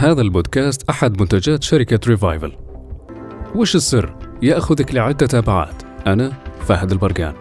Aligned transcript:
هذا 0.00 0.20
البودكاست 0.20 0.90
أحد 0.90 1.20
منتجات 1.20 1.62
شركة 1.62 2.00
ريفايفل 2.06 2.52
وش 3.54 3.76
السر؟ 3.76 4.14
يأخذك 4.42 4.94
لعدة 4.94 5.38
أبعاد 5.38 5.74
أنا 6.06 6.32
فهد 6.66 6.92
البرقان 6.92 7.34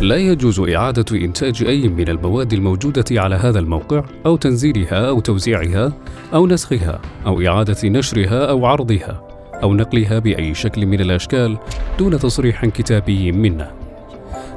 لا 0.00 0.16
يجوز 0.16 0.60
إعادة 0.60 1.16
إنتاج 1.16 1.64
أي 1.64 1.88
من 1.88 2.08
المواد 2.08 2.52
الموجودة 2.52 3.04
على 3.10 3.34
هذا 3.34 3.58
الموقع 3.58 4.04
أو 4.26 4.36
تنزيلها 4.36 5.08
أو 5.08 5.20
توزيعها 5.20 5.92
أو 6.34 6.46
نسخها 6.46 7.00
أو 7.26 7.42
إعادة 7.46 7.88
نشرها 7.88 8.50
أو 8.50 8.66
عرضها 8.66 9.28
أو 9.62 9.74
نقلها 9.74 10.18
بأي 10.18 10.54
شكل 10.54 10.86
من 10.86 11.00
الأشكال 11.00 11.58
دون 11.98 12.18
تصريح 12.18 12.66
كتابي 12.66 13.32
منا. 13.32 13.72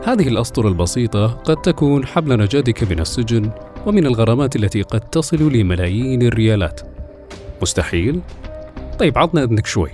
هذه 0.04 0.28
الأسطر 0.28 0.68
البسيطة 0.68 1.28
قد 1.28 1.62
تكون 1.62 2.06
حبل 2.06 2.40
نجاتك 2.40 2.92
من 2.92 3.00
السجن 3.00 3.52
ومن 3.86 4.06
الغرامات 4.06 4.56
التي 4.56 4.82
قد 4.82 5.00
تصل 5.00 5.54
لملايين 5.54 6.22
الريالات. 6.22 6.82
مستحيل؟ 7.62 8.22
طيب 9.00 9.18
عطنا 9.18 9.44
إذنك 9.44 9.66
شوي. 9.66 9.92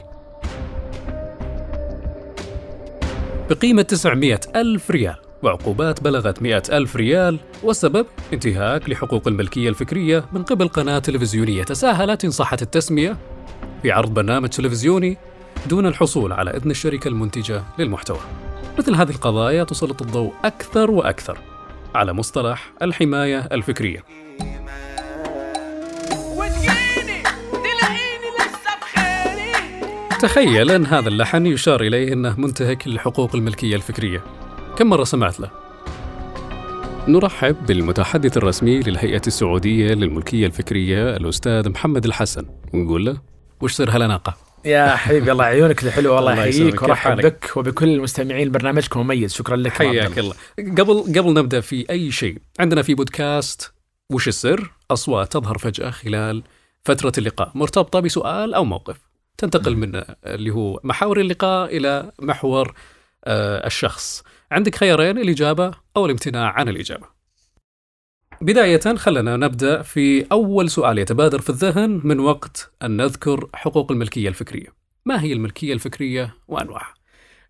بقيمة 3.50 3.82
900 3.82 4.40
ألف 4.56 4.92
ريال 4.92 5.16
وعقوبات 5.44 6.04
بلغت 6.04 6.42
100 6.42 6.64
ألف 6.70 6.96
ريال 6.96 7.40
والسبب 7.64 8.06
انتهاك 8.34 8.90
لحقوق 8.90 9.28
الملكية 9.28 9.70
الفكرية 9.70 10.26
من 10.34 10.44
قبل 10.44 10.68
قناة 10.68 11.00
تلفزيونية 11.00 11.64
تساهلت 11.64 12.26
إن 12.26 12.32
صحت 12.32 12.62
التسمية 12.62 13.18
في 13.82 13.92
عرض 13.92 14.14
برنامج 14.14 14.50
تلفزيوني 14.50 15.18
دون 15.70 15.86
الحصول 15.86 16.34
على 16.34 16.52
إذن 16.52 16.72
الشركة 16.72 17.08
المنتجة 17.08 17.64
للمحتوى. 17.80 18.20
مثل 18.80 18.96
هذه 18.96 19.10
القضايا 19.10 19.64
تسلط 19.64 20.02
الضوء 20.02 20.34
أكثر 20.46 20.92
وأكثر 20.92 21.38
على 21.96 22.14
مصطلح 22.14 22.74
الحماية 22.82 23.40
الفكرية. 23.40 24.04
تخيل 30.20 30.72
أن 30.72 30.86
هذا 30.86 31.10
اللحن 31.10 31.46
يشار 31.46 31.82
إليه 31.82 32.14
أنه 32.14 32.40
منتهك 32.40 32.88
لحقوق 32.88 33.36
الملكية 33.36 33.76
الفكرية. 33.76 34.24
كم 34.78 34.88
مرة 34.88 35.04
سمعت 35.04 35.40
له؟ 35.40 35.50
نرحب 37.08 37.66
بالمتحدث 37.66 38.38
الرسمي 38.38 38.80
للهيئة 38.80 39.22
السعودية 39.28 39.94
للملكية 39.94 40.48
الفكرية 40.48 41.16
الأستاذ 41.18 41.70
محمد 41.70 42.06
الحسن 42.06 42.46
ونقول 42.74 43.06
له 43.06 43.18
وش 43.62 43.74
سر 43.74 43.90
هالأناقة؟ 43.90 44.45
يا 44.66 44.96
حبيبي 44.96 45.32
الله 45.32 45.46
عيونك 45.46 45.84
الحلوه 45.84 46.16
والله. 46.16 46.34
الله 46.34 46.46
يحييك 46.46 46.92
حالك؟ 46.92 47.26
بك 47.26 47.58
وبكل 47.58 47.90
المستمعين 47.90 48.52
برنامجكم. 48.52 49.00
مميز. 49.00 49.34
شكرا 49.34 49.56
لك 49.56 49.72
حياك 49.72 50.20
الله. 50.20 50.36
قبل 50.58 51.20
قبل 51.20 51.34
نبدأ 51.34 51.60
في 51.62 51.90
أي 51.90 52.12
شيء 52.12 52.38
عندنا 52.60 52.82
في 52.82 52.94
بودكاست 52.94 53.74
وش 54.10 54.28
السر؟ 54.28 54.72
أصوات 54.92 55.32
تظهر 55.34 55.58
فجأة 55.58 55.90
خلال 55.90 56.44
فترة 56.86 57.12
اللقاء. 57.18 57.52
مرتبطة 57.56 58.00
بسؤال 58.00 58.54
أو 58.54 58.66
موقف. 58.66 58.98
تنتقل 59.38 59.76
من 59.76 60.04
اللي 60.26 60.52
هو 60.52 60.80
محاور 60.84 61.20
اللقاء 61.20 61.78
إلى 61.78 62.12
محور 62.22 62.74
آه، 63.26 63.68
الشخص. 63.68 64.24
عندك 64.52 64.76
خيارين 64.76 65.18
الإجابة 65.18 65.72
أو 65.98 66.06
الامتناع 66.06 66.52
عن 66.52 66.70
الإجابة. 66.70 67.15
بداية 68.42 68.96
خلنا 68.96 69.38
نبدأ 69.38 69.82
في 69.82 70.26
أول 70.32 70.70
سؤال 70.70 70.98
يتبادر 70.98 71.40
في 71.42 71.50
الذهن 71.50 72.02
من 72.04 72.20
وقت 72.20 72.72
أن 72.84 72.98
نذكر 72.98 73.50
حقوق 73.54 73.92
الملكية 73.92 74.30
الفكرية 74.30 74.68
ما 75.06 75.22
هي 75.22 75.34
الملكية 75.34 75.74
الفكرية 75.74 76.36
وأنواعها؟ 76.48 76.94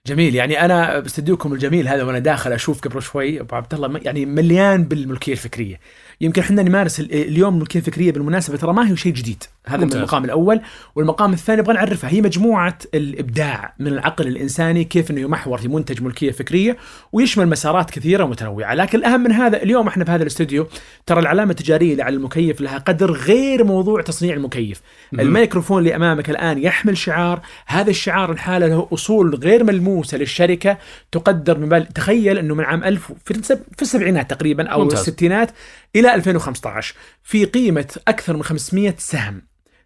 جميل 0.07 0.35
يعني 0.35 0.65
أنا 0.65 0.99
باستديوكم 0.99 1.53
الجميل 1.53 1.87
هذا 1.87 2.03
وأنا 2.03 2.19
داخل 2.19 2.53
أشوف 2.53 2.81
قبل 2.81 3.01
شوي 3.01 3.39
أبو 3.39 3.55
عبد 3.55 3.73
الله 3.73 3.99
يعني 4.03 4.25
مليان 4.25 4.83
بالملكية 4.83 5.31
الفكرية 5.31 5.79
يمكن 6.21 6.41
إحنا 6.41 6.63
نمارس 6.63 6.99
ال- 6.99 7.13
اليوم 7.13 7.53
الملكيه 7.55 7.79
الفكريه 7.79 8.11
بالمناسبة. 8.11 8.57
ترى 8.57 8.73
ما 8.73 8.91
هي 8.91 8.95
شيء 8.97 9.13
جديد. 9.13 9.43
هذا 9.67 9.77
من 9.77 9.83
ممتاز. 9.83 9.97
المقام 9.97 10.25
الأول. 10.25 10.61
والمقام 10.95 11.33
الثاني 11.33 11.61
نبغى 11.61 11.73
نعرفها. 11.73 12.09
هي 12.09 12.21
مجموعة 12.21 12.77
الإبداع 12.93 13.73
من 13.79 13.87
العقل 13.87 14.27
الإنساني 14.27 14.83
كيف 14.83 15.11
إنه 15.11 15.21
يمحور 15.21 15.57
في 15.57 15.67
منتج 15.67 16.01
ملكية 16.01 16.31
فكرية 16.31 16.77
ويشمل 17.13 17.47
مسارات 17.47 17.89
كثيرة 17.91 18.23
ومتنوعة. 18.23 18.73
لكن 18.73 18.97
الأهم 18.97 19.21
من 19.23 19.31
هذا 19.31 19.63
اليوم 19.63 19.87
إحنا 19.87 20.05
في 20.05 20.11
هذا 20.11 20.21
الاستوديو 20.21 20.67
ترى 21.05 21.19
العلامة 21.19 21.51
التجارية 21.51 21.91
اللي 21.91 22.03
على 22.03 22.15
المكيف 22.15 22.61
لها 22.61 22.77
قدر 22.77 23.11
غير 23.11 23.63
موضوع 23.63 24.01
تصنيع 24.01 24.33
المكيف. 24.33 24.81
الميكروفون 25.13 25.79
اللي 25.79 25.95
أمامك 25.95 26.29
الآن 26.29 26.63
يحمل 26.63 26.97
شعار. 26.97 27.41
هذا 27.65 27.89
الشعار 27.89 28.31
الحالة 28.31 28.67
له 28.67 28.87
أصول 28.93 29.35
غير 29.35 29.63
ملموسة 29.63 30.17
للشركة. 30.17 30.77
تقدر 31.11 31.57
بمبالغ 31.57 31.85
تخيل 31.85 32.37
إنه 32.37 32.55
من 32.55 32.63
عام 32.63 32.83
1000 32.83 33.11
في 33.25 33.31
السب- 33.31 33.63
في 33.75 33.81
السبعينات 33.81 34.29
تقريبا 34.29 34.67
أو 34.67 34.83
ممتاز. 34.83 34.99
الستينات 34.99 35.51
إلى 35.95 36.15
2015 36.15 36.95
في 37.23 37.45
قيمة 37.45 37.95
أكثر 38.07 38.35
من 38.35 38.43
500 38.43 38.95
سهم 38.97 39.41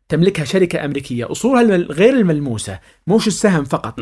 تملكها 0.10 0.46
شركة 0.46 0.86
أمريكية. 0.86 1.32
أصولها 1.32 1.78
غير 1.78 2.14
الملموسة 2.14 2.80
مش 3.08 3.28
السهم 3.28 3.64
فقط. 3.64 4.00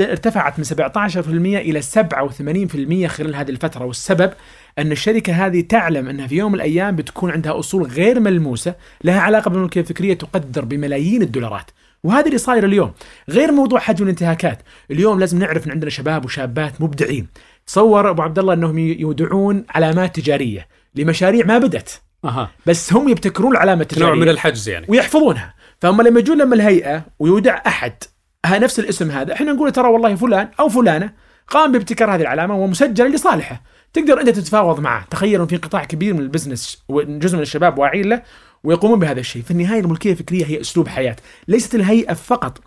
ارتفعت 0.00 0.58
من 0.58 0.64
17% 0.64 1.58
إلى 1.58 1.82
87% 1.82 3.06
خلال 3.06 3.34
هذه 3.34 3.50
الفترة. 3.50 3.84
والسبب 3.84 4.32
أن 4.78 4.92
الشركة 4.92 5.32
هذه 5.32 5.60
تعلم 5.60 6.08
أنها 6.08 6.26
في 6.26 6.36
يوم 6.36 6.52
من 6.52 6.56
الأيام 6.56 6.96
بتكون 6.96 7.30
عندها 7.30 7.58
أصول 7.58 7.82
غير 7.82 8.20
ملموسة 8.20 8.74
لها 9.04 9.20
علاقة 9.20 9.48
بالملكية 9.48 9.80
الفكرية 9.80 10.14
تقدر 10.14 10.64
بملايين 10.64 11.22
الدولارات. 11.22 11.70
وهذا 12.04 12.26
اللي 12.26 12.38
صاير 12.38 12.64
اليوم. 12.64 12.92
غير 13.30 13.52
موضوع 13.52 13.80
حجم 13.80 14.04
الانتهاكات. 14.04 14.62
اليوم 14.90 15.20
لازم 15.20 15.38
نعرف 15.38 15.66
إن 15.66 15.72
عندنا 15.72 15.90
شباب 15.90 16.24
وشابات 16.24 16.80
مبدعين. 16.80 17.26
تصور 17.66 18.10
أبو 18.10 18.22
عبد 18.22 18.38
الله 18.38 18.54
أنهم 18.54 18.78
يودعون 18.78 19.64
علامات 19.70 20.16
تجارية. 20.20 20.68
لمشاريع 20.94 21.46
ما 21.46 21.58
بدت 21.58 22.00
أها. 22.24 22.50
بس 22.66 22.92
هم 22.92 23.08
يبتكرون 23.08 23.52
العلامة 23.52 23.82
التجاريه 23.82 24.06
نوع 24.06 24.14
من 24.14 24.28
الحجز 24.28 24.68
يعني. 24.68 24.86
ويحفظونها. 24.88 25.54
فهم 25.80 26.02
لما 26.02 26.20
يجون 26.20 26.38
لما 26.38 26.54
الهيئة 26.54 27.02
ويودع 27.18 27.62
أحد 27.66 27.92
ها 28.46 28.58
نفس 28.58 28.78
الاسم 28.78 29.10
هذا 29.10 29.32
إحنا 29.32 29.52
نقول 29.52 29.72
ترى 29.72 29.88
والله 29.88 30.14
فلان 30.14 30.48
أو 30.60 30.68
فلانة 30.68 31.12
قام 31.48 31.72
بابتكار 31.72 32.14
هذه 32.14 32.20
العلامة 32.20 32.56
ومسجلة 32.56 33.08
لصالحه. 33.08 33.62
تقدر 33.92 34.20
أنت 34.20 34.28
تتفاوض 34.28 34.80
معه. 34.80 35.06
تخيل 35.10 35.40
إن 35.40 35.46
في 35.46 35.56
قطاع 35.56 35.84
كبير 35.84 36.14
من 36.14 36.20
البزنس 36.20 36.84
وجزء 36.88 37.36
من 37.36 37.42
الشباب 37.42 37.78
واعيين 37.78 38.08
له 38.08 38.22
ويقومون 38.64 38.98
بهذا 38.98 39.20
الشيء. 39.20 39.42
في 39.42 39.50
النهاية 39.50 39.80
الملكية 39.80 40.12
الفكرية 40.12 40.46
هي 40.46 40.60
أسلوب 40.60 40.88
حياة 40.88 41.16
ليست 41.48 41.74
الهيئة 41.74 42.14
فقط 42.14 42.60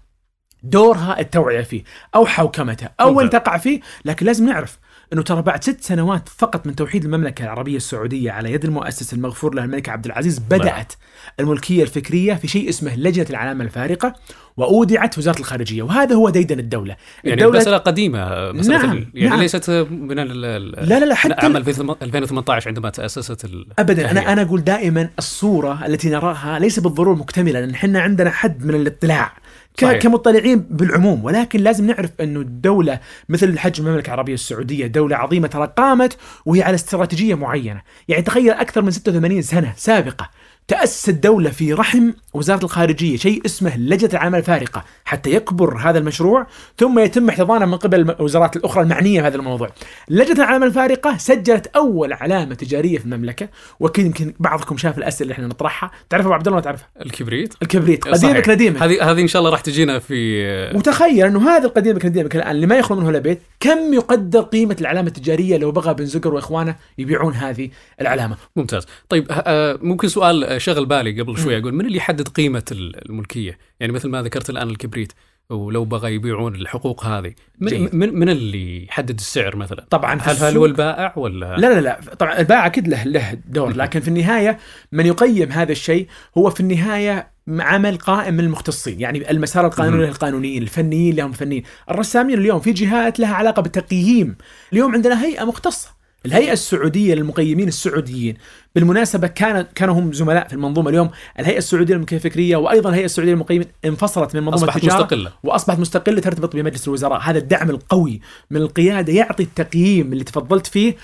دورها 0.63 1.19
التوعية 1.19 1.61
فيه 1.61 1.83
أو 2.15 2.25
حوكمته 2.25 2.87
أو. 2.99 3.21
ان 3.21 3.29
تقع 3.29 3.57
فيه 3.57 3.79
لكن 4.05 4.25
لازم 4.25 4.45
نعرف 4.45 4.77
إنه 5.13 5.21
ترى 5.21 5.41
بعد 5.41 5.63
ست 5.63 5.81
سنوات 5.83 6.29
فقط 6.29 6.67
من 6.67 6.75
توحيد 6.75 7.05
المملكة 7.05 7.43
العربية 7.43 7.77
السعودية 7.77 8.31
على 8.31 8.51
يد 8.53 8.65
المؤسس 8.65 9.13
المغفور 9.13 9.55
له 9.55 9.63
الملك 9.63 9.89
عبد 9.89 10.05
العزيز 10.05 10.39
بدأت 10.39 10.93
الملكية 11.39 11.83
الفكرية 11.83 12.33
في 12.33 12.47
شيء 12.47 12.69
اسمه 12.69 12.95
لجنة 12.95 13.25
العلامة 13.29 13.63
الفارقة 13.63 14.13
وأودعت 14.57 15.17
وزارة 15.17 15.39
الخارجية 15.39 15.83
وهذا 15.83 16.15
هو 16.15 16.29
ديدن 16.29 16.59
الدولة 16.59 16.95
يعني 17.23 17.45
المسألة 17.45 17.77
قديمة 17.77 18.51
مسألة 18.51 18.77
نعم، 18.85 19.05
يعني 19.13 19.29
نعم. 19.29 19.39
ليست 19.41 19.69
من 19.91 20.19
ال 20.19 20.41
لا 20.41 20.99
لا 20.99 21.05
لا 21.05 21.15
حتى 21.15 21.33
عام 21.33 21.57
2018 21.57 22.67
عندما 22.67 22.89
تأسست 22.89 23.45
ال- 23.45 23.67
ابدا. 23.79 24.11
أنا 24.11 24.33
أنا 24.33 24.41
أقول 24.41 24.63
دائما 24.63 25.09
الصورة 25.19 25.85
التي 25.85 26.09
نراها 26.09 26.59
ليس 26.59 26.79
بالضرورة 26.79 27.15
مكتملة 27.15 27.59
لأن 27.59 27.69
إحنا 27.73 28.01
عندنا 28.01 28.29
حد 28.29 28.65
من 28.65 28.75
الاطلاع 28.75 29.33
صحيح. 29.79 29.99
كمطلعين 30.01 30.59
بالعموم 30.69 31.25
ولكن 31.25 31.59
لازم 31.59 31.87
نعرف 31.87 32.11
أنه 32.21 32.39
الدولة 32.39 32.99
مثل 33.29 33.59
حجم 33.59 33.87
المملكة 33.87 34.07
العربية 34.07 34.33
السعودية 34.33 34.87
دولة 34.87 35.15
عظيمة 35.15 35.47
ترى 35.47 35.73
قامت 35.77 36.17
وهي 36.45 36.63
على 36.63 36.75
استراتيجية 36.75 37.35
معينة 37.35 37.81
يعني 38.07 38.21
تخيل 38.21 38.51
أكثر 38.51 38.81
من 38.81 38.91
86 38.91 39.41
سنة 39.41 39.73
سابقة 39.77 40.29
تأسس 40.67 41.09
الدولة 41.09 41.49
في 41.49 41.73
رحم 41.73 42.11
وزارة 42.33 42.65
الخارجية 42.65 43.17
شيء 43.17 43.45
اسمه 43.45 43.77
لجنة 43.77 44.09
العلامة 44.13 44.37
الفارقة 44.37 44.83
حتى 45.05 45.29
يكبر 45.29 45.77
هذا 45.77 45.99
المشروع 45.99 46.47
ثم 46.77 46.99
يتم 46.99 47.29
احتضانه 47.29 47.65
من 47.65 47.75
قبل 47.75 48.11
الوزارات 48.11 48.55
الأخرى 48.55 48.83
المعنية 48.83 49.21
بهذا 49.21 49.35
الموضوع. 49.35 49.69
لجنة 50.09 50.37
العلامة 50.37 50.65
الفارقة 50.65 51.17
سجلت 51.17 51.67
أول 51.67 52.13
علامة 52.13 52.55
تجارية 52.55 52.97
في 52.97 53.05
المملكة 53.05 53.49
وكل 53.79 54.01
يمكن 54.01 54.33
بعضكم 54.39 54.77
شاف 54.77 54.97
الأسئلة 54.97 55.21
اللي 55.21 55.33
إحنا 55.33 55.47
نطرحها. 55.47 55.91
تعرف 56.09 56.25
أبو 56.25 56.33
عبد 56.33 56.47
الله 56.47 56.57
ما 56.57 56.63
تعرفها؟ 56.63 56.89
الكبريت؟ 57.05 57.53
الكبريت 57.61 58.03
صحيح. 58.03 58.29
قديمك 58.29 58.49
نديمك 58.49 58.83
هذه 58.83 59.11
هذه 59.11 59.21
إن 59.21 59.27
شاء 59.27 59.39
الله 59.39 59.51
راح 59.51 59.61
تجينا 59.61 59.99
في 59.99 60.41
وتخيل 60.75 61.25
إنه 61.25 61.49
هذا 61.49 61.65
القديم 61.65 61.99
نديمك 62.05 62.35
الآن 62.35 62.51
اللي 62.51 62.67
ما 62.67 62.75
يخلو 62.75 62.99
منه 62.99 63.09
الا 63.09 63.19
بيت 63.19 63.41
كم 63.59 63.93
يقدر 63.93 64.41
قيمة 64.41 64.75
العلامة 64.81 65.07
التجارية 65.07 65.57
لو 65.57 65.71
بغى 65.71 65.93
بن 65.93 66.05
زقر 66.05 66.33
وإخوانه 66.33 66.75
يبيعون 66.97 67.33
هذه 67.33 67.69
العلامة؟ 68.01 68.35
ممتاز. 68.55 68.85
طيب 69.09 69.27
آه، 69.31 69.79
ممكن 69.81 70.07
سؤال 70.07 70.50
شغل 70.57 70.85
بالي 70.85 71.21
قبل 71.21 71.37
شوي 71.37 71.57
أقول 71.57 71.73
من 71.73 71.85
اللي 71.85 71.97
يحدد 71.97 72.27
قيمة 72.27 72.63
ال- 72.71 73.09
الملكية؟ 73.09 73.57
يعني 73.79 73.93
مثل 73.93 74.09
ما 74.09 74.21
ذكرت 74.21 74.49
الآن 74.49 74.69
الكبريت 74.69 75.13
ولو 75.49 75.85
بغى 75.85 76.13
يبيعون 76.13 76.55
الحقوق 76.55 77.05
هذه 77.05 77.33
من. 77.59 77.89
من, 77.93 78.19
من 78.19 78.29
اللي 78.29 78.85
يحدد 78.85 79.19
السعر 79.19 79.55
مثلا؟ 79.55 79.85
طبعا 79.89 80.19
هل 80.21 80.35
هل 80.37 80.57
هو 80.57 80.65
البائع 80.65 81.13
ولا؟ 81.15 81.57
لا 81.57 81.67
لا 81.73 81.81
لا 81.81 81.99
طبعا 82.19 82.39
البائع 82.39 82.65
أكيد 82.65 82.87
له 82.87 83.03
له 83.03 83.37
دور 83.47 83.75
لكن 83.75 83.99
في 83.99 84.07
النهاية 84.07 84.57
من 84.91 85.05
يقيم 85.05 85.51
هذا 85.51 85.71
الشيء 85.71 86.07
هو 86.37 86.49
في 86.49 86.59
النهاية 86.59 87.31
عمل 87.49 87.97
قائم 87.97 88.33
من 88.33 88.39
المختصين 88.39 89.01
يعني 89.01 89.31
المسار 89.31 89.65
القانوني 89.65 90.05
للقانونيين 90.05 90.61
الفنيين 90.63 91.15
لهم 91.15 91.31
فنيين. 91.31 91.63
الرسامين 91.91 92.39
اليوم 92.39 92.59
في 92.59 92.71
جهات 92.71 93.19
لها 93.19 93.33
علاقة 93.35 93.61
بالتقييم. 93.61 94.35
اليوم 94.73 94.93
عندنا 94.93 95.23
هيئة 95.25 95.43
مختصة. 95.43 96.00
الهيئة 96.25 96.53
السعودية 96.53 97.15
للمقيمين 97.15 97.67
السعوديين. 97.67 98.37
بالمناسبة 98.75 99.27
كانت 99.27 99.67
كانوا 99.75 99.95
هم 99.95 100.13
زملاء 100.13 100.47
في 100.47 100.53
المنظومة 100.53 100.89
اليوم. 100.89 101.09
الهيئة 101.39 101.57
السعودية 101.57 101.93
للملكية 101.93 102.15
الفكرية 102.15 102.55
وأيضا 102.55 102.89
الهيئة 102.89 103.05
السعودية 103.05 103.31
للمقيمين 103.31 103.67
انفصلت 103.85 104.35
من 104.35 104.41
منظومة 104.41 104.63
أصبحت 104.63 104.77
التجارة. 104.77 105.03
مستقلة. 105.03 105.31
وأصبحت 105.43 105.79
مستقلة 105.79 106.21
ترتبط 106.21 106.55
بمجلس 106.55 106.87
الوزراء، 106.87 107.19
هذا 107.21 107.37
الدعم 107.37 107.69
القوي 107.69 108.21
من 108.51 108.61
القيادة 108.61 109.13
يعطي 109.13 109.43
التقييم 109.43 110.13
اللي 110.13 110.23
تفضلت 110.23 110.67
فيه. 110.67 110.95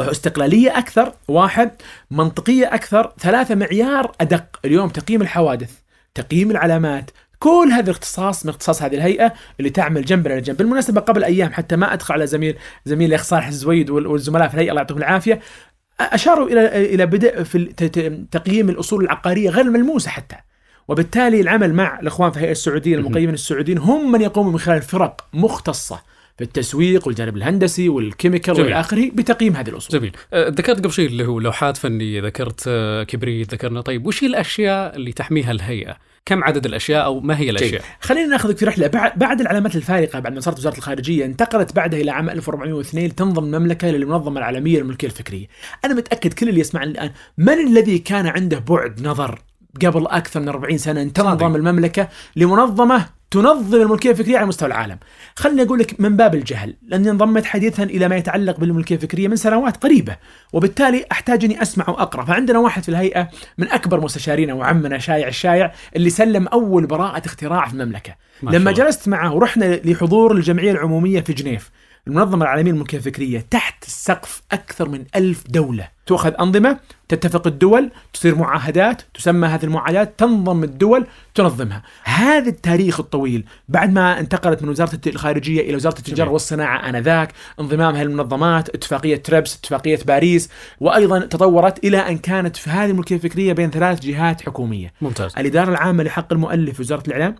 استقلالية 0.00 0.78
أكثر، 0.78 1.12
واحد، 1.28 1.70
منطقية 2.10 2.74
أكثر، 2.74 3.12
ثلاثة. 3.18 3.54
معيار 3.54 4.12
أدق، 4.20 4.44
اليوم 4.64 4.88
تقييم 4.88 5.22
الحوادث، 5.22 5.70
تقييم 6.14 6.50
العلامات، 6.50 7.10
كل 7.42 7.68
هذا 7.72 7.84
الاختصاص 7.84 8.44
من 8.44 8.50
اختصاص 8.50 8.82
هذه 8.82 8.94
الهيئة 8.94 9.32
اللي 9.58 9.70
تعمل 9.70 10.04
جنبنا 10.04 10.34
لجنب، 10.34 10.56
بالمناسبة 10.56 11.00
قبل 11.00 11.24
أيام 11.24 11.52
حتى 11.52 11.76
ما 11.76 11.92
أدخل 11.92 12.14
على 12.14 12.26
زميل 12.26 12.56
زميل 12.84 13.08
الأخ 13.08 13.22
صالح 13.22 13.46
الزويد 13.46 13.90
وال- 13.90 14.06
والزملاء 14.06 14.48
في 14.48 14.54
الهيئة 14.54 14.70
الله 14.70 14.80
يعطيهم 14.80 14.98
العافية. 14.98 15.40
أشاروا 16.00 16.48
إلى 16.48 16.94
إلى 16.94 17.06
بدء 17.06 17.42
في 17.42 17.64
تقييم 18.30 18.68
الأصول 18.68 19.04
العقارية 19.04 19.50
غير 19.50 19.64
الملموسه 19.64 20.10
حتى. 20.10 20.36
وبالتالي 20.88 21.40
العمل 21.40 21.74
مع 21.74 22.00
الإخوان 22.00 22.30
في 22.30 22.36
الهيئة 22.36 22.52
السعودية 22.52 22.94
المقيمين 22.94 23.34
السعوديين 23.34 23.78
هم 23.78 24.12
من 24.12 24.20
يقوموا 24.20 24.52
من 24.52 24.58
خلال 24.58 24.82
فرق 24.82 25.24
مختصة. 25.34 26.00
التسويق 26.42 27.06
والجانب 27.06 27.36
الهندسي 27.36 27.88
والكيميكال. 27.88 28.60
والى 28.60 28.80
اخره 28.80 29.10
بتقييم 29.14 29.56
هذه 29.56 29.68
الأصول. 29.68 30.00
جميل 30.00 30.12
أه، 30.32 30.48
ذكرت 30.48 30.78
قبل 30.78 30.92
شيء 30.92 31.06
اللي 31.06 31.26
هو 31.26 31.40
لوحات 31.40 31.76
فنية 31.76 32.22
ذكرت 32.22 32.64
أه، 32.68 33.02
كبريت 33.02 33.54
ذكرنا 33.54 33.80
طيب 33.80 34.06
وش 34.06 34.24
هي 34.24 34.28
الأشياء 34.28 34.96
اللي 34.96 35.12
تحميها 35.12 35.50
الهيئة 35.50 35.96
كم 36.26 36.44
عدد 36.44 36.66
الأشياء 36.66 37.04
أو 37.04 37.20
ما 37.20 37.38
هي 37.38 37.50
الأشياء 37.50 37.70
جيد. 37.70 37.80
خلينا 38.00 38.26
ناخذك 38.26 38.56
في 38.56 38.64
رحلة 38.64 38.86
بعد 39.16 39.40
العلامات 39.40 39.76
الفارقة 39.76 40.18
بعد 40.18 40.34
ما 40.34 40.40
صارت 40.40 40.58
وزارة 40.58 40.76
الخارجية 40.78 41.24
انتقلت 41.24 41.76
بعدها 41.76 42.00
إلى 42.00 42.10
عام 42.10 42.30
1402 42.30 43.14
تنضم 43.14 43.44
المملكة 43.44 43.90
للمنظمه 43.90 44.38
العالمية 44.38 44.78
للملكية 44.78 45.06
الفكرية. 45.06 45.46
أنا 45.84 45.94
متأكد 45.94 46.32
كل 46.32 46.48
اللي 46.48 46.60
يسمعني 46.60 46.90
الآن 46.90 47.10
من 47.38 47.66
الذي 47.66 47.98
كان 47.98 48.26
عنده 48.26 48.58
بعد 48.58 49.06
نظر 49.06 49.42
قبل 49.84 50.06
أكثر 50.06 50.40
من 50.40 50.48
40 50.48 50.78
سنة 50.78 51.02
ان 51.02 51.12
تنضم. 51.12 51.56
المملكة 51.56 52.08
لمنظمة 52.36 53.06
تنظم 53.30 53.82
الملكية 53.82 54.10
الفكرية 54.10 54.36
على 54.38 54.46
مستوى 54.46 54.68
العالم. 54.68 54.98
خليني 55.36 55.62
أقول 55.62 55.78
لك 55.78 56.00
من 56.00 56.16
باب 56.16 56.34
الجهل 56.34 56.74
لأني 56.86 57.10
انضمت 57.10 57.44
حديثا 57.44 57.82
إلى 57.82 58.08
ما 58.08 58.16
يتعلق 58.16 58.60
بالملكية 58.60 58.94
الفكرية 58.94 59.28
من 59.28 59.36
سنوات 59.36 59.76
قريبة 59.76 60.16
وبالتالي 60.52 61.04
أحتاج 61.12 61.44
إني 61.44 61.62
أسمع 61.62 61.90
واقرا 61.90 62.24
فعندنا 62.24 62.58
واحد 62.58 62.82
في 62.82 62.88
الهيئة 62.88 63.28
من 63.58 63.68
أكبر 63.68 64.00
مستشارينا 64.00 64.54
وعمنا 64.54 64.98
شايع 64.98 65.28
الشايع 65.28 65.72
اللي 65.96 66.10
سلم 66.10 66.48
أول 66.48 66.86
براءة 66.86 67.22
اختراع 67.26 67.68
في 67.68 67.74
المملكة. 67.74 68.14
لما. 68.42 68.72
جلست 68.72 69.08
معه 69.08 69.34
ورحنا 69.34 69.80
لحضور 69.84 70.32
الجمعية 70.32 70.72
العمومية 70.72 71.20
في 71.20 71.32
جنيف 71.32 71.70
المنظمة 72.10 72.44
العالمية 72.44 72.72
للملكية 72.72 72.98
الفكرية 72.98 73.46
تحت 73.50 73.84
السقف 73.84 74.42
أكثر 74.52 74.88
من 74.88 75.04
ألف 75.16 75.44
دولة. 75.48 75.88
تؤخذ 76.06 76.32
أنظمة 76.40 76.78
تتفق 77.08 77.46
الدول 77.46 77.90
تصير 78.12 78.34
معاهدات 78.34 79.02
تسمى 79.14 79.48
هذه 79.48 79.64
المعاهدات 79.64 80.18
تنظم 80.18 80.64
الدول 80.64 81.06
تنظمها. 81.34 81.82
هذا 82.04 82.48
التاريخ 82.48 83.00
الطويل 83.00 83.44
بعد 83.68 83.92
ما 83.92 84.20
انتقلت 84.20 84.62
من 84.62 84.68
وزارة 84.68 85.00
الخارجية 85.06 85.60
إلى 85.60 85.74
وزارة 85.74 85.98
التجارة 85.98 86.16
جميل. 86.16 86.32
والصناعة 86.32 86.88
آنذاك 86.88 87.32
انضمامها 87.60 88.04
للمنظمات 88.04 88.68
اتفاقية 88.68 89.16
تريبس 89.16 89.56
اتفاقية 89.56 89.98
باريس 90.06 90.50
وأيضا 90.80 91.18
تطورت 91.18 91.84
إلى 91.84 91.98
أن 91.98 92.18
كانت 92.18 92.56
في 92.56 92.70
هذه 92.70 92.90
الملكية 92.90 93.16
الفكرية 93.16 93.52
بين 93.52 93.70
ثلاث 93.70 94.00
جهات 94.00 94.42
حكومية. 94.42 94.92
ممتاز. 95.00 95.32
الإدارة 95.38 95.70
العامة 95.70 96.02
لحق 96.02 96.32
المؤلف 96.32 96.74
في 96.74 96.82
وزارة 96.82 97.02
الإعلام 97.08 97.34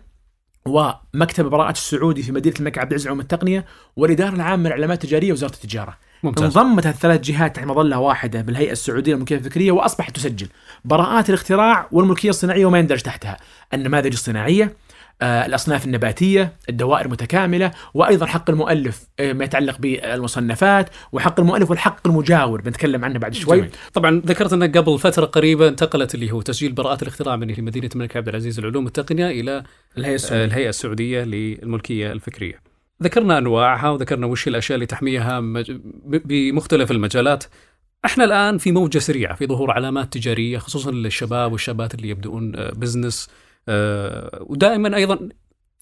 ومكتب 0.65 1.45
براءة 1.45 1.71
السعودي 1.71 2.23
في 2.23 2.31
مدينة 2.31 2.55
الملك 2.59 2.77
عبد 2.77 2.91
العزيز 2.91 3.07
علوم 3.07 3.19
التقنية 3.19 3.65
والإدارة 3.95 4.35
العامة 4.35 4.69
للعلامات 4.69 5.03
التجارية 5.03 5.31
وزارة 5.31 5.53
التجارة. 5.53 5.97
ممتاز. 6.23 6.43
انضمت 6.57 6.87
الثلاث 6.87 7.21
جهات 7.21 7.55
تحت 7.55 7.65
مظلة 7.65 7.99
واحدة 7.99 8.41
بالهيئة 8.41 8.71
السعودية 8.71 9.13
للملكية 9.13 9.35
الفكرية 9.35 9.71
وأصبحت 9.71 10.15
تسجل 10.15 10.47
براءات 10.85 11.29
الاختراع 11.29 11.87
والملكية 11.91 12.29
الصناعية 12.29 12.65
وما 12.65 12.79
يندرج 12.79 13.01
تحتها. 13.01 13.37
النماذج 13.73 14.13
الصناعية 14.13 14.63
آه، 14.63 14.71
الأصناف 15.21 15.85
النباتية 15.85 16.53
الدوائر 16.69 17.05
المتكاملة 17.05 17.71
وأيضا 17.93 18.25
حق 18.25 18.49
المؤلف 18.49 19.07
آه، 19.19 19.33
ما 19.33 19.45
يتعلق 19.45 19.77
بالمصنفات 19.79 20.89
وحق 21.11 21.39
المؤلف 21.39 21.69
والحق 21.69 22.07
المجاور 22.07 22.61
بنتكلم 22.61 23.05
عنه 23.05 23.19
بعد 23.19 23.33
شوي 23.33 23.57
جميل. 23.57 23.69
طبعا 23.93 24.21
ذكرت 24.25 24.53
أنك 24.53 24.77
قبل 24.77 24.99
فترة 24.99 25.25
قريبه 25.25 25.67
انتقلت 25.67 26.15
اللي 26.15 26.31
هو 26.31 26.41
تسجيل 26.41 26.71
براءات 26.71 27.01
الاختراع 27.01 27.35
من 27.35 27.63
مدينة 27.63 27.89
الملك 27.95 28.17
عبد 28.17 28.27
العزيز 28.27 28.59
للعلوم 28.59 28.87
التقنية 28.87 29.27
إلى 29.27 29.63
الهيئة 29.97 30.13
آه، 30.13 30.15
السعودية 30.15 30.45
الهيئة 30.45 30.69
السعودية 30.69 31.23
للملكية 31.23 32.11
الفكرية. 32.11 32.61
ذكرنا 33.03 33.37
أنواعها 33.37 33.89
وذكرنا 33.89 34.27
وش 34.27 34.47
هي 34.47 34.49
الأشياء 34.49 34.75
اللي 34.75 34.85
تحميها 34.85 35.39
بمختلف 36.05 36.91
المجالات. 36.91 37.43
إحنا 38.05 38.23
الآن 38.23 38.57
في 38.57 38.71
موجة 38.71 38.99
سريعة 38.99 39.35
في 39.35 39.47
ظهور 39.47 39.71
علامات 39.71 40.13
تجارية 40.13 40.57
خصوصا 40.57 40.91
للشباب 40.91 41.51
والشابات 41.51 41.95
اللي 41.95 42.09
يبدؤون 42.09 42.55
آه، 42.55 42.71
بزنس 42.71 43.29
آه، 43.29 43.40
ودائما 44.49 44.95
أيضا 44.97 45.29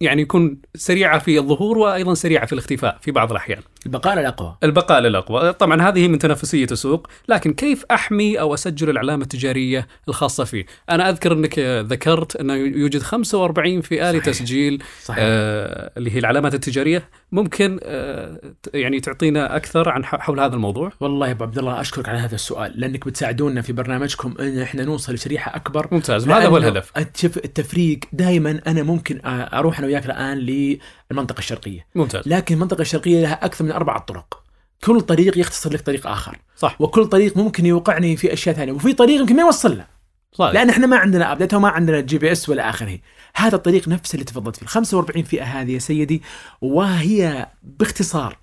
يعني 0.01 0.21
يكون 0.21 0.57
سريعة 0.75 1.19
في 1.19 1.39
الظهور 1.39 1.77
وأيضا 1.77 2.13
سريعة 2.13 2.45
في 2.45 2.53
الاختفاء 2.53 2.97
في 3.01 3.11
بعض 3.11 3.31
الأحيان. 3.31 3.61
البقاء 3.85 4.19
الأقوى 4.19 4.57
البقاء 4.63 4.99
للاقوى، 4.99 5.53
طبعا 5.53 5.81
هذه 5.81 6.07
من 6.07 6.19
تنافسية 6.19 6.67
السوق، 6.71 7.07
لكن 7.29 7.53
كيف 7.53 7.85
أحمي 7.91 8.39
أو 8.39 8.53
أسجل 8.53 8.89
العلامة 8.89 9.23
التجارية 9.23 9.87
الخاصة 10.07 10.43
فيه؟ 10.43 10.65
أنا 10.89 11.09
أذكر 11.09 11.33
أنك 11.33 11.59
ذكرت 11.59 12.35
أنه 12.35 12.53
يوجد 12.53 13.01
45 13.01 13.81
فئه 13.81 14.11
صحيح. 14.11 14.15
لتسجيل 14.15 14.83
صحيح 15.03 15.23
آه 15.23 15.91
اللي 15.97 16.11
هي 16.15 16.19
العلامات 16.19 16.53
التجارية، 16.53 17.09
ممكن 17.31 17.79
آه 17.83 18.41
يعني 18.73 18.99
تعطينا 18.99 19.55
أكثر 19.55 19.89
عن 19.89 20.05
حول 20.05 20.39
هذا 20.39 20.55
الموضوع؟ 20.55 20.91
والله 20.99 21.27
يا 21.27 21.31
أبو 21.31 21.43
عبد 21.43 21.57
الله 21.57 21.81
أشكرك 21.81 22.09
على 22.09 22.17
هذا 22.19 22.35
السؤال 22.35 22.73
لأنك 22.75 23.05
بتساعدونا 23.05 23.61
في 23.61 23.73
برنامجكم 23.73 24.35
إن 24.39 24.59
إحنا 24.59 24.83
نوصل 24.85 25.13
لشريحة 25.13 25.55
أكبر 25.55 25.87
ممتاز، 25.91 26.27
وهذا 26.27 26.47
هو 26.47 26.57
الهدف. 26.57 26.91
التفريق 27.23 27.99
دائما 28.13 28.61
أنا 28.67 28.83
ممكن 28.83 29.19
أروح 29.25 29.79
أنا 29.79 29.88
وياك 29.89 30.05
الآن 30.05 30.37
للمنطقة 30.37 31.39
الشرقية. 31.39 31.87
ممتاز، 31.95 32.27
لكن 32.27 32.55
المنطقة 32.55 32.81
الشرقية 32.81 33.21
لها 33.21 33.45
أكثر 33.45 33.65
من 33.65 33.71
أربعة 33.71 33.99
طرق. 33.99 34.43
كل 34.83 35.01
طريق 35.01 35.37
يختصر 35.37 35.73
لك 35.73 35.81
طريق 35.81 36.07
آخر. 36.07 36.37
صح. 36.55 36.81
وكل 36.81 37.05
طريق 37.05 37.37
ممكن 37.37 37.65
يوقعني 37.65 38.17
في 38.17 38.33
أشياء 38.33 38.55
ثانية. 38.55 38.71
وفي 38.71 38.93
طريق 38.93 39.19
يمكن 39.19 39.35
ما 39.35 39.41
يوصلنا 39.41 39.87
صحيح. 40.31 40.53
لأن 40.53 40.69
إحنا 40.69 40.87
ما 40.87 40.97
عندنا 40.97 41.31
update 41.31 41.53
وما 41.53 41.69
عندنا 41.69 41.99
GPS 41.99 42.49
ولا 42.49 42.69
آخره. 42.69 42.99
هذا 43.35 43.55
الطريق 43.55 43.87
نفسه 43.87 44.13
اللي 44.13 44.25
تفضلت 44.25 44.55
فيه. 44.55 44.63
ال 44.63 44.67
45 44.67 45.23
فئة 45.23 45.43
هذه 45.43 45.71
يا 45.71 45.79
سيدي 45.79 46.21
وهي 46.61 47.47
باختصار. 47.63 48.37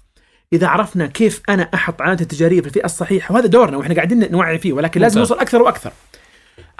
إذا 0.53 0.67
عرفنا 0.67 1.07
كيف 1.07 1.43
أنا 1.49 1.71
أحط 1.75 2.03
علامة 2.03 2.21
التجارية 2.21 2.61
في 2.61 2.67
الفئة 2.67 2.85
الصحيحة 2.85 3.35
وهذا 3.35 3.47
دورنا 3.47 3.77
وإحنا 3.77 3.95
قاعدين 3.95 4.33
نوعي 4.33 4.59
فيه 4.59 4.73
ولكن 4.73 5.01
لازم. 5.01 5.19
نوصل 5.19 5.39
أكثر 5.39 5.63
وأكثر. 5.63 5.93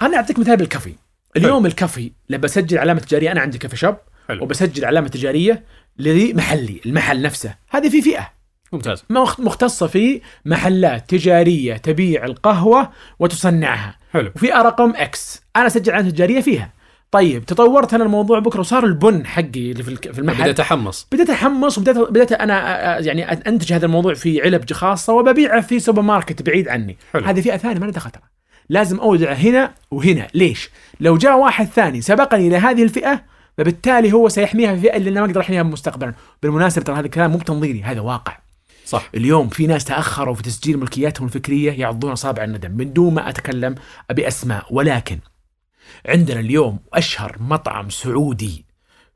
أنا 0.01 0.17
أعطيك 0.17 0.39
مثال 0.39 0.57
بالكافي. 0.57 0.93
اليوم 1.37 1.65
الكافي 1.65 2.11
لما 2.29 2.41
بسجل 2.41 2.77
علامة 2.77 2.99
تجارية 2.99 3.31
أنا 3.31 3.41
عندي 3.41 3.57
كافي 3.57 3.77
شوب. 3.77 3.95
حلو. 4.27 4.43
وبسجل 4.43 4.85
علامة 4.85 5.07
تجارية 5.07 5.63
لمحلي 5.97 6.81
المحل 6.85 7.21
نفسه. 7.21 7.55
هذه 7.69 7.89
في 7.89 8.01
فئة. 8.01 8.29
ممتاز. 8.73 9.03
مخ- 9.09 9.39
مختصة 9.39 9.87
في 9.87 10.21
محلات 10.45 11.09
تجارية 11.09 11.77
تبيع 11.77 12.25
القهوة 12.25 12.89
وتصنعها. 13.19 13.95
حلو. 14.13 14.31
وفئه 14.35 14.61
رقم 14.61 14.93
إكس 14.95 15.41
أنا 15.55 15.67
أسجل 15.67 15.93
علامة 15.93 16.09
تجارية 16.09 16.41
فيها. 16.41 16.73
طيب 17.11 17.45
تطورت 17.45 17.93
أنا 17.93 18.03
الموضوع 18.03 18.39
بكرة 18.39 18.59
وصار 18.59 18.85
البن 18.85 19.25
حقي 19.25 19.71
اللي 19.71 19.83
في 19.83 20.19
المحل. 20.19 20.49
اتحمس 20.49 21.07
بديت 21.11 21.29
اتحمس 21.29 21.77
وبديت 21.77 21.97
بديت 21.97 22.31
أنا 22.31 22.99
يعني 22.99 23.31
أنتج 23.31 23.73
هذا 23.73 23.85
الموضوع 23.85 24.13
في 24.13 24.41
علب 24.41 24.71
خاصة 24.73 25.13
وببيعه 25.13 25.61
في 25.61 25.79
سوبر 25.79 26.01
ماركت 26.01 26.41
بعيد 26.41 26.67
عني. 26.67 26.97
حلو. 27.13 27.25
هذه 27.25 27.41
فئة 27.41 27.57
ثانية 27.57 27.79
ما 27.79 27.85
لها 27.85 27.91
دخل 27.91 28.11
لازم 28.69 28.99
أودع 28.99 29.33
هنا 29.33 29.71
وهنا. 29.91 30.27
ليش؟ 30.33 30.69
لو 30.99 31.17
جاء 31.17 31.37
واحد 31.37 31.65
ثاني 31.65 32.01
سبقني 32.01 32.47
إلى 32.47 32.57
هذه 32.57 32.83
الفئة 32.83 33.21
فبالتالي 33.57 34.13
هو 34.13 34.29
سيحميها 34.29 34.69
في 34.69 34.75
الفئه 34.75 34.97
اللي 34.97 35.09
أنا 35.09 35.21
ما 35.21 35.25
أقدر 35.25 35.41
أحميها 35.41 35.63
مستقبلا. 35.63 36.13
بالمناسبة 36.43 36.85
ترى 36.85 36.95
هذا 36.95 37.05
الكلام 37.05 37.31
مو 37.31 37.37
بتنظيري 37.37 37.83
هذا 37.83 38.01
واقع. 38.01 38.37
صح. 38.85 39.09
اليوم 39.15 39.49
في 39.49 39.67
ناس 39.67 39.85
تأخروا 39.85 40.35
في 40.35 40.43
تسجيل 40.43 40.77
ملكياتهم 40.77 41.27
الفكرية 41.27 41.71
يعضون 41.71 42.11
أصابع 42.11 42.43
الندم. 42.43 42.71
من 42.71 42.93
دون 42.93 43.13
ما 43.13 43.29
أتكلم 43.29 43.75
بأسماء 44.09 44.65
ولكن 44.71 45.19
عندنا 46.05 46.39
اليوم 46.39 46.79
أشهر 46.93 47.35
مطعم 47.39 47.89
سعودي 47.89 48.65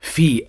في 0.01 0.45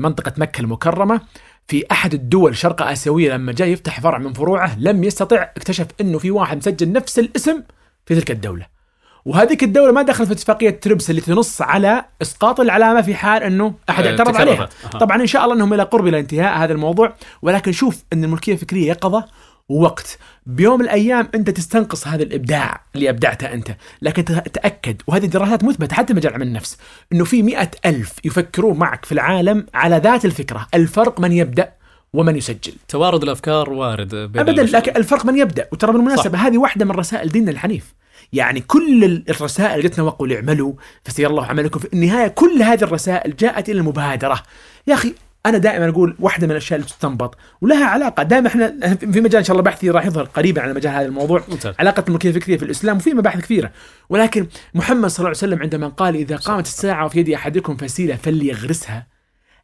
منطقة 0.00 0.32
مكة 0.36 0.60
المكرمة. 0.60 1.20
في 1.68 1.84
أحد 1.90 2.14
الدول 2.14 2.50
الشرق 2.50 2.82
آسيوية 2.82 3.34
لما 3.34 3.52
جاء 3.52 3.68
يفتح 3.68 4.00
فرع 4.00 4.18
من 4.18 4.32
فروعه 4.32 4.78
لم 4.78 5.04
يستطع 5.04 5.42
اكتشف 5.42 5.86
إنه 6.00 6.18
في 6.18 6.30
واحد 6.30 6.56
مسجل 6.56 6.92
نفس 6.92 7.18
الاسم 7.18 7.62
في 8.06 8.14
تلك 8.14 8.30
الدولة. 8.30 8.79
وهذيك 9.24 9.62
الدولة 9.62 9.92
ما 9.92 10.02
دخلت 10.02 10.28
في 10.28 10.34
اتفاقية 10.34 10.70
تريبس 10.70 11.10
اللي 11.10 11.20
تنص 11.20 11.62
على 11.62 12.04
إسقاط 12.22 12.60
العلامة 12.60 13.02
في 13.02 13.14
حال 13.14 13.42
إنه 13.42 13.74
أحد 13.90 14.06
آه، 14.06 14.10
اعترض 14.10 14.36
عليها. 14.36 14.68
أها. 14.84 14.98
طبعا 14.98 15.20
إن 15.20 15.26
شاء 15.26 15.44
الله 15.44 15.54
إنهم 15.54 15.74
إلى 15.74 15.82
قرب 15.82 16.06
إلى 16.06 16.20
انتهاء 16.20 16.58
هذا 16.58 16.72
الموضوع 16.72 17.14
ولكن 17.42 17.72
شوف 17.72 18.04
إن 18.12 18.24
الملكية 18.24 18.52
الفكرية 18.52 18.88
يقظة 18.88 19.24
ووقت 19.68 20.18
بيوم 20.46 20.78
من 20.78 20.84
الأيام 20.84 21.28
أنت 21.34 21.50
تستنقص 21.50 22.08
هذا 22.08 22.22
الإبداع 22.22 22.84
اللي 22.94 23.10
أبدعته 23.10 23.54
أنت 23.54 23.76
لكن 24.02 24.24
تأكد 24.24 25.02
وهذه 25.06 25.24
الدراسات 25.24 25.64
مثبتة 25.64 25.96
حتى 25.96 26.14
مجال 26.14 26.32
علم 26.32 26.42
النفس 26.42 26.78
إنه 27.12 27.24
في 27.24 27.42
مئة 27.42 27.70
ألف 27.86 28.12
يفكرون 28.24 28.78
معك 28.78 29.04
في 29.04 29.12
العالم 29.12 29.66
على 29.74 29.96
ذات 29.96 30.24
الفكرة 30.24 30.66
الفرق 30.74 31.20
من 31.20 31.32
يبدأ 31.32 31.72
ومن 32.12 32.36
يسجل 32.36 32.72
توارد 32.88 33.22
الأفكار 33.22 33.70
وارد 33.70 34.14
ابدا. 34.14 34.62
لكن 34.62 34.96
الفرق 34.96 35.26
من 35.26 35.38
يبدأ 35.38 35.68
وترى 35.72 35.92
بالمناسبة 35.92 36.38
هذه 36.38 36.58
واحدة 36.58 36.84
من 36.84 36.90
رسائل 36.90 37.28
ديننا 37.28 37.50
الحنيف 37.50 37.94
يعني 38.32 38.60
كل 38.60 39.04
ال- 39.04 39.24
الرسائل 39.30 39.82
جتنا 39.82 40.04
وقل 40.04 40.32
اعملوا 40.32 40.72
فسيرى 41.04 41.30
الله 41.30 41.46
عملكم. 41.46 41.80
في 41.80 41.88
النهاية 41.92 42.28
كل 42.28 42.62
هذه 42.62 42.84
الرسائل 42.84 43.36
جاءت 43.36 43.68
إلى 43.68 43.78
المبادرة. 43.78 44.42
يا 44.86 44.94
أخي 44.94 45.14
أنا 45.46 45.58
دائما 45.58 45.88
أقول 45.88 46.16
واحدة 46.18 46.46
من 46.46 46.50
الأشياء 46.50 46.80
اللي 46.80 46.90
تستنبط 46.90 47.36
ولها 47.60 47.84
علاقة. 47.86 48.22
دائما 48.22 48.48
إحنا 48.48 48.96
في 48.96 49.20
مجال 49.20 49.36
إن 49.36 49.44
شاء 49.44 49.52
الله 49.56 49.62
بحثي 49.62 49.90
راح 49.90 50.06
يظهر 50.06 50.24
قريبا 50.24 50.62
على 50.62 50.74
مجال 50.74 50.92
هذا 50.92 51.06
الموضوع. 51.06 51.42
ممتاز. 51.48 51.74
علاقة 51.78 52.04
الملكية 52.08 52.28
الفكرية 52.28 52.56
في 52.56 52.64
الإسلام 52.64 52.96
وفي 52.96 53.14
مباحث 53.14 53.40
كثيرة. 53.40 53.72
ولكن 54.08 54.46
محمد 54.74 55.10
صلى 55.10 55.18
الله 55.18 55.28
عليه 55.28 55.38
وسلم 55.38 55.62
عندما 55.62 55.88
قال 55.88 56.14
إذا 56.16 56.36
قامت 56.36 56.66
الساعة 56.66 57.04
وفي 57.06 57.20
يد 57.20 57.30
أحدكم 57.30 57.76
فسيلة 57.76 58.16
فليغرسها. 58.16 59.06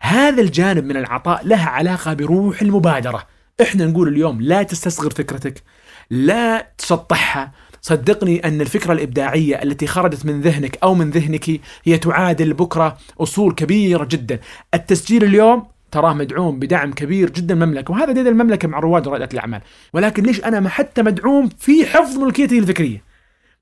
هذا 0.00 0.42
الجانب 0.42 0.84
من 0.84 0.96
العطاء 0.96 1.46
له 1.46 1.62
علاقة 1.62 2.14
بروح 2.14 2.62
المبادرة. 2.62 3.26
إحنا 3.62 3.86
نقول 3.86 4.08
اليوم 4.08 4.40
لا 4.40 4.62
تستصغر 4.62 5.10
فكرتك 5.10 5.62
لا 6.10 6.68
تسطحها 6.78 7.52
صدقني 7.86 8.44
أن 8.44 8.60
الفكرة 8.60 8.92
الإبداعية 8.92 9.62
التي 9.62 9.86
خرجت 9.86 10.26
من 10.26 10.40
ذهنك 10.40 10.78
أو 10.82 10.94
من 10.94 11.10
ذهنك 11.10 11.60
هي 11.84 11.98
تعادل 11.98 12.52
بكرة 12.52 12.98
أصول 13.20 13.54
كبيرة 13.54 14.04
جدا. 14.04 14.38
التسجيل 14.74 15.24
اليوم 15.24 15.66
تراه 15.90 16.12
مدعوم 16.14 16.58
بدعم 16.58 16.92
كبير 16.92 17.30
جدا 17.30 17.54
المملكة 17.54 17.92
وهذا 17.92 18.12
دين 18.12 18.26
المملكة 18.26 18.68
مع 18.68 18.78
رواد 18.78 19.06
ورائده 19.06 19.28
الأعمال. 19.32 19.60
ولكن 19.92 20.22
ليش 20.22 20.44
أنا 20.44 20.68
حتى 20.68 21.02
مدعوم 21.02 21.48
في 21.58 21.86
حفظ 21.86 22.18
ملكيتي 22.18 22.58
الفكرية؟ 22.58 23.02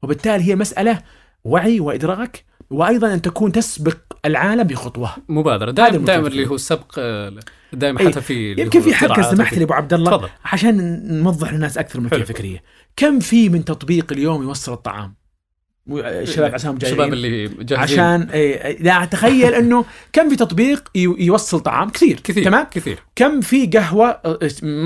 وبالتالي 0.03 0.45
هي 0.45 0.57
مسألة 0.57 1.03
وعي 1.45 1.81
وإدراك 1.81 2.45
وأيضا 2.71 3.15
أن 3.15 3.23
تكون 3.23 3.53
تسبق 3.53 3.97
العالم 4.25 4.63
بخطوة 4.63 5.11
مبادرة 5.29 5.71
دائما 5.71 6.05
دائما. 6.05 6.29
اللي 6.29 6.47
هو 6.47 6.55
السبق 6.55 6.95
آه، 6.99 7.33
دائما 7.73 8.01
أي. 8.01 8.09
حتى 8.09 8.21
في 8.21 8.53
يمكن 8.59 8.81
في 8.81 8.95
حركة 8.95 9.23
سمحت 9.23 9.59
لي 9.59 9.65
ابو 9.65 9.73
عبد 9.73 9.95
الله. 9.95 10.31
عشان 10.45 11.03
نوضح 11.23 11.53
للناس 11.53 11.79
أكثر 11.79 12.01
من 12.01 12.07
الفكريه 12.13 12.63
كم 12.97 13.21
في 13.21 13.49
من 13.49 13.65
تطبيق 13.65 14.13
اليوم 14.13 14.43
يوصل 14.43 14.73
الطعام 14.73 15.15
الشباب 15.91 16.55
عساهم 16.55 16.79
جايين 16.79 16.95
الشباب 16.95 17.13
اللي 17.13 17.49
جاهزين. 17.49 17.79
عشان 17.79 18.23
إيه، 18.31 18.83
لا 18.83 19.05
تخيل 19.05 19.55
إنه 19.61 19.85
كم 20.13 20.29
في 20.29 20.37
تطبيق 20.37 20.89
يوصل 20.95 21.61
طعام؟ 21.61 21.91
كثير 21.91 22.21
كثير 22.21 22.45
تمام؟ 22.45 22.67
كثير. 22.71 22.99
كم 23.17 23.41
في 23.41 23.67
قهوة 23.67 24.21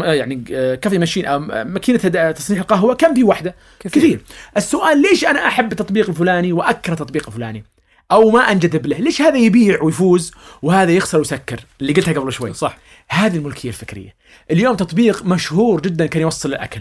يعني 0.05 0.37
كافي 0.77 0.99
ماشين 0.99 1.25
أو 1.27 1.39
ماكينة 1.65 1.99
تصنيع 2.33 2.61
القهوة 2.61 2.95
كم 2.95 3.15
في 3.15 3.25
واحدة؟ 3.25 3.55
كثير. 3.81 4.03
كثير. 4.03 4.21
السؤال 4.57 5.03
ليش 5.03 5.25
أنا 5.25 5.47
أحب 5.47 5.73
التطبيق 5.73 6.09
الفلاني 6.09 6.53
وأكره 6.53 6.93
التطبيق 6.93 7.27
الفلاني؟ 7.27 7.65
أو 8.13 8.31
ما 8.31 8.41
أنجذب 8.41 8.87
له. 8.87 8.99
ليش 8.99 9.23
هذا 9.23 9.37
يبيع 9.37 9.83
ويفوز 9.83 10.33
وهذا 10.63 10.93
يخسر 10.93 11.19
ويسكر؟ 11.19 11.61
اللي 11.81 11.93
قلتها 11.93 12.15
قبل 12.15 12.33
شوي. 12.33 12.55
صح. 12.55 12.79
هذه 13.09 13.37
الملكية 13.37 13.69
الفكرية. 13.69 14.15
اليوم 14.51 14.77
تطبيق 14.77 15.25
مشهور 15.25 15.81
جدا 15.81 16.07
كان 16.07 16.23
يوصل 16.23 16.49
الأكل. 16.49 16.81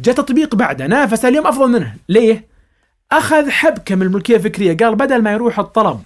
جاء 0.00 0.14
تطبيق 0.14 0.54
بعده 0.54 0.86
نافس 0.86 1.24
اليوم 1.24 1.46
أفضل 1.46 1.70
منه. 1.70 1.94
ليه؟ 2.08 2.53
أخذ 3.18 3.50
حبكة 3.50 3.94
من 3.94 4.02
الملكية 4.02 4.36
الفكرية. 4.36 4.76
قال 4.76 4.96
بدل 4.96 5.22
ما 5.22 5.32
يروح 5.32 5.58
الطلب 5.58 6.00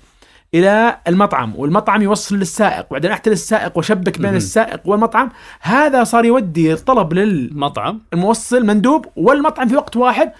إلى 0.54 0.98
المطعم 1.08 1.56
والمطعم 1.56 2.02
يوصل 2.02 2.36
للسائق 2.36 2.86
وبعدين 2.90 3.10
أحتل 3.10 3.32
السائق 3.32 3.78
وشبك 3.78 4.18
بين. 4.18 4.34
السائق 4.34 4.80
والمطعم 4.84 5.30
هذا 5.60 6.04
صار 6.04 6.24
يودي 6.24 6.72
الطلب 6.72 7.14
مطعم. 7.52 8.00
للموصل 8.12 8.66
مندوب 8.66 9.06
والمطعم 9.16 9.68
في 9.68 9.76
وقت 9.76 9.96
واحد 9.96 10.32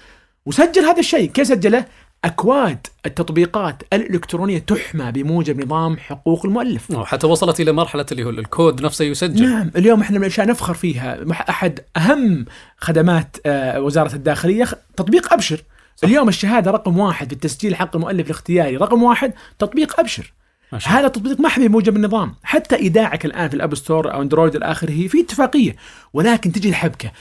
وسجل 0.47 0.83
هذا 0.83 0.99
الشيء. 0.99 1.31
كيف 1.31 1.47
سجله؟ 1.47 1.85
أكواد 2.25 2.87
التطبيقات 3.07 3.83
الإلكترونية 3.93 4.59
تحمى 4.59 5.13
بموجب 5.13 5.65
نظام 5.65 5.97
حقوق 5.99 6.47
المؤلف. 6.47 6.97
حتى 6.97 7.27
وصلت 7.27 7.61
إلى 7.61 7.73
مرحلة 7.73 8.07
اللي 8.13 8.25
هو 8.25 8.31
الكود 8.31 8.83
نفسه 8.83 9.05
يسجل. 9.05 9.51
نعم 9.51 9.71
اليوم 9.77 10.01
إحنا 10.01 10.19
من 10.19 10.25
الأشياء 10.25 10.47
نفخر 10.47 10.75
فيها. 10.75 11.19
أحد 11.51 11.81
أهم 11.97 12.45
خدمات 12.79 13.37
آه، 13.47 13.81
وزارة 13.81 14.15
الداخلية 14.15 14.67
تطبيق 14.97 15.33
أبشر. 15.33 15.63
اليوم 16.05 16.28
الشهادة 16.28 16.71
رقم 16.71 16.99
واحد 16.99 17.26
في 17.28 17.33
التسجيل 17.33 17.76
حق 17.76 17.97
المؤلف 17.97 18.26
الاختياري 18.26 18.76
رقم 18.76 19.02
واحد 19.02 19.33
تطبيق 19.59 20.00
أبشر 20.00 20.33
ما 20.73 20.78
الله. 20.78 20.99
هذا 20.99 21.07
التطبيق 21.07 21.40
محمي 21.40 21.69
بموجب 21.69 21.97
النظام 21.97 22.35
حتى 22.43 22.76
إيداعك 22.76 23.25
الآن 23.25 23.49
في 23.49 23.55
ال 23.55 23.60
app 23.60 23.75
store 23.75 24.15
أو 24.14 24.23
Android 24.23 24.57
إلى 24.57 24.64
اخره 24.64 25.07
في 25.09 25.21
اتفاقية 25.21 25.76
ولكن 26.12 26.52
تجي 26.52 26.69
الحبكة 26.69 27.12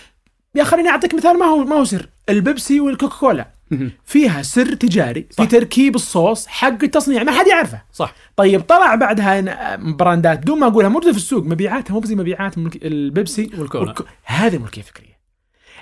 يا 0.56 0.64
خليني 0.64 0.90
أعطيك 0.90 1.14
مثال 1.14 1.40
ما 1.40 1.46
هو 1.46 1.58
ما 1.64 1.76
هو 1.76 1.84
سر 1.84 2.10
البيبسي 2.30 2.80
والكوكاكولا. 2.80 3.48
فيها 4.06 4.42
سر 4.42 4.74
تجاري 4.76 5.28
صح. 5.32 5.44
في 5.44 5.50
تركيب 5.50 5.96
الصوص 5.96 6.48
حق 6.48 6.84
التصنيع 6.84 7.24
ما 7.24 7.32
حد 7.32 7.48
يعرفه 7.48 7.82
صح 7.94 8.14
طيب 8.36 8.62
طلع 8.62 8.96
بعدها 8.96 9.76
براندات 9.76 10.40
بدون 10.40 10.60
ما 10.60 10.68
أقولها 10.68 10.90
موجوده 10.90 11.12
في 11.12 11.18
السوق 11.18 11.44
مبيعاتها 11.44 11.94
مو 11.94 12.02
زي 12.06 12.16
مبيعات 12.16 12.58
البيبسي 12.58 13.50
والكولا. 13.58 13.84
والك- 13.84 14.06
هذه 14.24 14.58
ملكية 14.58 14.82
فكرية 14.82 15.18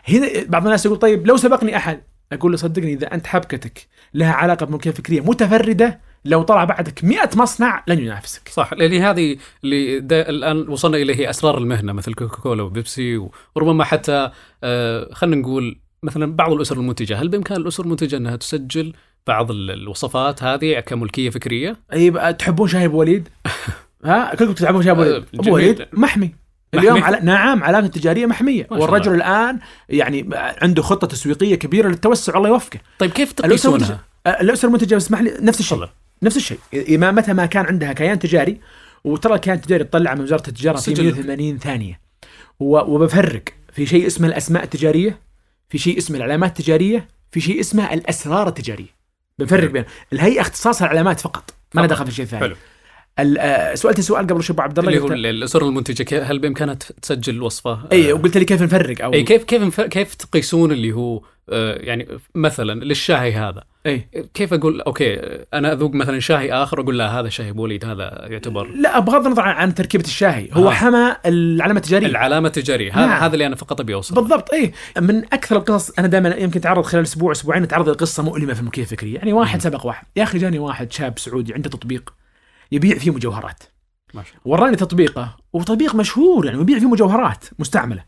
هنا 0.09 0.27
بعض 0.47 0.63
الناس 0.65 0.85
يقول 0.85 0.97
طيب 0.99 1.27
لو 1.27 1.37
سبقني 1.37 1.77
أحد 1.77 2.01
أقول 2.31 2.51
له 2.51 2.57
صدقني 2.57 2.93
إذا 2.93 3.13
أنت 3.13 3.27
حبكتك 3.27 3.87
لها 4.13 4.31
علاقة 4.33 4.65
بملكيه 4.65 4.91
فكرية 4.91 5.21
متفردة 5.21 5.99
لو 6.25 6.43
طلع 6.43 6.63
بعدك 6.63 7.03
100 7.03 7.29
مصنع 7.35 7.83
لن 7.87 7.99
ينافسك 7.99 8.49
صح 8.49 8.73
لأن 8.73 8.93
هذه 9.01 9.37
اللي 9.63 9.97
الآن 10.29 10.69
وصلنا 10.69 10.97
اليه 10.97 11.29
أسرار 11.29 11.57
المهنة 11.57 11.93
مثل 11.93 12.13
كوكاكولا 12.13 12.63
وبيبسي 12.63 13.17
وربما 13.55 13.83
حتى 13.83 14.31
آه 14.63 15.09
خلينا 15.13 15.35
نقول 15.41 15.79
مثلا 16.03 16.35
بعض 16.35 16.51
الأسر 16.51 16.77
المنتجة 16.77 17.21
هل 17.21 17.27
بإمكان 17.29 17.57
الأسر 17.61 17.83
المنتجة 17.83 18.17
إنها 18.17 18.35
تسجل 18.35 18.93
بعض 19.27 19.51
ال- 19.51 19.71
الوصفات 19.71 20.43
هذه 20.43 20.79
كملكية 20.79 21.29
فكرية؟ 21.29 21.75
أي 21.93 22.33
تحبون 22.33 22.67
شاي 22.67 22.85
أبو 22.85 22.99
وليد؟ 22.99 23.29
ها 24.05 24.35
كلكم 24.35 24.53
تلعبون 24.53 24.83
شاي 24.83 24.91
أبو 24.91 25.01
وليد 25.01 25.13
آه، 25.13 25.39
أبو. 25.39 25.53
وليد 25.55 25.85
محمي 25.93 26.35
اليوم؟ 26.79 27.03
على 27.03 27.19
نعم 27.23 27.63
علامة 27.63 27.87
تجارية 27.87 28.25
محمية 28.25 28.67
والرجل 28.71 29.15
الآن 29.15 29.59
يعني 29.89 30.29
عنده 30.33 30.81
خطة 30.81 31.07
تسويقية 31.07 31.55
كبيرة 31.55 31.87
للتوسع 31.89 32.37
الله 32.37 32.49
يوفقه 32.49 32.79
طيب 32.99 33.11
كيف 33.11 33.31
تقيسونها؟ 33.31 33.99
آه، 34.27 34.29
الأسر 34.41 34.67
المنتجه 34.67 34.97
اسمح 34.97 35.21
لي 35.21 35.33
نفس 35.39 35.59
الشيء 35.59 35.77
تفضل. 35.77 35.89
نفس 36.23 36.37
الشيء 36.37 36.59
متى 36.89 37.33
ما 37.33 37.45
كان 37.45 37.65
عندها 37.65 37.93
كيان 37.93 38.19
تجاري 38.19 38.57
وترى 39.03 39.33
الكيان 39.35 39.55
التجاري 39.55 39.83
تطلع 39.83 40.13
من 40.15 40.21
وزارة 40.21 40.47
التجارة 40.47 40.75
في 40.77 40.81
سجل. 40.81 41.03
180 41.03 41.57
ثانية 41.59 41.99
و- 42.59 42.77
وبفرق 42.95 43.43
في 43.73 43.85
شيء 43.85 44.07
اسمه 44.07 44.27
الأسماء 44.27 44.63
التجارية 44.63 45.19
في 45.69 45.77
شيء 45.77 45.97
اسمه 45.97 46.17
العلامات 46.17 46.59
التجارية 46.59 47.07
في 47.31 47.41
شيء 47.41 47.59
اسمه 47.59 47.93
الأسرار 47.93 48.47
التجارية 48.47 48.95
بنفرق. 49.39 49.69
بين 49.71 49.85
الهيئة 50.13 50.41
اختصاصها 50.41 50.85
العلامات 50.85 51.19
فقط 51.19 51.53
ما. 51.73 51.85
دخل 51.85 52.05
في 52.05 52.11
شيء 52.11 52.25
ثاني 52.25 52.41
حلو 52.43 52.55
آه، 53.19 53.75
سؤالتي 53.75 54.01
سؤال 54.01 54.27
قبل 54.27 54.43
شوي 54.43 54.55
عبد 54.59 54.79
الله 54.79 54.91
اللي 54.91 55.01
هو 55.01 55.13
الاسر 55.13 55.67
المنتجة 55.67 56.23
هل 56.23 56.39
بإمكانها 56.39 56.73
تسجل 57.01 57.41
وصفه؟ 57.41 57.79
اي 57.91 58.11
آه، 58.11 58.13
وقلت 58.13 58.37
لي 58.37 58.45
كيف 58.45 58.61
نفرق 58.61 59.03
أو 59.03 59.13
اي 59.13 59.23
كيف 59.23 59.43
كيف 59.43 59.81
كيف 59.81 60.15
تقيسون 60.15 60.71
اللي 60.71 60.93
هو 60.93 61.21
آه، 61.49 61.75
يعني 61.75 62.07
مثلا 62.35 62.83
للشاي 62.83 63.33
هذا؟ 63.33 63.63
اي 63.85 64.07
كيف 64.33 64.53
أقول 64.53 64.81
أوكي 64.81 65.19
أنا 65.53 65.73
أذوق 65.73 65.93
مثلا 65.93 66.19
شاي 66.19 66.53
آخر 66.53 66.81
أقول 66.81 66.97
لا 66.97 67.19
هذا 67.19 67.29
شاي 67.29 67.49
ابو 67.49 67.63
وليد 67.63 67.85
هذا 67.85 68.27
يعتبر 68.29 68.67
لا 68.67 68.99
بغض 68.99 69.25
النظر 69.25 69.41
عن 69.41 69.75
تركيبة 69.75 70.03
الشاي 70.03 70.49
هو 70.53 70.67
آه. 70.69 70.71
حمى 70.71 71.15
العلامة 71.25 71.79
التجارية. 71.79 72.07
العلامة 72.07 72.47
التجارية. 72.47 72.93
هذا 72.93 73.05
نعم. 73.05 73.23
هذا 73.23 73.33
اللي 73.33 73.45
أنا 73.45 73.55
فقط 73.55 73.81
أبي 73.81 73.93
اوصل 73.93 74.15
بالضبط 74.15 74.53
اي 74.53 74.71
من 75.01 75.25
أكثر 75.33 75.57
القصص 75.57 75.99
أنا 75.99 76.07
دائما 76.07 76.35
يمكن 76.35 76.61
تعرض 76.61 76.83
خلال 76.83 77.03
أسبوع 77.03 77.31
أسبوعين 77.31 77.67
تعرض 77.67 77.89
لقصة 77.89 78.23
مؤلمة 78.23 78.53
في 78.53 78.59
الملكيه 78.59 78.81
الفكريه 78.81 79.15
يعني 79.15 79.33
واحد 79.33 79.61
سبق 79.61 79.85
واحد. 79.85 80.07
يا 80.15 80.23
أخي 80.23 80.37
جاني 80.37 80.59
واحد 80.59 80.91
شاب 80.91 81.19
سعودي 81.19 81.53
عنده 81.53 81.69
تطبيق. 81.69 82.13
يبيع 82.71 82.97
فيه 82.97 83.11
مجوهرات. 83.11 83.63
ما 84.13 84.23
شاء 84.23 84.33
الله. 84.33 84.41
وراني 84.45 84.75
تطبيقه 84.75 85.37
وتطبيق 85.53 85.95
مشهور 85.95 86.45
يعني 86.45 86.59
يبيع 86.59 86.79
فيه 86.79 86.87
مجوهرات 86.87 87.45
مستعملة. 87.59 88.03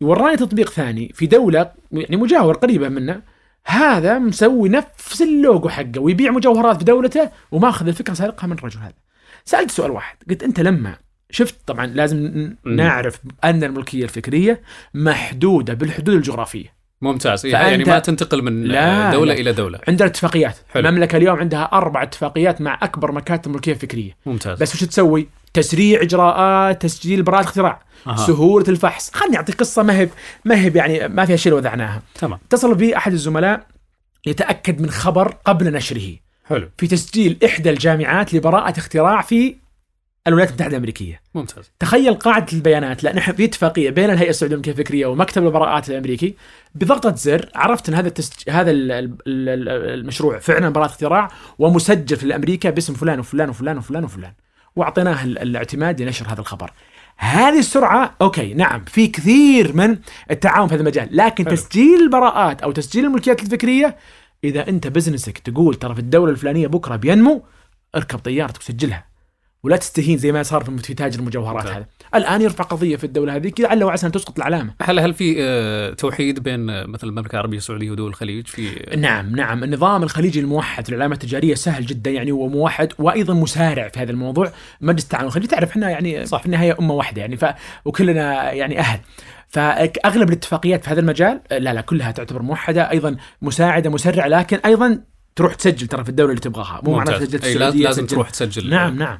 وراني 0.00 0.36
تطبيق 0.36 0.70
ثاني 0.70 1.12
في 1.14 1.26
دولة 1.26 1.72
يعني 1.92 2.16
مجاور 2.16 2.54
قريبة 2.56 2.88
منه 2.88 3.22
هذا 3.64 4.18
مسوي 4.18 4.68
نفس 4.68 5.22
اللوجو 5.22 5.68
حقه 5.68 6.00
ويبيع 6.00 6.30
مجوهرات 6.30 6.78
في 6.78 6.84
دولته 6.84 7.30
وماخذ 7.52 7.88
الفكرة 7.88 8.14
سارقها 8.14 8.46
من 8.46 8.52
الرجل 8.52 8.80
هذا. 8.80 8.94
سألت 9.44 9.70
سؤال 9.70 9.90
واحد 9.90 10.16
قلت 10.30 10.42
أنت 10.42 10.60
لما 10.60 10.96
شفت 11.30 11.54
طبعا 11.66 11.86
لازم. 11.86 12.54
نعرف 12.64 13.20
أن 13.44 13.64
الملكية 13.64 14.04
الفكرية 14.04 14.62
محدودة 14.94 15.74
بالحدود 15.74 16.14
الجغرافية. 16.14 16.77
ممتاز. 17.02 17.46
إيه، 17.46 17.52
يعني 17.52 17.84
ما 17.84 17.98
تنتقل 17.98 18.42
من 18.42 18.64
لا، 18.64 19.10
دولة 19.12 19.34
لا. 19.34 19.40
إلى 19.40 19.52
دولة. 19.52 19.78
عندنا 19.88 20.08
اتفاقيات 20.08 20.56
حلو. 20.68 20.88
المملكة 20.88 21.16
اليوم 21.16 21.38
عندها 21.38 21.70
أربع 21.72 22.02
اتفاقيات 22.02 22.60
مع 22.60 22.78
أكبر 22.82 23.12
مكاتب 23.12 23.50
الملكيه 23.50 23.72
الفكريه 23.72 24.16
ممتاز. 24.26 24.58
بس 24.58 24.74
وش 24.74 24.84
تسوي؟ 24.84 25.28
تسريع 25.54 26.02
إجراءات 26.02 26.82
تسجيل 26.82 27.22
براءة 27.22 27.40
اختراع 27.40 27.82
أها. 28.06 28.16
سهولة 28.16 28.64
الفحص. 28.68 29.10
خلني 29.14 29.36
اعطيك 29.36 29.54
قصة 29.54 29.82
ما 29.82 30.08
هي 30.54 30.72
يعني 30.74 31.08
ما 31.08 31.24
فيها 31.24 31.36
شيء 31.36 31.52
لو 31.52 31.58
وضعناها. 31.58 32.02
تمام. 32.14 32.38
اتصل 32.48 32.74
بي 32.74 32.96
أحد 32.96 33.12
الزملاء 33.12 33.66
يتأكد 34.26 34.80
من 34.80 34.90
خبر 34.90 35.34
قبل 35.44 35.72
نشره. 35.72 36.16
حلو. 36.44 36.68
في 36.78 36.86
تسجيل 36.86 37.38
إحدى 37.44 37.70
الجامعات 37.70 38.34
لبراءة 38.34 38.78
اختراع 38.78 39.22
في 39.22 39.54
الولايات 40.28 40.48
المتحدة 40.50 40.70
الأمريكية. 40.70 41.20
ممتاز. 41.34 41.70
تخيل 41.78 42.14
قاعدة 42.14 42.52
البيانات. 42.52 43.04
لأن 43.04 43.18
إحنا 43.18 43.34
في 43.34 43.44
اتفاقية 43.44 43.90
بين 43.90 44.10
الهيئة 44.10 44.30
السعودية 44.30 44.54
للملكية 44.54 44.72
الفكرية 44.72 45.06
ومكتب 45.06 45.46
البراءات 45.46 45.90
الأمريكي. 45.90 46.34
بضغطة 46.74 47.14
زر 47.14 47.48
عرفت 47.54 47.88
إن 47.88 47.94
هذا 47.94 48.08
التسج... 48.08 48.50
هذا 48.50 48.70
ال- 48.70 48.92
ال- 48.92 49.18
ال- 49.26 49.68
المشروع 49.68 50.38
فعلا 50.38 50.68
براءة 50.68 50.86
اختراع 50.86 51.28
ومسجل 51.58 52.16
في 52.16 52.34
أمريكا 52.34 52.70
باسم 52.70 52.94
فلان 52.94 53.20
وفلان 53.20 53.48
وفلان 53.48 53.78
وفلان 53.78 54.04
وفلان. 54.04 54.32
وأعطيناه 54.76 55.24
ال- 55.24 55.38
الاعتماد 55.38 56.02
لنشر 56.02 56.26
هذا 56.28 56.40
الخبر. 56.40 56.72
هذه 57.16 57.58
السرعة 57.58 58.14
أوكي 58.22 58.54
نعم 58.54 58.84
في 58.84 59.06
كثير 59.06 59.72
من 59.76 59.98
التعاون 60.30 60.68
في 60.68 60.74
هذا 60.74 60.80
المجال. 60.80 61.08
لكن 61.12 61.44
حلو. 61.44 61.54
تسجيل 61.56 62.00
البراءات 62.02 62.62
أو 62.62 62.72
تسجيل 62.72 63.04
الملكيات 63.04 63.42
الفكرية 63.42 63.96
إذا 64.44 64.68
أنت 64.68 64.86
business 64.86 65.32
ك 65.32 65.38
تقول 65.38 65.74
ترى 65.74 65.94
في 65.94 66.00
الدولة 66.00 66.32
الفلانية 66.32 66.66
بكرة 66.66 66.96
بينمو 66.96 67.44
اركب 67.96 68.18
طيارتك 68.18 68.60
وسجلها. 68.60 69.04
ولا 69.62 69.76
تستهين 69.76 70.18
زي 70.18 70.32
ما 70.32 70.42
صار 70.42 70.64
في 70.64 70.94
تاجر 70.94 71.20
المجوهرات. 71.20 71.66
هذا. 71.66 71.86
الآن 72.14 72.42
يرفع 72.42 72.64
قضية 72.64 72.96
في 72.96 73.04
الدولة 73.04 73.36
هذيك 73.36 73.60
لعل 73.60 73.84
وعسى 73.84 74.06
ان 74.06 74.12
تسقط 74.12 74.38
العلامة. 74.38 74.74
هل 74.82 74.98
هل 74.98 75.14
في 75.14 75.36
آه، 75.38 75.90
توحيد 75.90 76.40
بين 76.40 76.70
آه، 76.70 76.86
مثل 76.86 77.06
المملكة 77.06 77.32
العربية 77.32 77.56
السعودية 77.56 77.90
ودول 77.90 78.08
الخليج؟ 78.08 78.46
في 78.46 78.96
نعم 78.96 79.36
نعم. 79.36 79.64
النظام 79.64 80.02
الخليجي 80.02 80.40
الموحد 80.40 80.90
للعلامات 80.90 81.24
التجارية 81.24 81.54
سهل 81.54 81.86
جدا 81.86 82.10
يعني 82.10 82.32
هو 82.32 82.48
موحد 82.48 82.92
وأيضا 82.98 83.34
مسارع 83.34 83.88
في 83.88 84.00
هذا 84.00 84.10
الموضوع. 84.10 84.52
مجلس 84.80 85.04
التعاون 85.04 85.26
الخليجي 85.26 85.48
تعرف 85.48 85.70
إحنا 85.70 85.90
يعني 85.90 86.26
صح. 86.26 86.40
في 86.40 86.46
النهاية 86.46 86.76
أمة 86.80 86.94
واحدة 86.94 87.20
يعني 87.20 87.36
ف 87.36 87.44
وكلنا 87.84 88.52
يعني 88.52 88.78
أهل. 88.78 89.00
فأغلب 89.48 90.28
الاتفاقيات 90.28 90.84
في 90.84 90.90
هذا 90.90 91.00
المجال 91.00 91.40
لا 91.50 91.74
لا 91.74 91.80
كلها 91.80 92.10
تعتبر 92.10 92.42
موحدة 92.42 92.90
أيضا 92.90 93.16
مساعدة 93.42 93.90
مسرعة 93.90 94.28
لكن 94.28 94.56
أيضا 94.64 95.00
تروح 95.36 95.54
تسجل 95.54 95.86
ترى 95.86 96.04
في 96.04 96.10
الدولة 96.10 96.30
اللي 96.30 96.40
تبغاها. 96.40 96.80
مو 96.84 96.96
معناته 96.96 97.24
سجلت 97.24 97.46
السعودية 97.46 97.84
لازم 97.84 98.06
تروح 98.06 98.30
تسجل. 98.30 98.70
نعم 98.70 98.98
نعم. 98.98 99.18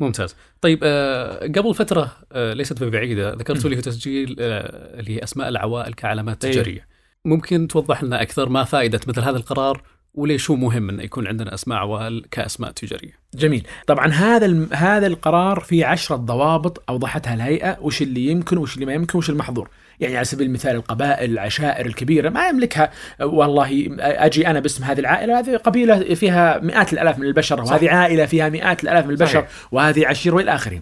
ممتاز. 0.00 0.36
طيب 0.60 0.80
آه، 0.82 1.46
قبل 1.46 1.74
فترة 1.74 2.16
آه، 2.32 2.52
ليست 2.52 2.84
ببعيدة 2.84 3.34
ذكرتوا 3.34 3.70
لي 3.70 3.76
تسجيل 3.76 4.36
آه، 4.40 5.00
اللي 5.00 5.16
هي 5.16 5.24
أسماء 5.24 5.48
العوائل 5.48 5.94
كعلامات 5.94 6.44
أيوه. 6.44 6.54
تجارية. 6.54 6.88
ممكن 7.24 7.68
توضح 7.68 8.02
لنا 8.02 8.22
أكثر 8.22 8.48
ما 8.48 8.64
فائدة 8.64 9.00
مثل 9.06 9.20
هذا 9.20 9.36
القرار 9.36 9.82
وليش 10.14 10.50
هو 10.50 10.56
مهم 10.56 10.88
انه 10.88 11.02
يكون 11.02 11.26
عندنا 11.26 11.54
أسماء 11.54 11.78
عوائل 11.78 12.24
كأسماء 12.30 12.70
تجارية؟ 12.70 13.12
جميل. 13.34 13.66
طبعا 13.86 14.06
هذا. 14.06 14.66
هذا 14.72 15.06
القرار 15.06 15.60
فيه 15.60 15.86
عشرة 15.86 16.16
ضوابط 16.16 16.82
أوضحتها 16.88 17.34
الهيئة 17.34 17.78
وش 17.80 18.02
اللي 18.02 18.26
يمكن 18.26 18.58
وش 18.58 18.74
اللي 18.74 18.86
ما 18.86 18.92
يمكن 18.92 19.18
وش 19.18 19.30
المحظور. 19.30 19.70
يعني 20.00 20.16
على 20.16 20.24
سبيل 20.24 20.46
المثال 20.46 20.76
القبائل 20.76 21.30
العشائر 21.30 21.86
الكبيرة 21.86 22.28
ما 22.28 22.48
يملكها 22.48 22.90
والله 23.20 23.88
أجي 24.00 24.46
أنا 24.46 24.60
باسم 24.60 24.84
هذه 24.84 25.00
العائلة 25.00 25.38
هذه 25.38 25.56
قبيلة 25.56 26.14
فيها 26.14 26.60
مئات 26.62 26.92
الألاف 26.92 27.18
من 27.18 27.26
البشر 27.26 27.64
صح. 27.64 27.72
وهذه 27.72 27.90
عائلة 27.90 28.26
فيها 28.26 28.48
مئات 28.48 28.84
الألاف 28.84 29.04
من 29.04 29.10
البشر 29.10 29.40
صحيح. 29.40 29.48
وهذه 29.72 30.06
عشيره 30.06 30.34
وإلى 30.34 30.54
اخره 30.54 30.80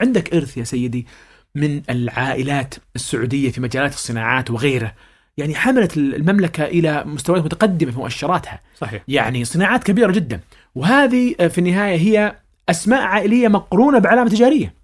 عندك 0.00 0.34
إرث 0.34 0.56
يا 0.56 0.64
سيدي 0.64 1.06
من 1.54 1.82
العائلات 1.90 2.74
السعودية 2.96 3.50
في 3.50 3.60
مجالات 3.60 3.92
الصناعات 3.92 4.50
وغيره. 4.50 4.92
يعني 5.36 5.54
حملت 5.54 5.96
المملكة 5.96 6.64
إلى 6.64 7.04
مستويات 7.06 7.44
متقدمة 7.44 7.90
في 7.90 7.98
مؤشراتها. 7.98 8.60
صحيح. 8.78 9.02
يعني 9.08 9.44
صناعات 9.44 9.84
كبيرة 9.84 10.12
جدا. 10.12 10.40
وهذه 10.74 11.34
في 11.48 11.58
النهاية 11.58 11.96
هي 11.96 12.36
أسماء 12.68 13.02
عائلية 13.02 13.48
مقرونة 13.48 13.98
بعلامة 13.98 14.30
تجارية. 14.30 14.81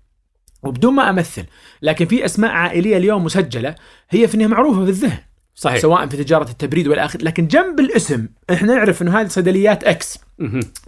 وبدون 0.62 0.95
ما 0.95 1.11
أمثل 1.11 1.45
لكن 1.83 2.07
في 2.07 2.25
أسماء 2.25 2.50
عائلية 2.50 2.97
اليوم 2.97 3.25
مسجلة 3.25 3.75
هي 4.11 4.29
في 4.29 4.35
النهاية 4.35 4.50
معروفة 4.50 4.85
في 4.85 4.91
الذهن 4.91 5.19
صحيح. 5.55 5.79
سواء 5.79 6.07
في 6.07 6.17
تجارة 6.17 6.50
التبريد 6.50 6.88
والى 6.88 7.05
اخره 7.05 7.23
لكن 7.23 7.47
جنب 7.47 7.81
الاسم 7.81 8.29
إحنا 8.53 8.75
نعرف 8.75 9.03
إنه 9.03 9.21
هذه 9.21 9.27
صيدليات 9.27 9.85
إكس. 9.85 10.19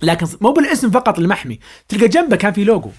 لكن 0.02 0.26
مو 0.40 0.52
بالاسم 0.52 0.90
فقط 0.90 1.18
المحمي 1.18 1.58
تلقى 1.88 2.08
جنبه 2.08 2.36
كان 2.36 2.52
في 2.52 2.64
لوجو. 2.64 2.90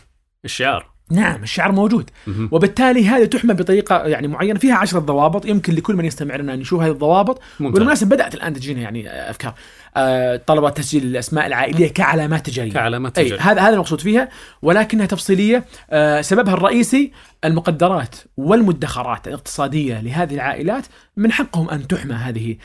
الشعار 0.46 0.92
نعم 1.12 1.44
الشعار 1.44 1.72
موجود. 1.72 2.10
وبالتالي 2.52 3.08
هذه 3.08 3.26
تحمل 3.26 3.54
بطريقة 3.54 3.96
يعني 3.96 4.28
معينة 4.28 4.60
فيها 4.60 4.76
عشرة 4.76 5.00
ضوابط 5.00 5.46
يمكن 5.46 5.74
لكل 5.74 5.96
من 5.96 6.06
يستمع 6.06 6.36
لنا 6.36 6.54
أن 6.54 6.62
يشوف 6.62 6.82
هذه 6.82 6.92
الضوابط. 6.92 7.42
ممتاز. 7.60 7.78
بالمناسبه 7.80 8.16
بدأت 8.16 8.36
الآن 8.36 8.54
تجينا 8.54 8.82
يعني 8.82 9.30
أفكار. 9.30 9.54
آه، 9.98 10.36
طلبات 10.36 10.78
تسجيل 10.78 11.04
الأسماء 11.04 11.48
العائلية 11.48 11.88
كعلامات 11.88 12.46
تجارية. 12.46 12.72
كعلامات 12.72 13.18
أي 13.18 13.26
تجارية. 13.26 13.42
هذا 13.42 13.62
هذا 13.62 13.74
المقصود 13.74 14.02
فيها 14.02 14.30
ولكنها 14.62 15.06
تفصيلية. 15.06 15.66
آه، 15.90 16.22
سببها 16.22 16.54
الرئيسي 16.54 17.12
المقدرات 17.46 18.16
والمدخرات 18.38 19.28
الاقتصادية 19.28 20.02
لهذه 20.02 20.34
العائلات 20.34 20.86
من 21.18 21.32
حقهم 21.32 21.70
أن 21.70 21.88
تحمى 21.88 22.14
هذه 22.14 22.58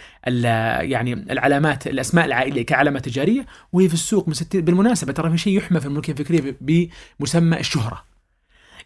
يعني 0.80 1.12
العلامات 1.12 1.86
الأسماء 1.86 2.24
العائلية 2.24 2.66
كعلامات 2.66 3.04
تجارية 3.04 3.46
وهي 3.72 3.88
في 3.88 3.94
السوق 3.94 4.28
من 4.28 4.34
60 4.34 4.60
بالمناسبة 4.60 5.12
ترى 5.12 5.30
في 5.30 5.38
شيء 5.38 5.56
يحمى 5.56 5.80
في 5.80 5.86
الملكية 5.86 6.12
الفكرية 6.12 6.56
بمسمى 6.60 7.60
الشهرة. 7.60 8.04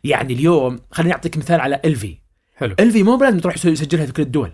يعني 0.04 0.32
اليوم 0.32 0.78
خليني 0.90 1.14
أعطيك 1.14 1.36
مثال 1.36 1.60
على 1.60 1.80
الفي 1.84 2.16
حلو. 2.56 2.74
الفي 2.80 3.02
مو 3.02 3.16
بلازم 3.16 3.38
تروح 3.38 3.66
يسجلها 3.66 4.06
في 4.06 4.12
كل 4.12 4.22
الدول. 4.22 4.52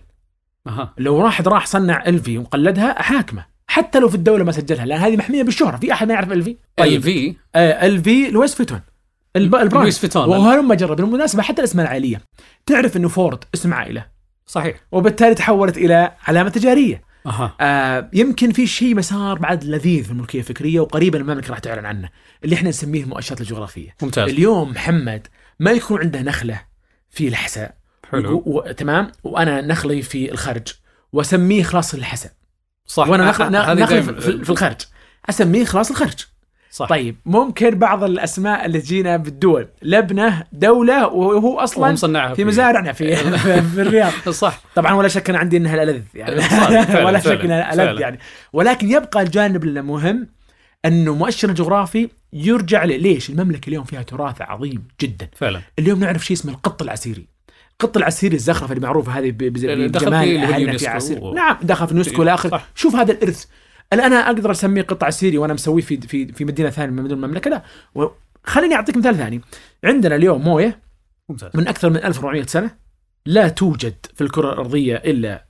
أها. 0.66 0.94
لو 0.98 1.14
واحد 1.14 1.48
راح 1.48 1.66
صنع 1.66 2.04
ال 2.06 2.17
LV 2.17 2.38
وقلدها 2.38 3.00
احاكمه 3.00 3.55
حتى 3.76 3.98
لو 4.00 4.08
في 4.08 4.14
الدولة 4.14 4.44
ما 4.44 4.52
سجلها 4.52 4.86
لأن 4.86 4.98
هذه 4.98 5.16
محمية 5.16 5.42
بالشهرة. 5.42 5.76
في 5.76 5.92
أحد 5.92 6.08
ما 6.08 6.14
يعرف 6.14 6.32
ال 6.32 6.40
LV 6.40 6.56
طيب 6.76 7.02
في. 7.02 7.36
آه 7.54 7.86
ال 7.86 8.01
LV 8.01 8.30
لويس 8.30 8.54
فيتون. 8.54 8.80
الب- 9.36 9.54
ال 9.54 9.57
brand 9.57 9.74
لويس 9.74 9.98
فيتون. 9.98 10.28
وهلم 10.28 10.74
جرا 10.74 10.96
بالمناسبة 10.96 11.42
حتى 11.42 11.60
الأسماء 11.60 11.86
العائلية. 11.86 12.20
تعرف 12.66 12.96
إنه 12.96 13.08
فورد 13.08 13.44
اسم 13.54 13.74
عائله 13.74 14.06
صحيح. 14.46 14.76
وبالتالي 14.92 15.34
تحولت 15.34 15.76
إلى 15.76 16.12
علامة 16.26 16.48
تجارية. 16.50 17.02
أها. 17.26 17.54
آه 17.60 18.10
يمكن 18.12 18.52
في 18.52 18.66
شيء 18.66 18.94
مسار 18.94 19.38
بعد 19.38 19.64
لذيذ 19.64 20.04
في 20.04 20.10
الملكية 20.10 20.38
الفكرية 20.38 20.80
وقريبا 20.80 21.18
المملكة 21.18 21.50
راح 21.50 21.58
تعلن 21.58 21.84
عنه 21.86 22.08
اللي 22.44 22.54
إحنا 22.56 22.68
نسميه 22.68 23.02
المؤشرات 23.02 23.40
الجغرافية. 23.40 23.94
ممتاز. 24.02 24.28
اليوم 24.30 24.70
محمد 24.70 25.26
ما 25.60 25.70
يكون 25.70 26.00
عنده 26.00 26.22
نخلة 26.22 26.60
في 27.10 27.28
الحساء. 27.28 27.74
حلو. 28.12 28.36
و... 28.36 28.42
و... 28.58 28.72
تمام؟ 28.72 29.12
وأنا 29.24 29.60
نخلي 29.60 30.02
في 30.02 30.32
الخرج 30.32 30.68
وأسميه 31.12 31.62
خلاص 31.62 31.94
الحساء. 31.94 32.32
صح. 32.86 33.08
وأنا 33.08 33.24
آه، 33.26 33.28
نخل... 33.30 33.52
نخلي 33.52 33.86
دايماً- 33.86 34.20
في... 34.20 34.44
في 34.44 34.50
الخرج 34.50 34.76
أسميه 35.30 35.64
خلاص 35.64 35.90
الخرج 35.90 36.26
صح. 36.70 36.88
طيب 36.88 37.16
ممكن 37.26 37.70
بعض 37.78 38.04
الأسماء 38.04 38.66
اللي 38.66 38.80
تجينا 38.80 39.16
بالدول. 39.16 39.68
لبنة 39.82 40.44
دولة 40.52 41.06
وهو 41.06 41.58
أصلا 41.60 41.92
مصنعها 41.92 42.34
في 42.34 42.44
مزارعنا 42.44 42.92
في 42.92 43.16
في 43.74 43.82
الرياض. 43.82 44.12
صح. 44.28 44.60
طبعا 44.74 44.92
ولا 44.94 45.08
شك 45.08 45.30
أنا 45.30 45.38
عندي 45.38 45.56
إنها 45.56 45.74
الالذ 45.82 46.02
يعني. 46.14 46.40
فعلاً، 46.40 47.04
ولا 47.06 47.18
شك 47.20 47.40
إنها 47.40 47.74
الالذ. 47.74 48.00
يعني. 48.00 48.18
ولكن 48.52 48.90
يبقى 48.90 49.22
الجانب 49.22 49.64
المهم 49.64 50.28
أنه 50.84 51.14
مؤشر 51.14 51.48
الجغرافي 51.48 52.08
يرجع 52.32 52.84
ليش؟ 52.84 53.30
المملكة 53.30 53.68
اليوم 53.68 53.84
فيها 53.84 54.02
تراث 54.02 54.42
عظيم 54.42 54.88
جدا. 55.00 55.28
فعلا. 55.36 55.60
اليوم 55.78 56.00
نعرف 56.00 56.24
شيء 56.26 56.36
اسمه 56.36 56.52
القط 56.52 56.82
العسيري. 56.82 57.26
القط 57.82 57.96
العسيري 57.96 58.34
الزخرفه 58.36 58.72
اللي 58.74 58.86
معروفه 58.86 59.12
هذه 59.12 59.30
بجمال 59.30 59.90
في 59.92 60.38
اهلنا 60.42 60.78
في 60.78 60.86
عسير 60.86 61.24
و- 61.24 61.34
نعم 61.34 61.56
دخل 61.62 61.86
في 61.86 61.92
اليونسكو 61.92 62.20
والى 62.20 62.34
اخره 62.34 62.50
صح. 62.50 62.68
شوف 62.74 62.94
هذا 62.96 63.12
الإرث. 63.12 63.44
الآن 63.92 64.12
أنا 64.12 64.26
أقدر 64.26 64.50
أسميه 64.50 64.82
قطع 64.82 65.06
عسيري 65.06 65.38
وأنا 65.38 65.54
مسويه 65.54 65.82
في 65.82 65.96
في 66.00 66.32
في 66.32 66.44
مدينة 66.44 66.70
ثانية 66.70 66.92
من 66.92 67.02
مدن 67.02 67.14
المملكة 67.14 67.50
لا. 67.50 67.62
خليني 68.44 68.74
أعطيك 68.74 68.96
مثال 68.96 69.16
ثاني. 69.16 69.40
عندنا 69.84 70.16
اليوم 70.16 70.42
موية 70.44 70.80
ممتاز. 71.28 71.50
من 71.54 71.68
أكثر 71.68 71.90
من 71.90 71.96
1400 71.96 72.42
سنة 72.42 72.70
لا 73.26 73.48
توجد 73.48 73.94
في 74.14 74.20
الكرة 74.20 74.52
الأرضية 74.52 74.96
إلا 74.96 75.44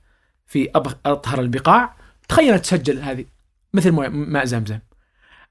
في 0.47 0.69
أطهر 1.05 1.39
البقاع. 1.41 1.95
تخيل 2.29 2.59
تسجل 2.59 2.99
هذه 2.99 3.25
مثل 3.73 3.91
ماء 4.11 4.45
زمزم. 4.45 4.79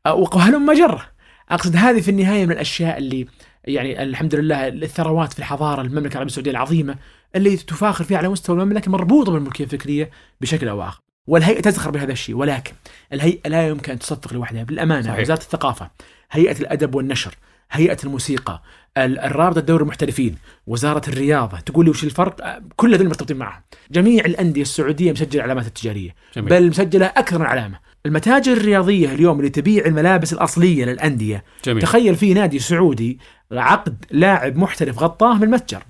وهلم 0.07 0.73
جره 0.73 1.03
أقصد 1.51 1.77
هذه 1.77 2.01
في 2.01 2.11
النهاية 2.11 2.47
من 2.47 2.53
الأشياء 2.53 2.99
اللي 2.99 3.27
يعني 3.67 4.03
الحمد 4.03 4.35
لله 4.35 4.69
الثروات 4.69 5.33
في 5.33 5.39
الحضارة 5.39 5.83
المملكة 5.83 6.13
العربية 6.13 6.27
السعودية 6.31 6.51
العظيمة 6.51 6.97
اللي 7.37 7.57
تفاخر 7.57 8.05
فيها 8.05 8.19
على 8.19 8.29
مستوى 8.29 8.57
المملكة 8.63 8.91
مربوطة 8.91 9.33
بالملكية 9.33 9.65
الفكرية 9.65 10.11
بشكل 10.41 10.69
أو 10.69 10.83
اخر 10.83 11.01
والهيئة 11.27 11.61
تزخر 11.61 11.91
بهذا 11.91 12.13
الشيء 12.13 12.35
ولكن 12.37 12.73
الهيئة 13.13 13.49
لا 13.49 13.69
يمكن 13.69 13.93
أن 13.93 13.99
تصفق 13.99 14.35
لوحدها. 14.35 14.63
بالأمانة 14.65 15.03
صحيح. 15.07 15.21
وزارة 15.21 15.39
الثقافة 15.41 15.91
هيئة 16.31 16.61
الأدب 16.61 16.95
والنشر 16.95 17.35
هيئة 17.71 17.97
الموسيقى 18.05 18.63
ال- 18.97 19.19
الرابطة 19.19 19.59
الدوري 19.59 19.83
المحترفين 19.83 20.37
وزارة 20.67 21.03
الرياضة 21.09 21.61
تقول 21.61 21.85
لي 21.85 21.91
وش 21.91 22.05
الفرق؟ 22.05 22.59
كل 22.77 22.95
هذول 22.95 23.07
مرتبطين 23.09 23.37
معهم. 23.37 23.63
جميع 23.91 24.25
الأندية 24.25 24.63
السعودية 24.63 25.13
مسجلة 25.13 25.43
علامات 25.43 25.67
التجارية 25.67 26.15
جميل. 26.37 26.49
بل 26.51 26.69
مسجلة 26.69 27.07
أكثر 27.07 27.39
من 27.39 27.47
علامة. 27.47 27.79
المتاجر 28.07 28.53
الرياضية 28.53 29.13
اليوم 29.13 29.39
اللي 29.39 29.51
تبيع 29.51 29.85
الملابس 29.87 30.33
الأصلية 30.33 30.85
للأندية 30.85 31.45
جميل. 31.65 31.83
تخيل 31.83 32.17
في 32.17 32.35
نادي 32.35 32.59
سعودي 32.59 33.19
عقد 33.53 34.05
لاعب 34.11 34.57
محترف 34.57 34.99
غطاه 35.03 35.35
من 35.35 35.43
المتجر. 35.43 35.83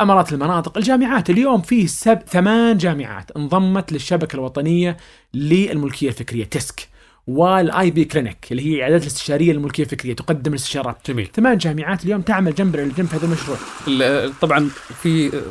أمارات 0.00 0.32
المناطق 0.32 0.78
الجامعات. 0.78 1.30
اليوم 1.30 1.62
في 1.62 1.86
سب 1.86 2.18
ثمان 2.28 2.76
جامعات 2.76 3.30
انضمت 3.30 3.92
للشبكة 3.92 4.36
الوطنية 4.36 4.96
للملكية 5.34 6.08
الفكرية 6.08 6.44
تسك 6.44 6.88
وال 7.26 7.90
IP 7.90 8.04
clinic 8.04 8.46
اللي 8.50 8.66
هي 8.66 8.76
العيادات 8.76 9.02
الاستشارية 9.02 9.52
للملكية 9.52 9.82
الفكرية 9.82 10.14
تقدم 10.14 10.52
الاستشارات. 10.52 10.96
جميل. 11.10 11.28
ثمان 11.34 11.58
جامعات 11.58 12.04
اليوم 12.04 12.20
تعمل 12.20 12.54
جنب 12.54 12.76
الجنب 12.76 13.06
في 13.06 13.16
هذا 13.16 13.26
المشروع. 13.26 13.58
ال- 13.88 14.38
طبعا 14.40 14.68
في 15.02 15.42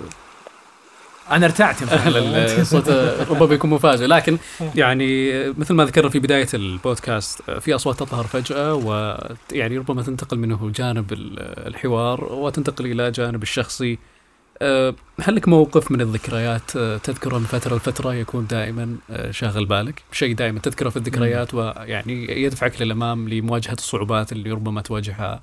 أنا 1.32 1.46
ارتعت 1.46 1.82
يا 1.82 1.86
محمد. 1.86 2.08
هلا 2.08 2.62
الصوت 2.62 2.90
ربما 3.30 3.56
يكون 3.56 3.70
مفاجئ. 3.70 4.06
لكن 4.06 4.38
يعني 4.76 5.32
مثل 5.50 5.74
ما 5.74 5.86
ذكرنا 5.86 6.10
في 6.10 6.20
بداية 6.20 6.48
البودكاست 6.54 7.42
في 7.52 7.76
أصوات 7.76 8.00
تظهر 8.00 8.24
فجأة 8.24 8.74
ويعني 8.74 9.78
ربما 9.78 10.04
تنتقل 10.04 10.38
منه 10.40 10.72
جانب 10.76 11.14
ال- 11.14 11.68
الحوار 11.68 12.24
وتنتقل 12.34 12.86
إلى 12.86 13.12
جانب 13.12 13.44
الشخصي. 13.44 13.98
هل 15.22 15.36
لك 15.36 15.48
موقف 15.48 15.92
من 15.92 16.02
الذكريات 16.02 16.72
تذكره 16.78 17.38
من 17.38 17.46
فترة 17.46 17.76
لفترة 17.76 18.14
يكون 18.14 18.48
دائما 18.48 18.96
شاغل 19.32 19.66
بالك؟ 19.66 20.02
شيء 20.12 20.36
دائما 20.36 20.60
تذكره 20.60 20.90
في 20.90 20.98
الذكريات 20.98 21.54
ويعني 21.54 22.44
يدفعك 22.44 22.82
للأمام 22.82 23.30
لمواجهة 23.30 23.74
الصعوبات 23.74 24.32
اللي 24.32 24.52
ربما 24.52 24.82
تواجهها 24.82 25.42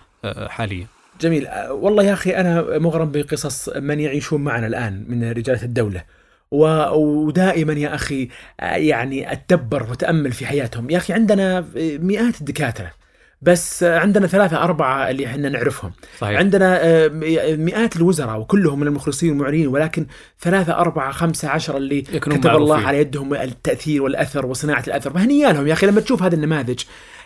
حاليا. 0.49 0.87
جميل. 1.21 1.47
أه، 1.47 1.73
والله 1.73 2.03
يا 2.05 2.13
أخي 2.13 2.31
أنا 2.31 2.79
مغرم 2.79 3.11
بقصص 3.13 3.69
من 3.77 4.01
يعيشون 4.01 4.45
معنا 4.45 4.67
الآن 4.67 5.05
من 5.09 5.31
رجالة 5.31 5.63
الدولة. 5.63 6.03
و- 6.51 6.95
ودائما 7.27 7.73
يا 7.73 7.95
أخي 7.95 8.29
أه، 8.61 8.75
يعني 8.77 9.33
اتدبر 9.33 9.83
واتامل 9.91 10.33
في 10.33 10.47
حياتهم. 10.47 10.91
يا 10.91 10.97
أخي 10.97 11.13
عندنا 11.13 11.65
مئات 11.77 12.41
الدكاترة 12.41 12.91
بس 13.43 13.83
عندنا 13.83 14.27
ثلاثة 14.27 14.63
أربعة 14.63 15.11
اللي 15.11 15.27
إحنا 15.27 15.49
نعرفهم. 15.49 15.93
صحيح. 16.19 16.39
عندنا 16.39 16.79
آه، 16.85 17.09
مئات 17.57 17.97
الوزراء 17.97 18.41
وكلهم 18.41 18.81
من 18.81 18.87
المخلصين 18.87 19.31
والمعلنين 19.31 19.67
ولكن 19.67 20.07
ثلاثة 20.41 20.73
أربعة 20.75 21.13
خمسة 21.13 21.49
عشر 21.49 21.77
اللي 21.77 22.03
كتب 22.03 22.47
الله. 22.47 22.87
على 22.87 22.99
يدهم 22.99 23.35
التأثير 23.35 24.03
والأثر 24.03 24.47
وصناعة 24.47 24.85
الأثر. 24.89 25.11
فهنيا 25.13 25.53
لهم 25.53 25.67
يا 25.67 25.73
أخي 25.73 25.87
لما 25.87 26.01
تشوف 26.01 26.23
هذه 26.23 26.35
النماذج 26.35 26.81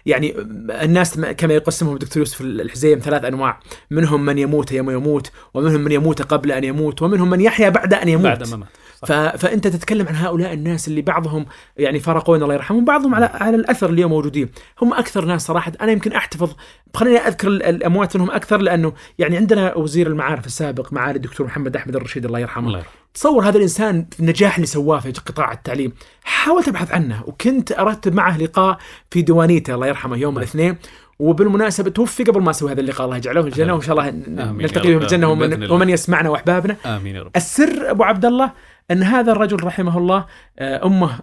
يعني 0.07 0.35
الناس 0.83 1.21
كما 1.21 1.55
يقسمهم 1.55 1.95
الدكتور 1.95 2.19
يوسف 2.19 2.41
الحزيم 2.41 2.99
ثلاث 2.99 3.25
أنواع. 3.25 3.61
منهم 3.91 4.25
من 4.25 4.39
يموت 4.39 4.73
يوم 4.73 4.91
يموت 4.91 5.31
ومنهم 5.55 5.81
من 5.81 5.93
يموت 5.93 6.23
قبل 6.23 6.53
أن 6.53 6.65
يموت 6.65 7.03
ومنهم 7.03 7.31
من 7.31 7.41
يحيا 7.41 7.69
بعد 7.69 7.95
أن 7.95 8.09
يموت. 8.09 8.25
بعد 8.27 8.49
ما 8.49 8.57
مات 8.57 8.69
ف... 9.07 9.13
فأنت 9.13 9.67
تتكلم 9.67 10.09
عن 10.09 10.15
هؤلاء 10.15 10.53
الناس 10.53 10.89
اللي 10.89 11.03
بعضهم 11.03 11.47
يعني 11.77 12.01
فرقونا 12.01 12.43
الله 12.45 12.55
يرحمهم 12.55 12.85
بعضهم 12.85 13.15
على 13.15 13.31
على 13.35 13.57
الأثر 13.57 13.91
اليوم 13.91 14.11
موجودين. 14.11 14.49
هم 14.83 14.95
أكثر 14.95 15.25
ناس 15.25 15.47
صراحة 15.47 15.73
أنا 15.81 15.93
يمكن 15.93 16.13
أحتفظ 16.13 16.53
خليني 16.95 17.19
أذكر 17.19 17.49
ال- 17.49 17.63
الأموات 17.63 18.17
منهم 18.17 18.31
أكثر 18.31 18.57
لأنه 18.61 18.93
يعني 19.19 19.37
عندنا 19.37 19.75
وزير 19.77 20.07
المعارف 20.07 20.47
السابق 20.47 20.93
معالي 20.93 21.17
الدكتور 21.17 21.47
محمد 21.47 21.77
أحمد 21.77 21.97
الرشيد 21.97 22.25
الله 22.25 22.39
يرحمه. 22.39 22.67
الله 22.67 22.79
يرحمه. 22.79 23.04
تصور 23.15 23.49
هذا 23.49 23.57
الإنسان 23.57 24.07
النجاح 24.21 24.55
اللي 24.55 24.67
سواه 24.67 25.01
في 25.01 25.13
قطاع 25.13 25.53
التعليم. 25.53 25.93
حاولت 26.25 26.69
أبحث 26.69 26.93
عنه 26.93 27.23
وكنت 27.27 27.73
ارتب 27.73 28.15
معه 28.15 28.39
لقاء 28.39 28.79
في 29.11 29.23
ديوانيته 29.23 29.75
الله 29.75 29.87
يرحمه 29.87 30.17
يوم 30.17 30.39
الاثنين. 30.39 30.77
وبالمناسبة 31.19 31.91
توفي 31.91 32.25
قبل 32.25 32.43
ما 32.43 32.51
أسوي 32.51 32.73
هذا 32.73 32.81
اللقاء 32.81 33.05
الله 33.05 33.17
يجعله 33.17 33.43
في 33.43 33.49
الجنة 33.49 33.73
وإن 33.73 33.83
شاء 33.83 33.99
الله 33.99 34.11
نلتقي 34.29 34.93
به. 34.93 34.99
في 34.99 35.05
الجنة 35.05 35.29
ومن. 35.29 35.71
ومن 35.71 35.89
يسمعنا 35.89 36.31
وأحبابنا. 36.31 36.77
آمين 36.87 37.17
يا 37.17 37.23
رب. 37.23 37.31
السر 37.37 37.91
أبو 37.91 38.05
عبد 38.05 38.25
الله 38.25 38.53
أن 38.91 39.03
هذا 39.03 39.33
الرجل 39.33 39.65
رحمه 39.65 39.99
الله 39.99 40.27
آه، 40.59 40.87
أمه 40.87 41.19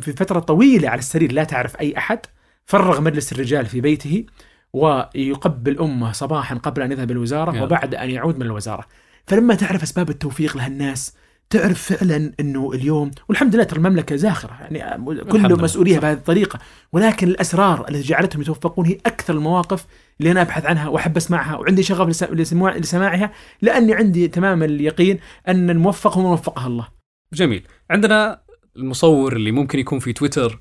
في 0.00 0.12
فترة 0.12 0.38
طويلة 0.38 0.88
على 0.88 0.98
السرير 0.98 1.32
لا 1.32 1.44
تعرف 1.44 1.80
أي 1.80 1.98
أحد 1.98 2.18
فرغ 2.66 3.00
مجلس 3.00 3.32
الرجال 3.32 3.66
في 3.66 3.80
بيته 3.80 4.24
ويقبل 4.72 5.78
أمه 5.78 6.12
صباحا 6.12 6.54
قبل 6.54 6.82
أن 6.82 6.92
يذهب 6.92 7.10
الوزاره 7.10 7.56
يا. 7.56 7.62
وبعد 7.62 7.94
أن 7.94 8.10
يعود 8.10 8.36
من 8.36 8.46
الوزارة. 8.46 8.86
فلما 9.26 9.54
تعرف 9.54 9.82
أسباب 9.82 10.10
التوفيق 10.10 10.56
لهالناس 10.56 11.14
تعرف 11.50 11.92
فعلا 11.92 12.32
إنه 12.40 12.72
اليوم 12.74 13.10
والحمد 13.28 13.54
لله 13.54 13.64
ترى 13.64 13.78
المملكة 13.78 14.16
زاخرة 14.16 14.50
يعني 14.60 14.94
الحمد 14.96 15.20
كل 15.20 15.38
لله. 15.42 15.56
مسؤولية. 15.62 15.98
بهذه 15.98 16.16
الطريقة 16.16 16.58
ولكن 16.92 17.28
الأسرار 17.28 17.88
التي 17.88 18.00
جعلتهم 18.02 18.42
يتوفقون 18.42 18.86
هي 18.86 18.98
أكثر 19.06 19.34
المواقف 19.34 19.86
اللي 20.20 20.30
أنا 20.30 20.42
أبحث 20.42 20.66
عنها 20.66 20.88
وأحب 20.88 21.16
أسمعها 21.16 21.56
وعندي 21.56 21.82
شغف 21.82 22.08
لس- 22.08 22.22
لسماع- 22.22 22.76
لسماعها 22.76 23.32
لأني 23.62 23.94
عندي 23.94 24.28
تمام 24.28 24.62
اليقين 24.62 25.18
أن 25.48 25.70
الموفق 25.70 26.18
هو 26.18 26.22
من 26.22 26.32
وفقها 26.32 26.66
الله. 26.66 26.88
جميل 27.32 27.62
عندنا 27.90 28.40
المصور 28.76 29.36
اللي 29.36 29.52
ممكن 29.52 29.78
يكون 29.78 29.98
في 29.98 30.12
تويتر 30.12 30.58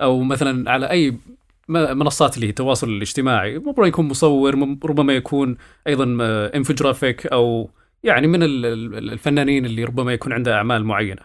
أو 0.00 0.22
مثلا 0.22 0.70
على 0.70 0.90
أي 0.90 1.16
منصات 1.68 2.36
اللي 2.36 2.48
التواصل 2.48 2.88
الاجتماعي 2.88 3.56
ربما 3.56 3.86
يكون 3.86 4.08
مصور 4.08 4.54
ربما 4.84 5.12
يكون 5.12 5.56
أيضا 5.86 6.04
انفوجرافيك 6.56 7.26
أو 7.26 7.70
يعني 8.04 8.26
من 8.26 8.42
ال- 8.42 8.66
ال- 8.66 9.12
الفنانين 9.12 9.66
اللي 9.66 9.84
ربما 9.84 10.12
يكون 10.12 10.32
عنده 10.32 10.54
أعمال 10.54 10.84
معينة 10.84 11.22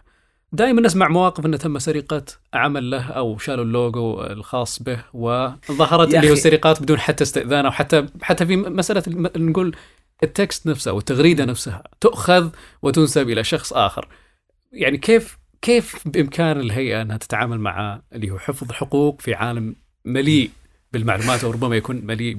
دائما 0.52 0.82
نسمع 0.82 1.08
مواقف 1.08 1.46
انه 1.46 1.58
تم 1.58 1.80
سرقة 1.80 2.26
عمل 2.54 2.92
له 2.92 3.04
أو 3.12 3.38
شالوا 3.38 3.64
اللوجو 3.66 4.22
الخاص 4.24 4.84
به 4.84 5.04
وظهرت 5.14 6.08
اللي 6.16 6.30
هو. 6.30 6.34
السرقات 6.34 6.82
بدون 6.84 7.00
حتى 7.00 7.24
استئذان 7.24 7.66
أو 7.66 7.72
حتى 7.72 8.06
حتى 8.22 8.46
في 8.46 8.56
مسألة 8.56 9.04
الم- 9.08 9.50
نقول 9.50 9.76
ال 10.24 10.33
text 10.33 10.68
نفسه 10.68 10.92
والتغريده 10.92 11.46
نفسها 11.46 11.84
تؤخذ 12.02 12.50
وتنسب 12.82 13.30
إلى 13.30 13.44
شخص 13.44 13.74
آخر 13.74 14.08
يعني 14.72 14.98
كيف 14.98 15.38
كيف 15.62 16.08
بإمكان 16.08 16.60
الهيئة 16.60 17.02
إنها 17.02 17.18
تتعامل 17.18 17.60
مع 17.60 18.02
اللي 18.14 18.32
هو 18.32 18.38
حفظ 18.40 18.70
الحقوق 18.70 19.22
في 19.22 19.34
عالم 19.34 19.76
مليء 20.06 20.50
بالمعلومات 20.94 21.44
أو 21.44 21.52
ربما 21.52 21.76
يكون 21.76 22.06
مليء 22.06 22.36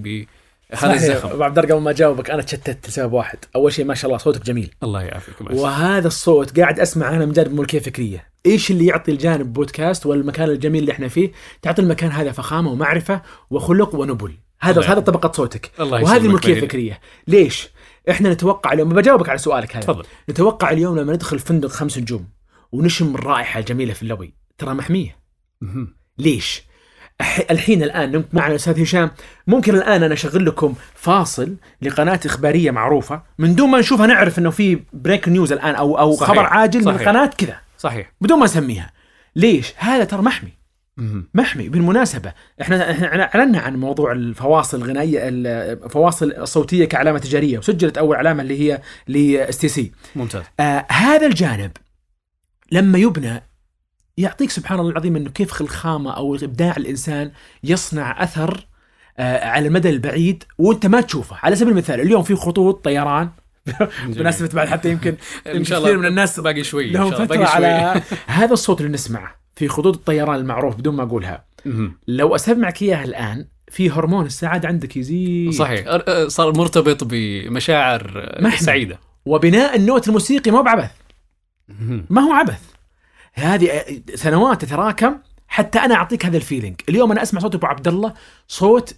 يا 0.72 0.94
الزخم 0.94 1.28
أبو 1.28 1.42
عبد 1.42 1.58
الله 1.58 1.74
قبل 1.74 1.82
ما 1.82 1.90
أجاوبك 1.90 2.30
أنا 2.30 2.42
تشتت 2.42 2.88
لسبب 2.88 3.12
واحد، 3.12 3.38
أول 3.56 3.72
شيء 3.72 3.84
ما 3.84 3.94
شاء 3.94 4.06
الله 4.06 4.18
صوتك 4.18 4.44
جميل 4.44 4.74
الله 4.82 5.02
يعافيك. 5.02 5.34
وهذا 5.40 6.06
الصوت 6.06 6.60
قاعد 6.60 6.80
أسمع 6.80 7.08
أنا 7.08 7.26
من 7.26 7.32
جانب 7.32 7.52
ملكيه 7.52 7.78
فكرية، 7.78 8.30
إيش 8.46 8.70
اللي 8.70 8.86
يعطي 8.86 9.12
الجانب 9.12 9.52
بودكاست 9.52 10.06
والمكان 10.06 10.48
الجميل 10.48 10.80
اللي 10.80 10.92
إحنا 10.92 11.08
فيه؟ 11.08 11.32
تعطي 11.62 11.82
المكان 11.82 12.10
هذا 12.10 12.32
فخامة 12.32 12.70
ومعرفة 12.70 13.22
وخلق 13.50 13.94
ونبل، 13.94 14.34
هذا 14.60 14.82
هذا 14.82 15.00
طبقة 15.00 15.32
صوتك 15.32 15.70
الله 15.80 16.02
وهذه 16.02 16.26
الملكيه. 16.26 16.54
الفكريه، 16.54 17.00
ليش؟ 17.28 17.68
إحنا 18.10 18.32
نتوقع 18.32 18.72
اليوم 18.72 18.88
بجاوبك 18.88 19.28
على 19.28 19.38
سؤالك 19.38 19.76
هذا 19.76 19.84
تفضل 19.86 20.04
نتوقع 20.30 20.70
اليوم 20.70 20.98
لما 20.98 21.12
ندخل 21.12 21.38
فندق 21.38 21.68
خمس 21.68 21.98
نجوم 21.98 22.28
ونشم 22.72 23.14
الرائحة 23.14 23.60
الجميلة 23.60 23.92
في 23.92 24.02
اللوبي 24.02 24.34
ترى 24.58 24.74
محمية. 24.74 25.16
ليش؟ 26.18 26.62
الحين 27.50 27.82
الآن 27.82 28.12
نمت 28.12 28.34
معنا 28.34 28.50
الاستاذ 28.50 28.82
هشام. 28.82 29.10
ممكن 29.46 29.74
الآن 29.74 30.02
أنا 30.02 30.14
أشغل 30.14 30.46
لكم 30.46 30.74
فاصل 30.94 31.56
لقناة 31.82 32.20
إخبارية 32.26 32.70
معروفة. 32.70 33.22
من 33.38 33.54
دون 33.54 33.70
ما 33.70 33.78
نشوفها 33.78 34.06
نعرف 34.06 34.38
إنه 34.38 34.50
في 34.50 34.80
break 34.92 35.28
news 35.28 35.52
الآن 35.52 35.74
أو 35.74 35.98
أو 35.98 36.12
صحيح. 36.12 36.28
خبر 36.28 36.46
عاجل 36.46 36.78
من 36.78 36.84
صحيح. 36.84 37.00
القناه 37.00 37.26
كذا. 37.26 37.56
صحيح. 37.78 38.12
بدون 38.20 38.38
ما 38.38 38.44
نسميها. 38.44 38.92
ليش؟ 39.36 39.72
هذا 39.76 40.04
ترى 40.04 40.22
محمي. 40.22 40.60
محمي 41.34 41.68
بالمناسبة. 41.68 42.32
إحنا 42.62 42.90
إحنا 42.90 43.22
اعلنا 43.34 43.58
عن 43.58 43.76
موضوع 43.76 44.12
الفواصل 44.12 44.76
الغنائية 44.78 45.20
الفواصل 45.22 46.32
الصوتية 46.32 46.84
كعلامة 46.84 47.18
تجارية 47.18 47.58
وسجلت 47.58 47.98
أول 47.98 48.16
علامة 48.16 48.42
اللي 48.42 48.60
هي 48.60 48.80
ل 49.08 49.58
STC. 49.58 49.92
ممتاز. 50.16 50.42
آه 50.60 50.86
هذا 50.90 51.26
الجانب 51.26 51.70
لما 52.72 52.98
يبنى 52.98 53.42
يعطيك 54.20 54.50
سبحان 54.50 54.78
الله 54.80 54.90
العظيم 54.90 55.16
إنه 55.16 55.30
كيف 55.30 55.60
الخامه 55.60 56.16
أو 56.16 56.34
إبداع 56.34 56.74
الإنسان 56.76 57.30
يصنع 57.64 58.22
أثر 58.22 58.66
آه 59.18 59.44
على 59.48 59.68
المدى 59.68 59.90
البعيد 59.90 60.44
وأنت 60.58 60.86
ما 60.86 61.00
تشوفه، 61.00 61.36
على 61.42 61.56
سبيل 61.56 61.72
المثال 61.72 62.00
اليوم 62.00 62.22
في 62.22 62.34
خطوط 62.34 62.84
طيران. 62.84 63.28
بمناسبة 64.06 64.48
بعد 64.54 64.68
حتى 64.68 64.90
يمكن 64.90 65.14
إن 65.46 65.64
شاء 65.64 65.78
كثير 65.80 65.90
الله 65.90 66.00
من 66.00 66.06
الناس 66.06 66.40
باقي 66.40 66.64
شوي 66.64 66.88
إن 66.88 66.92
لهم 66.92 67.10
شاء 67.10 67.22
الله. 67.22 67.26
فترة 67.26 67.36
باقي 67.36 67.46
شوي. 67.52 67.66
على 67.66 68.02
هذا 68.26 68.52
الصوت 68.52 68.80
اللي 68.80 68.92
نسمعه 68.92 69.34
في 69.56 69.68
خطوط 69.68 69.96
الطيران 69.96 70.34
المعروف 70.34 70.76
بدون 70.76 70.94
ما 70.94 71.02
أقولها،. 71.02 71.44
لو 72.08 72.34
أسمعك 72.34 72.82
إياها 72.82 73.04
الآن 73.04 73.46
في 73.70 73.90
هرمون 73.90 74.26
السعادة 74.26 74.68
عندك 74.68 74.96
يزيد. 74.96 75.52
صحيح. 75.52 75.86
أر- 75.86 76.00
أ- 76.02 76.28
صار 76.28 76.56
مرتبط 76.56 77.04
بمشاعر. 77.04 78.28
سعيدة. 78.58 78.98
وبناء 79.26 79.76
ال 79.76 79.83
note 79.83 80.08
الموسيقي 80.08 80.50
ما 80.50 80.58
هو 80.58 80.62
بعبث. 80.62 80.90
ما 82.10 82.20
هو 82.22 82.32
عبث. 82.32 82.60
هذه 83.34 84.00
سنوات 84.14 84.64
تتراكم 84.64 85.18
حتى 85.48 85.78
أنا 85.78 85.94
أعطيك 85.94 86.26
هذا 86.26 86.36
ال 86.36 86.41
feeling. 86.41 86.80
اليوم 86.88 87.12
أنا 87.12 87.22
أسمع 87.22 87.40
صوت 87.40 87.54
أبو 87.54 87.66
عبد 87.66 87.88
الله 87.88 88.14
صوت 88.48 88.94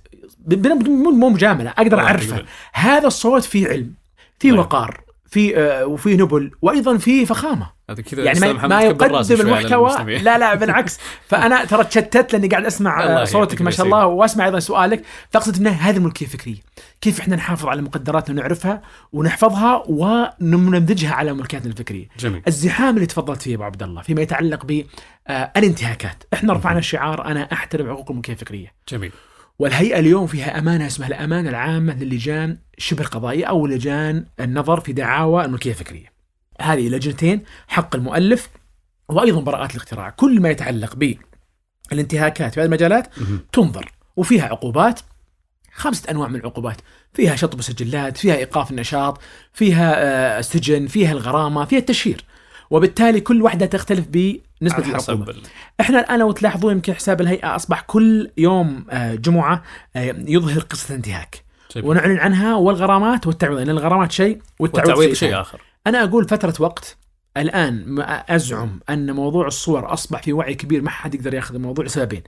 مو 0.46 1.28
مجاملة 1.28 1.70
أقدر 1.70 2.00
أعرفه. 2.00 2.44
هذا 2.72 3.06
الصوت 3.06 3.44
فيه 3.44 3.68
علم 3.68 3.94
فيه 4.38 4.50
الله 4.50 4.60
وقار. 4.60 5.00
في 5.32 5.58
آه 5.58 5.86
وفي 5.86 6.16
نبل 6.16 6.50
وأيضا 6.62 6.96
في 6.96 7.26
فخامة. 7.26 7.82
كذا 8.10 8.24
يعني 8.24 8.40
ما, 8.40 8.66
ما 8.66 8.82
يقدم 8.82 9.40
المحتوى. 9.40 10.18
لا 10.18 10.38
لا 10.38 10.54
بالعكس. 10.54 10.98
فأنا 11.28 11.64
ترى 11.64 11.84
تشتت 11.84 12.32
لأني 12.32 12.48
قاعد 12.48 12.64
أسمع 12.64 13.04
آه، 13.04 13.24
صوتك 13.24 13.62
ما 13.62 13.70
شاء. 13.70 13.86
الله 13.86 14.06
وأسمع 14.06 14.46
أيضا 14.46 14.58
سؤالك. 14.58 15.02
فاقصد 15.30 15.56
إنه 15.56 15.70
هذه 15.70 15.96
الملكيه 15.96 16.26
الفكريه 16.26 16.56
كيف 17.00 17.20
إحنا 17.20 17.36
نحافظ 17.36 17.66
على 17.66 17.82
مقدراتنا 17.82 18.40
ونعرفها 18.40 18.82
ونحفظها 19.12 19.82
ونمنذجها 19.86 21.12
على 21.12 21.32
ملكياتنا 21.32 21.70
الفكرية؟ 21.70 22.08
جميل. 22.18 22.42
الزحام 22.46 22.94
اللي 22.94 23.06
تفضلت 23.06 23.42
فيه 23.42 23.54
أبو 23.54 23.62
عبد 23.62 23.82
الله 23.82 24.02
فيما 24.02 24.22
يتعلق 24.22 24.66
بالانتهاكات، 24.66 26.24
إحنا 26.34 26.52
رفعنا 26.52 26.78
الشعار 26.78 27.24
أنا 27.24 27.48
أحترم 27.52 27.90
حقوق 27.90 28.10
الملكية 28.10 28.32
الفكرية، 28.32 28.72
جميل. 28.88 29.12
والهيئة 29.58 29.98
اليوم 29.98 30.26
فيها 30.26 30.58
أمانة 30.58 30.86
اسمها 30.86 31.08
الأمانة 31.08 31.50
العامة 31.50 32.04
للجان 32.04 32.58
شبه 32.78 33.02
القضائيه 33.02 33.44
أو 33.44 33.66
لجان 33.66 34.26
النظر 34.40 34.80
في 34.80 34.92
دعاوى 34.92 35.44
الملكية 35.44 35.70
الفكرية. 35.70 36.12
هذه 36.60 36.88
لجنتين 36.88 37.42
حق 37.68 37.96
المؤلف 37.96 38.48
وأيضا 39.08 39.40
براءات 39.40 39.70
الاختراع، 39.70 40.10
كل 40.10 40.40
ما 40.40 40.50
يتعلق 40.50 40.96
بالانتهاكات 41.90 42.54
في 42.54 42.60
هذه 42.60 42.66
المجالات. 42.66 43.06
تنظر 43.52 43.92
وفيها 44.16 44.44
عقوبات 44.44 45.00
خمسة 45.72 46.10
أنواع 46.10 46.28
من 46.28 46.36
العقوبات 46.36 46.76
فيها 47.14 47.36
شطب 47.36 47.58
السجلات 47.58 48.16
فيها 48.16 48.36
إيقاف 48.36 48.70
النشاط 48.70 49.20
فيها 49.52 49.94
آه، 49.96 50.40
سجن 50.40 50.86
فيها 50.86 51.12
الغرامة 51.12 51.64
فيها 51.64 51.78
التشهير 51.78 52.24
وبالتالي 52.70 53.20
كل 53.20 53.42
واحدة 53.42 53.66
تختلف 53.66 54.06
بنسبة 54.62 54.84
على 54.86 54.94
حسب 54.96 55.10
العقوبة 55.12 55.32
ال- 55.32 55.42
إحنا 55.80 56.00
الآن 56.00 56.18
لو 56.18 56.32
تلاحظون 56.32 56.72
يمكن 56.72 56.94
حساب 56.94 57.20
الهيئة 57.20 57.56
أصبح 57.56 57.80
كل 57.80 58.30
يوم 58.38 58.86
آه، 58.90 59.14
جمعة 59.14 59.62
آه، 59.96 60.14
يظهر 60.26 60.60
قصة 60.60 60.94
انتهاك 60.94 61.44
جميل. 61.76 61.88
ونعلن 61.88 62.18
عنها 62.18 62.54
والغرامات 62.54 63.26
والتعويض 63.26 63.58
لأن 63.58 63.68
الغرامات 63.70 64.12
شيء 64.12 64.38
والتعويض, 64.58 64.88
والتعويض 64.88 65.12
شيء. 65.14 65.40
آخر 65.40 65.60
أنا 65.86 66.04
أقول 66.04 66.28
فترة 66.28 66.54
وقت 66.60 66.96
الآن 67.36 67.84
ما 67.86 68.14
أزعم 68.14 68.80
أن 68.90 69.10
موضوع 69.10 69.46
الصور 69.46 69.92
أصبح 69.92 70.22
في 70.22 70.32
وعي 70.32 70.54
كبير 70.54 70.82
ما 70.82 70.90
حد 70.90 71.14
يقدر 71.14 71.34
يأخذ 71.34 71.54
الموضوع 71.54 71.84
لسببين 71.84 72.22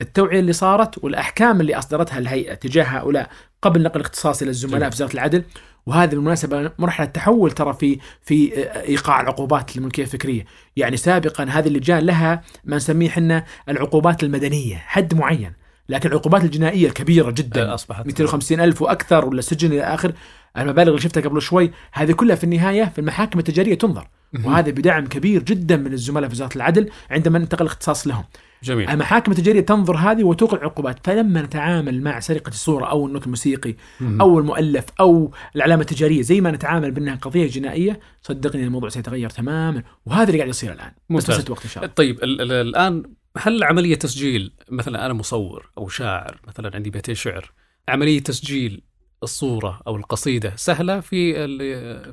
التوعية 0.00 0.40
اللي 0.40 0.52
صارت 0.52 1.04
والأحكام 1.04 1.60
اللي 1.60 1.78
أصدرتها 1.78 2.18
الهيئة 2.18 2.54
تجاه 2.54 2.84
هؤلاء 2.84 3.30
قبل 3.62 3.82
نقل 3.82 4.00
الزملاء 4.48 4.78
جميل. 4.80 4.90
في 4.92 4.96
وزارة 4.96 5.12
العدل 5.14 5.44
وهذه 5.86 6.10
بالمناسبة 6.10 6.70
مرحلة 6.78 7.06
تحول 7.06 7.50
ترى 7.50 7.72
في 7.72 7.98
في 8.22 8.68
إيقاع 8.88 9.20
العقوبات 9.20 9.76
للملكيه 9.76 10.02
الفكرية، 10.02 10.44
يعني 10.76 10.96
سابقا 10.96 11.44
هذه 11.44 11.68
اللجان 11.68 11.98
لها 11.98 12.42
ما 12.64 12.76
نسميه 12.76 13.08
إحنا 13.08 13.44
العقوبات 13.68 14.22
المدنية، 14.22 14.76
حد 14.76 15.14
معين، 15.14 15.52
لكن 15.88 16.08
العقوبات 16.08 16.44
الجنائية 16.44 16.88
الكبيرة 16.88 17.30
جدا 17.30 17.70
آه، 17.70 17.74
أصبحت 17.74 18.06
250 18.06 18.60
ألف 18.60 18.82
وأكثر 18.82 19.24
ولا 19.24 19.40
سجن 19.40 19.72
إلى 19.72 19.82
آخر. 19.82 20.12
المبالغ 20.58 20.88
اللي 20.88 21.00
شفتها 21.00 21.20
قبل 21.20 21.42
شوي 21.42 21.70
هذه 21.92 22.12
كلها 22.12 22.36
في 22.36 22.44
النهاية 22.44 22.84
في 22.84 22.98
المحاكم 22.98 23.38
التجارية 23.38 23.74
تنظر. 23.74 24.08
وهذا 24.44 24.70
بدعم 24.70 25.06
كبير 25.06 25.42
جدا 25.42 25.76
من 25.76 25.92
الزملاء 25.92 26.28
في 26.28 26.34
وزارة 26.34 26.56
العدل 26.56 26.90
عندما 27.10 27.38
انتقل 27.38 27.64
الاختصاص 27.64 28.06
لهم. 28.06 28.24
جميل 28.62 28.90
المحاكم 28.90 29.32
التجارية 29.32 29.60
تنظر 29.60 29.96
هذه 29.96 30.24
وتوقع 30.24 30.64
عقوبات 30.64 31.06
فلما 31.06 31.42
نتعامل 31.42 32.02
مع 32.02 32.20
سرقة 32.20 32.48
الصورة 32.48 32.84
أو 32.86 33.06
النوت 33.06 33.24
الموسيقي 33.24 33.74
مهم. 34.00 34.20
أو 34.20 34.38
المؤلف 34.38 34.84
أو 35.00 35.32
العلامة 35.56 35.80
التجارية 35.82 36.22
زي 36.22 36.40
ما 36.40 36.50
نتعامل 36.50 36.90
بأنها 36.90 37.14
قضية 37.14 37.46
جنائية 37.46 38.00
صدقني 38.22 38.64
الموضوع 38.64 38.88
سيتغير 38.88 39.30
تماما 39.30 39.82
وهذا 40.06 40.26
اللي 40.26 40.38
قاعد 40.38 40.48
يصير 40.50 40.72
الآن 40.72 40.88
بس 40.90 40.94
ممتاز. 41.10 41.30
مسألة 41.38 41.52
وقت 41.52 41.62
إن 41.64 41.70
شاء 41.70 41.82
الله 41.84 41.94
طيب 41.94 42.22
ال- 42.24 42.40
ال- 42.40 42.52
الآن 42.52 43.02
هل 43.38 43.64
عملية 43.64 43.94
تسجيل 43.94 44.52
مثلا 44.70 45.06
أنا 45.06 45.14
مصور 45.14 45.70
أو 45.78 45.88
شاعر 45.88 46.40
مثلا 46.48 46.70
عندي 46.74 46.90
بيتين 46.90 47.14
شعر 47.14 47.52
عملية 47.88 48.20
تسجيل 48.20 48.82
الصورة 49.22 49.80
أو 49.86 49.96
القصيدة 49.96 50.52
سهلة 50.56 51.00
في 51.00 51.34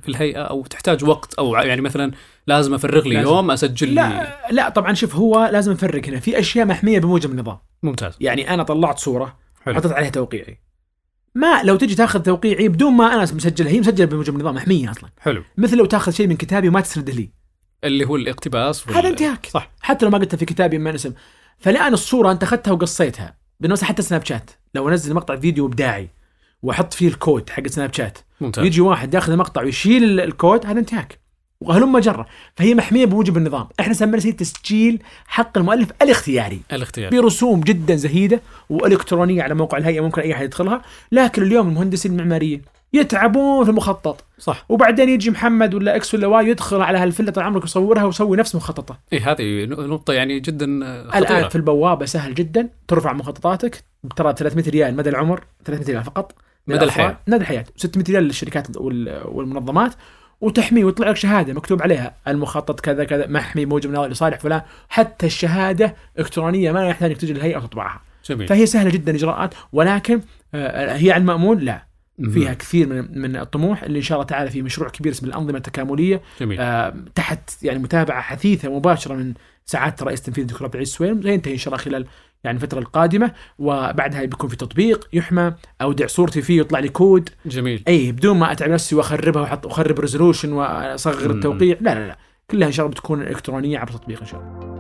في 0.02 0.10
الهيئة 0.10 0.42
أو 0.42 0.66
تحتاج 0.66 1.04
وقت 1.04 1.34
أو 1.34 1.56
ع- 1.56 1.64
يعني 1.64 1.82
مثلا 1.82 2.12
لازم 2.48 2.74
أفرغ 2.74 3.08
لي 3.08 3.16
لازم. 3.16 3.30
يوم 3.30 3.52
أسجل 3.52 3.88
لي. 3.88 3.94
لا 3.96 4.38
لا 4.52 4.70
طبعا 4.70 4.94
شوف 4.94 5.16
هو 5.16 5.50
لازم 5.52 5.72
نفرق 5.72 6.06
هنا. 6.08 6.20
في 6.20 6.40
أشياء 6.40 6.66
محمية 6.66 7.00
بموجب 7.00 7.32
النظام. 7.32 7.58
ممتاز. 7.84 8.14
يعني 8.20 8.54
أنا 8.54 8.64
طلعت 8.64 9.00
صورة 9.00 9.38
حلو. 9.66 9.76
حطيت 9.76 9.92
عليها 9.92 10.10
توقيعي. 10.10 10.60
ما 11.36 11.64
لو 11.64 11.76
تجي 11.76 11.96
تاخذ 11.96 12.20
توقيعي 12.22 12.68
بدون 12.70 12.94
ما 12.94 13.14
أنا 13.14 13.22
مسجلها 13.22 13.72
هي 13.72 13.80
مسجلة 13.80 14.06
بموجب 14.08 14.36
النظام 14.36 14.56
محمية 14.56 14.92
أصلا. 14.92 15.10
حلو. 15.20 15.44
مثل 15.58 15.78
لو 15.78 15.86
تاخذ 15.86 16.12
شيء 16.12 16.28
من 16.28 16.36
كتابي 16.38 16.68
وما 16.70 16.82
تسنده 16.82 17.14
لي. 17.14 17.30
اللي 17.84 18.06
هو 18.06 18.16
الاقتباس 18.16 18.88
وال- 18.88 18.96
هذا 18.98 19.10
انتهاك. 19.10 19.46
صح. 19.52 19.72
حتى 19.82 20.06
لو 20.06 20.12
ما 20.12 20.18
قلتها 20.18 20.38
في 20.38 20.46
كتابي 20.46 20.78
ما 20.78 20.96
اسم 20.96 21.14
فالآن 21.60 21.94
الصورة 21.94 22.32
أنت 22.32 22.44
أخذتها 22.44 22.72
وقصيتها 22.72 23.38
بالنسبة 23.60 23.88
حتى 23.88 24.02
سناب 24.02 24.26
شات. 24.26 24.52
لو 24.76 24.90
أنزل 24.90 25.14
مقطع 25.14 25.36
فيديو 25.36 25.66
إبداعي. 25.66 26.10
واحط 26.64 26.94
فيه 26.94 27.08
الكود 27.08 27.50
حق 27.50 27.68
سناب 27.68 27.94
شات 27.94 28.18
ممتاز. 28.42 28.66
يجي 28.66 28.82
واحد 28.82 29.14
ياخذ 29.14 29.32
المقطع 29.32 29.62
ويشيل 29.62 30.04
ال- 30.04 30.20
الكود 30.20 30.66
هذا 30.66 30.80
انتهاك. 30.80 31.20
وهلم 31.62 31.98
جره 32.00 32.26
فهي 32.56 32.76
محمية 32.76 33.06
بموجب 33.06 33.38
النظام. 33.38 33.68
إحنا 33.80 33.94
سمينا 33.94 34.20
شيء 34.20 34.32
تسجيل 34.34 35.02
حق 35.28 35.58
المؤلف 35.58 35.90
الاختياري. 36.02 36.62
الاختيار 36.74 37.12
برسوم 37.12 37.60
جدا 37.60 37.96
زهيدة 37.96 38.42
وإلكترونية 38.70 39.44
على 39.44 39.54
موقع 39.54 39.78
الهيئة 39.78 40.02
ممكن 40.02 40.22
أي 40.22 40.34
أحد 40.34 40.46
يدخلها. 40.46 40.82
لكن 41.12 41.42
اليوم 41.42 41.68
المهندسين 41.68 42.12
المعماريين 42.12 42.62
يتعبون 42.94 43.64
في 43.66 43.72
المخطط. 43.72 44.24
صح. 44.40 44.66
وبعدين 44.70 45.10
يجي 45.10 45.32
محمد 45.32 45.74
ولا 45.74 45.96
X 45.96 46.14
ولا 46.14 46.28
Y 46.28 46.48
يدخل 46.50 46.82
على 46.82 46.98
هالفلة 46.98 47.32
طال 47.32 47.44
عمرك 47.44 47.64
يصورها 47.64 48.04
ويسوي 48.04 48.38
نفس 48.38 48.56
مخططه. 48.56 48.98
اي 49.14 49.20
هذه 49.20 49.66
نقطة 49.66 50.14
يعني 50.14 50.40
جدا 50.40 50.66
خطيرة. 51.10 51.18
الان 51.18 51.50
في 51.50 51.56
البوابة 51.56 52.06
سهل 52.06 52.36
جدا. 52.36 52.70
ترفع 52.88 53.14
مخططاتك. 53.14 53.84
ترى 54.16 54.34
300 54.34 54.70
ريال 54.70 54.96
مدى 54.96 55.10
العمر 55.10 55.44
300 55.66 55.88
ريال 55.88 56.04
فقط. 56.04 56.36
مدى. 56.68 56.84
الحياة. 56.86 57.18
مدى 57.28 57.42
الحياة. 57.42 57.66
600 57.76 58.06
ريال 58.10 58.24
للشركات 58.24 58.78
وال- 58.78 59.22
والمنظمات 59.26 59.94
وتحميه 60.42 60.84
ويطلع 60.86 61.10
لك 61.10 61.16
شهادة 61.16 61.54
مكتوب 61.54 61.82
عليها. 61.82 62.16
المخطط 62.28 62.80
كذا 62.80 63.04
كذا 63.04 63.28
محمي 63.28 63.66
موجب 63.66 63.92
نظام 63.92 64.12
لصالح 64.12 64.40
فلان. 64.40 64.62
حتى 64.90 65.26
الشهادة 65.26 65.96
إلكترونية 66.20 66.72
ما 66.72 66.88
يحتاج 66.88 67.10
إنك 67.12 67.22
تجي 67.22 67.34
للهيئة 67.34 67.58
وتطبعها. 67.58 68.02
جميل. 68.30 68.48
فهي 68.48 68.66
سهلة 68.66 68.90
جدا 68.90 69.16
إجراءات. 69.16 69.54
ولكن 69.74 70.22
آه، 70.54 70.96
هي 70.98 71.12
على 71.12 71.22
المأمول؟ 71.22 71.66
لا. 71.66 71.88
فيها 72.32 72.54
كثير 72.54 72.88
من 72.88 73.22
من 73.22 73.36
الطموح 73.36 73.84
اللي 73.84 73.98
إن 73.98 74.04
شاء 74.04 74.16
الله 74.16 74.26
تعالى 74.28 74.50
في 74.50 74.62
مشروع 74.62 74.90
كبير 74.90 75.12
اسمه 75.12 75.30
الأنظمة 75.30 75.58
التكاملية. 75.58 76.22
جميل. 76.42 76.60
آه، 76.60 76.94
تحت 77.16 77.64
يعني 77.64 77.80
متابعة 77.80 78.22
حثيثة 78.22 78.70
مباشرة 78.78 79.14
من 79.16 79.34
سعادة 79.66 80.06
رئيس 80.06 80.22
تنفيذي 80.22 80.42
الدكتور 80.48 80.66
عبد 80.66 80.76
العزيز 80.76 80.92
السويلم 80.94 81.22
سينتهي 81.22 81.54
إن 81.54 81.58
شاء 81.58 81.74
الله 81.74 81.84
خلال 81.84 82.06
يعني 82.44 82.58
الفترة 82.58 82.80
القادمة 82.80 83.32
وبعدها 83.60 84.26
بيكون 84.26 84.50
في 84.50 84.56
تطبيق 84.56 85.08
يحمى 85.14 85.54
اودع 85.82 86.08
صورتي 86.08 86.42
فيه 86.42 86.60
يطلع 86.60 86.80
لي 86.80 86.90
كود. 86.90 87.30
جميل. 87.46 87.84
اي 87.88 88.12
بدون 88.12 88.38
ما 88.38 88.52
أتعب 88.52 88.70
نفسي 88.70 88.96
وأخربها 88.96 89.42
واحط 89.42 89.66
اخرب 89.66 90.00
resolution 90.00 90.54
وأصغر 90.54 91.28
مم. 91.28 91.38
التوقيع. 91.38 91.78
لا 91.82 91.96
لا 91.96 92.08
لا. 92.08 92.18
كلها 92.52 92.68
إن 92.68 92.72
شاء 92.74 92.86
الله 92.86 92.96
بتكون 92.96 93.22
إلكترونية 93.22 93.80
عبر 93.80 93.92
تطبيق 93.92 94.20
إن 94.20 94.26
شاء 94.26 94.40
الله. 94.40 94.78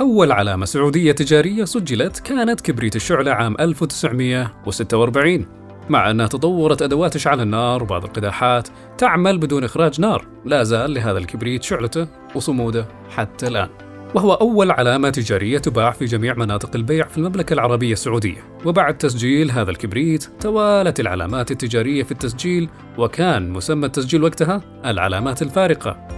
أول 0.00 0.32
علامة 0.32 0.64
سعودية 0.64 1.12
تجارية 1.12 1.64
سجلت 1.64 2.18
كانت 2.18 2.60
كبريت 2.60 2.96
الشعلة 2.96 3.30
عام 3.32 3.56
1946 3.60 5.46
مع 5.88 6.10
أنها 6.10 6.26
تطورت 6.26 6.82
أدوات 6.82 7.16
إشعال 7.16 7.40
النار 7.40 7.82
وبعض 7.82 8.04
القداحات 8.04 8.68
تعمل 8.98 9.38
بدون 9.38 9.64
إخراج 9.64 10.00
نار. 10.00 10.26
لا 10.44 10.62
زال 10.62 10.94
لهذا 10.94 11.18
الكبريت 11.18 11.62
شعلته 11.62 12.08
وصموده 12.34 12.86
حتى 13.10 13.46
الآن. 13.48 13.68
وهو 14.14 14.32
أول 14.32 14.70
علامة 14.70 15.10
تجارية 15.10 15.58
تباع 15.58 15.90
في 15.90 16.04
جميع 16.04 16.34
مناطق 16.34 16.76
البيع 16.76 17.06
في 17.06 17.18
المملكة 17.18 17.54
العربية 17.54 17.92
السعودية 17.92 18.60
وبعد 18.64 18.98
تسجيل 18.98 19.50
هذا 19.50 19.70
الكبريت 19.70 20.24
توالت 20.40 21.00
العلامات 21.00 21.50
التجارية 21.50 22.02
في 22.02 22.12
التسجيل 22.12 22.68
وكان 22.98 23.50
مسمى 23.50 23.86
التسجيل 23.86 24.22
وقتها 24.22 24.60
العلامات 24.84 25.42
الفارقة 25.42 26.08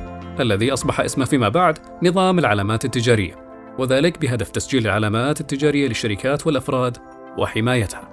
الذي 0.40 0.72
أصبح 0.72 1.00
اسمه 1.00 1.24
فيما 1.24 1.48
بعد 1.48 1.78
نظام 2.02 2.38
العلامات 2.38 2.84
التجارية 2.84 3.36
وذلك 3.78 4.18
بهدف 4.18 4.50
تسجيل 4.50 4.86
العلامات 4.86 5.40
التجارية 5.40 5.88
للشركات 5.88 6.46
والأفراد 6.46 6.96
وحمايتها. 7.38 8.10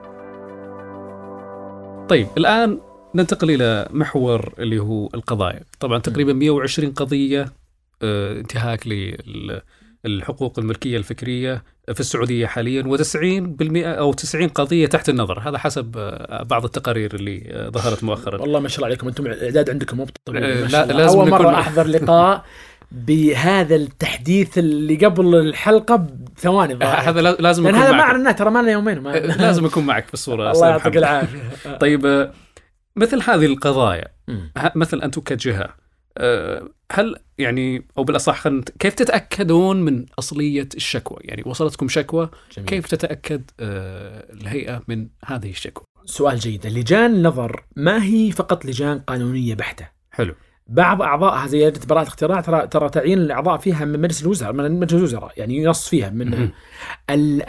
طيب 2.09 2.27
الآن 2.37 2.79
ننتقل 3.15 3.51
إلى 3.51 3.87
محور 3.91 4.53
اللي 4.59 4.79
هو 4.79 5.09
القضايا، 5.13 5.63
طبعا 5.79 5.99
تقريبا 5.99 6.33
120 6.33 6.91
قضية 6.91 7.45
انتهاك 8.03 8.87
للحقوق 10.05 10.59
الملكية 10.59 10.97
الفكرية 10.97 11.63
في 11.93 11.99
السعودية 11.99 12.45
حاليا 12.45 12.83
و90% 12.83 13.17
أو 13.85 14.13
90 14.13 14.47
قضية 14.47 14.87
تحت 14.87 15.09
النظر، 15.09 15.39
هذا 15.39 15.57
حسب 15.57 15.95
آه، 15.97 16.43
بعض 16.43 16.63
التقارير 16.65 17.15
اللي 17.15 17.43
آه، 17.47 17.69
ظهرت 17.69 18.03
مؤخرا. 18.03 18.41
والله 18.41 18.59
ما 18.59 18.67
شاء 18.67 18.77
الله 18.77 18.87
عليكم 18.87 19.07
أنتم 19.07 19.25
الاعداد 19.25 19.69
عندكم 19.69 19.97
مو 19.97 20.03
آه، 20.03 20.07
طبيعي 20.25 20.61
ما 20.61 20.67
لا،. 20.67 20.85
لازم 20.85 21.19
أول 21.19 21.27
نكون- 21.29 21.41
مرة 21.45 21.59
أحضر 21.59 21.87
لقاء 21.87 22.45
بهذا 22.91 23.75
التحديث 23.75 24.57
اللي 24.57 24.95
قبل 25.05 25.35
الحلقة 25.35 26.07
بثواني. 26.37 26.85
هذا 26.85 27.21
لا- 27.21 27.35
لازم 27.39 27.63
لأن 27.63 27.73
يكون 27.75 27.83
هذا 27.85 27.91
ما 27.91 27.97
معك. 28.03 28.09
اعناه 28.15 28.31
ترى 28.31 28.49
ما 28.49 28.59
لنا 28.61 28.71
يومين. 28.71 29.07
آه، 29.07 29.19
لازم 29.19 29.65
يكون 29.65 29.85
معك 29.85 30.07
في 30.07 30.13
الصورة 30.13 30.51
الله 30.51 30.69
يعطيك. 30.69 30.97
العافية 30.97 31.77
طيب 31.79 32.05
آه، 32.05 32.31
مثل 32.95 33.21
هذه 33.29 33.45
القضايا 33.45 34.07
مثل 34.75 35.01
أنتم 35.01 35.21
كجهة 35.21 35.61
آه، 35.61 35.73
هل 36.91 37.15
يعني 37.37 37.85
أو 37.97 38.03
بالأصح 38.03 38.39
خلينا 38.39 38.63
كيف 38.79 38.93
تتأكدون 38.93 39.81
من 39.81 40.05
أصلية 40.19 40.69
الشكوى؟ 40.75 41.17
يعني 41.21 41.43
وصلتكم 41.45 41.87
شكوى 41.87 42.29
جميل. 42.57 42.69
كيف 42.69 42.87
تتأكد 42.87 43.51
آه، 43.59 44.33
الهيئة 44.33 44.81
من 44.87 45.07
هذه 45.25 45.49
الشكوى؟ 45.49 45.83
سؤال 46.05 46.39
جيد 46.39 46.67
لجان 46.67 47.13
النظر 47.15 47.63
ما 47.75 48.03
هي 48.03 48.31
فقط 48.31 48.65
لجان 48.65 48.99
قانونية 48.99 49.55
بحتة 49.55 49.87
حلو 50.11 50.35
بعض 50.67 51.01
اعضائها 51.01 51.47
زي 51.47 51.69
لجنه 51.69 51.85
براءه 51.85 52.07
اختراع 52.07 52.41
ترى 52.41 52.67
ترى 52.67 52.89
تعيين 52.89 53.17
الأعضاء 53.17 53.57
فيها 53.57 53.85
من 53.85 54.01
مجلس 54.01 54.23
الوزراء 54.23 54.53
من 54.53 54.79
مجلس 54.79 54.93
الوزراء 54.93 55.31
يعني 55.37 55.55
ينص 55.57 55.89
فيها 55.89 56.09
من 56.09 56.49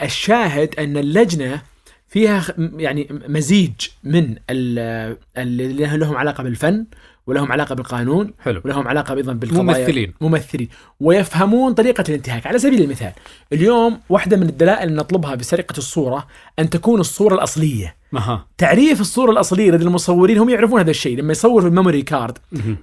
الشاهد 0.01 0.79
أن 0.79 0.97
اللجنة 0.97 1.61
فيها 2.07 2.45
يعني 2.57 3.07
مزيج 3.27 3.73
من 4.03 4.35
ال- 4.49 5.17
اللي 5.37 5.85
لهم 5.97 6.15
علاقة 6.15 6.43
بالفن 6.43 6.85
ولهم 7.29 7.51
علاقة 7.51 7.75
بالقانون 7.75 8.33
حلو. 8.39 8.61
ولهم 8.65 8.87
علاقة 8.87 9.13
أيضا 9.13 9.33
بالقضايا. 9.33 9.63
ممثلين. 9.63 10.13
ممثلين. 10.21 10.69
ويفهمون 10.99 11.73
طريقة 11.73 12.03
الانتهاك. 12.09 12.47
على 12.47 12.59
سبيل 12.59 12.81
المثال 12.81 13.11
اليوم 13.53 13.99
واحدة 14.09 14.37
من 14.37 14.49
الدلائل 14.49 14.87
اللي 14.87 14.99
نطلبها 14.99 15.35
بسرقة 15.35 15.77
الصورة 15.77 16.27
أن 16.59 16.69
تكون 16.69 16.99
الصورة 16.99 17.33
الأصلية. 17.33 17.95
أها. 18.15 18.47
تعريف 18.57 19.01
الصورة 19.01 19.31
الأصلية 19.31 19.71
لدى 19.71 19.83
المصورين 19.83 20.37
هم 20.37 20.49
يعرفون 20.49 20.79
هذا 20.79 20.91
الشيء. 20.91 21.17
لما 21.17 21.31
يصور 21.31 21.61
في 21.61 21.67
ال 21.67 21.72
memory 21.72 22.01
card. 22.01 22.37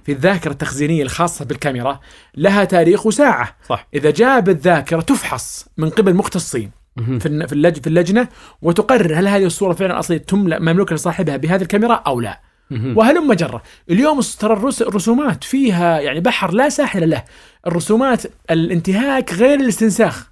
في 0.05 0.11
الذاكرة 0.11 0.51
التخزينية 0.51 1.03
الخاصة 1.03 1.45
بالكاميرا 1.45 1.99
لها 2.35 2.63
تاريخ 2.63 3.05
وساعة. 3.05 3.55
صح. 3.69 3.87
إذا 3.93 4.11
جاب 4.11 4.49
الذاكرة 4.49 5.01
تفحص 5.01 5.67
من 5.77 5.89
قبل 5.89 6.13
مختصين. 6.13 6.71
في 7.19 7.25
الن- 7.25 7.45
في 7.45 7.53
اللج 7.53 7.81
في 7.81 7.87
اللجنة 7.87 8.27
وتقرر 8.61 9.19
هل 9.19 9.27
هذه 9.27 9.45
الصورة 9.45 9.73
فعلا 9.73 9.99
أصلية 9.99 10.17
تملك 10.17 10.61
مملوكة 10.61 10.95
لصاحبها 10.95 11.37
بهذه 11.37 11.61
الكاميرا 11.61 11.93
أو 11.93 12.19
لا. 12.19 12.41
وهلم 12.71 13.33
جرة 13.33 13.63
اليوم 13.89 14.19
ترى 14.19 14.53
الرس- 14.53 14.81
الرسومات 14.81 15.43
فيها 15.43 15.99
يعني 15.99 16.19
بحر 16.19 16.51
لا 16.51 16.69
ساحل 16.69 17.09
له. 17.09 17.23
الرسومات 17.67 18.23
الانتهاك 18.51 19.33
غير 19.33 19.59
الاستنساخ. 19.59 20.31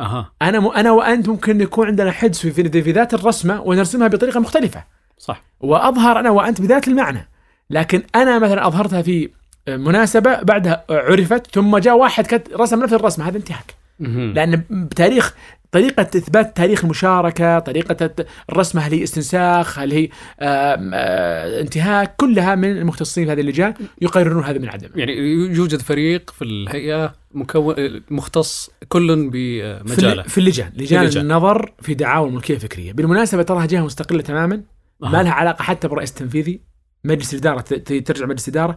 أها. 0.00 0.32
أنا 0.42 0.60
م... 0.60 0.66
أنا 0.66 0.90
وأنت 0.90 1.28
ممكن 1.28 1.60
يكون 1.60 1.86
عندنا 1.86 2.12
حدس 2.12 2.38
في, 2.38 2.50
في, 2.50 2.82
في 2.82 2.92
ذات 2.92 3.14
الرسمة 3.14 3.60
ونرسمها 3.60 4.08
بطريقة 4.08 4.40
مختلفة. 4.40 4.84
صح. 5.18 5.42
وأظهر 5.60 6.18
أنا 6.20 6.30
وأنت 6.30 6.60
بذات 6.60 6.88
المعنى. 6.88 7.28
لكن 7.70 8.02
أنا 8.14 8.38
مثلا 8.38 8.66
أظهرتها 8.66 9.02
في 9.02 9.30
مناسبة 9.68 10.42
بعدها 10.42 10.84
عرفت 10.90 11.54
ثم 11.54 11.78
جاء 11.78 11.96
واحد 11.96 12.26
كت 12.26 12.52
رسم 12.52 12.82
نفس 12.82 12.92
الرسمة. 12.92 13.28
هذا 13.28 13.36
انتهاك. 13.36 13.74
لأن 13.98 14.62
بتاريخ 14.70 15.34
طريقة 15.72 16.02
إثبات 16.02 16.56
تاريخ 16.56 16.84
المشاركة، 16.84 17.58
طريقة 17.58 18.10
الرسمة 18.50 18.82
هل 18.82 18.92
هي 18.92 19.02
استنساخ، 19.02 19.78
هل 19.78 19.92
هي 19.92 20.08
آه، 20.40 21.60
انتهاك، 21.60 22.16
كلها 22.16 22.54
من 22.54 22.76
المختصين 22.76 23.24
في 23.24 23.32
هذه 23.32 23.40
اللجان 23.40 23.74
يقررون 24.02 24.44
هذا 24.44 24.58
من 24.58 24.68
عدم. 24.68 24.88
يعني 24.94 25.12
يوجد 25.56 25.82
فريق 25.82 26.30
في 26.30 26.44
الهيئة 26.44 27.12
مكون 27.34 27.74
مختص 28.10 28.70
كل 28.88 29.30
في, 29.32 29.82
بمجاله 29.82 30.22
في 30.22 30.38
اللجان، 30.38 30.72
لجان 30.76 31.02
اللجان. 31.02 31.22
النظر 31.22 31.72
في 31.82 31.94
دعاوى 31.94 32.28
الملكية 32.28 32.54
الفكرية، 32.54 32.92
بالمناسبة 32.92 33.42
تراها 33.42 33.66
جهة 33.66 33.84
مستقلة 33.84 34.22
تماما،. 34.22 34.62
ما 35.00 35.22
لها 35.22 35.32
علاقة 35.32 35.62
حتى 35.62 35.88
بالرئيس 35.88 36.10
التنفيذي، 36.10 36.60
مجلس 37.04 37.34
الإدارة 37.34 37.60
ترجع 37.60 38.26
مجلس 38.26 38.48
الإدارة، 38.48 38.76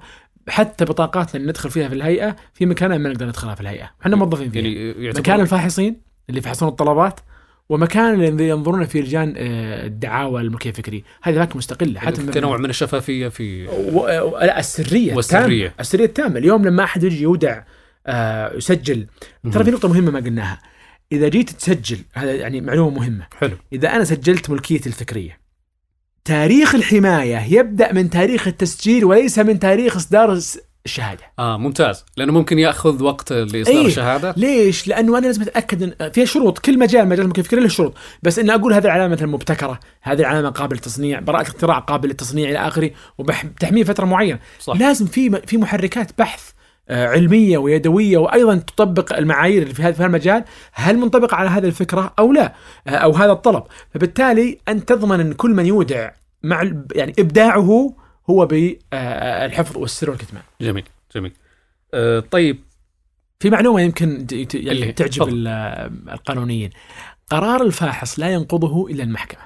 حتى 0.49 0.85
بطاقاتنا 0.85 1.35
اللي 1.35 1.49
ندخل 1.49 1.71
فيها 1.71 1.88
في 1.88 1.95
الهيئة 1.95 2.35
في 2.53 2.65
مكانها 2.65 2.97
ما 2.97 3.09
نقدر 3.09 3.25
ندخلها 3.25 3.55
في 3.55 3.62
الهيئة، 3.62 3.91
إحنا 4.01 4.15
موظفين 4.15 4.49
فيها. 4.49 4.63
يعني 4.63 5.19
مكان 5.19 5.39
الفاحصين 5.39 6.01
اللي 6.29 6.39
يفحصون 6.39 6.69
الطلبات 6.69 7.19
ومكان 7.69 8.23
اللي 8.23 8.49
ينظرون 8.49 8.85
في 8.85 9.01
لجان 9.01 9.33
آه، 9.38 9.85
الدعاوى 9.85 10.41
الملكيه 10.41 10.69
الفكريه، 10.69 11.01
هذه 11.21 11.35
اماكن 11.35 11.57
مستقلة 11.57 11.99
حتى 11.99 12.21
يعني 12.21 12.33
كنوع 12.33 12.57
من 12.57 12.69
الشفافية 12.69 13.27
في 13.27 13.67
و... 13.67 13.99
و... 14.01 14.38
لا 14.38 14.59
السرية 14.59 15.15
والسرية. 15.15 15.65
التامة. 15.65 15.79
السرية 15.79 16.05
التامة، 16.05 16.38
اليوم 16.38 16.65
لما 16.65 16.83
أحد 16.83 17.03
يجي 17.03 17.21
يودع 17.21 17.63
آه 18.07 18.55
يسجل 18.55 19.07
ترى 19.51 19.63
في 19.63 19.71
نقطة 19.71 19.88
مهمة 19.88 20.12
ما 20.12 20.19
قلناها. 20.19 20.59
إذا 21.12 21.27
جيت 21.27 21.49
تسجل 21.49 21.97
هذا 22.13 22.33
يعني 22.33 22.62
معلومة 22.62 22.99
مهمة. 22.99 23.27
حلو. 23.38 23.57
إذا 23.73 23.95
أنا 23.95 24.03
سجلت 24.03 24.49
ملكيتي 24.49 24.89
الفكرية 24.89 25.38
تاريخ 26.25 26.75
الحماية 26.75 27.53
يبدأ 27.53 27.93
من 27.93 28.10
تاريخ 28.10 28.47
التسجيل 28.47 29.05
وليس 29.05 29.39
من 29.39 29.60
تاريخ 29.60 29.95
إصدار 29.95 30.39
الشهادة 30.86 31.23
آه 31.39 31.58
ممتاز 31.58 32.05
لأنه 32.17 32.34
ممكن 32.34 32.60
يأخذ 32.60 33.03
وقت 33.03 33.34
لإصدار 33.34 33.75
إيه. 33.75 33.88
الشهادة 33.88 34.34
ليش؟ 34.38 34.88
لأنه 34.88 35.17
أنا 35.17 35.25
لازم 35.25 35.41
أتأكد 35.41 35.84
إن 35.84 36.12
فيها 36.12 36.25
شروط 36.25 36.60
كل 36.60 36.79
مجال 36.79 37.10
مجال 37.10 37.27
ممكن 37.27 37.41
فكره 37.41 37.60
له 37.60 37.67
شروط، 37.67 37.93
بس 38.23 38.39
إن 38.39 38.49
أقول 38.49 38.73
هذه 38.73 38.86
العلامة 38.86 39.13
مثلا 39.13 39.27
مبتكرة، 39.27 39.79
هذه 40.01 40.19
العلامة 40.19 40.49
قابلة 40.49 40.75
للتصنيع، 40.75 41.19
براءة 41.19 41.41
اختراع 41.41 41.79
قابل 41.79 42.10
للتصنيع 42.10 42.49
إلى 42.49 42.58
آخره، 42.67 42.91
وبتحميه 43.17 43.84
فترة 43.84 44.05
معينة، 44.05 44.39
صح. 44.60 44.75
لازم 44.75 45.05
في 45.05 45.41
في 45.47 45.58
محركات 45.58 46.12
بحث 46.17 46.51
علمية 46.89 47.58
ويدوية 47.58 48.17
وأيضا 48.17 48.56
تطبق 48.56 49.17
المعايير 49.17 49.62
اللي 49.63 49.73
في 49.73 49.84
هذا 49.84 50.06
المجال، 50.06 50.43
هل 50.73 50.97
منطبقه 50.97 51.36
على 51.36 51.49
هذه 51.49 51.65
الفكرة 51.65 52.13
أو 52.19 52.34
لا؟ 52.34 52.54
آه، 52.88 52.89
أو 52.89 53.12
هذا 53.12 53.32
الطلب، 53.32 53.63
فبالتالي 53.93 54.58
انت 54.67 54.89
تضمن 54.89 55.19
أن 55.19 55.34
كل 55.34 55.52
من 55.52 55.65
يودع 55.65 56.12
مع 56.43 56.71
يعني 56.95 57.13
إبداعه 57.19 57.93
هو 58.30 58.45
بالحفظ 58.45 59.78
والسر 59.78 60.10
والكتمان. 60.10 60.43
جميل 60.62 60.84
جميل 61.15 61.34
آه 61.93 62.19
طيب 62.19 62.60
في 63.39 63.49
معلومة 63.49 63.82
يمكن 63.82 64.28
يعني 64.32 64.71
اللي- 64.71 64.91
تعجب 64.91 65.12
تفضل. 65.12 65.47
ال- 65.47 66.10
القانونيين 66.12 66.69
قرار 67.30 67.62
الفاحص 67.62 68.19
لا 68.19 68.30
ينقضه 68.30 68.88
إلا 68.88 69.04
المحكمة 69.04 69.41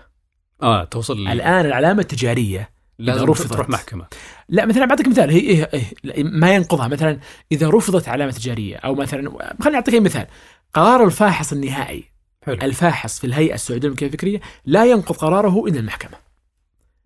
آه 0.63 0.83
توصل 0.83 1.27
الآن 1.27 1.65
العلامة 1.65 2.01
التجارية 2.01 2.69
لازم 3.05 3.25
رفضت. 3.25 3.53
تروح 3.53 3.69
محكمة. 3.69 4.05
لا 4.49 4.65
مثلا 4.65 4.85
بعطيك 4.85 5.07
مثال 5.07 5.29
هي 5.29 5.39
إيه 5.39 5.69
إيه 6.05 6.23
ما 6.23 6.55
ينقضها. 6.55 6.87
مثلا 6.87 7.19
إذا 7.51 7.69
رفضت 7.69 8.07
علامة 8.07 8.31
تجارية 8.31 8.75
أو 8.75 8.95
مثلا 8.95 9.31
خليني 9.61 9.75
أعطيك 9.77 10.01
مثال. 10.01 10.27
قرار 10.73 11.05
الفاحص 11.05 11.53
النهائي 11.53 12.03
حلو. 12.45 12.55
الفاحص 12.61 13.19
في 13.19 13.27
الهيئة 13.27 13.53
السعودية 13.53 13.87
للملكية 13.87 14.05
الفكرية 14.07 14.41
لا 14.65 14.85
ينقض 14.85 15.15
قراره 15.15 15.65
الا 15.67 15.79
المحكمة. 15.79 16.17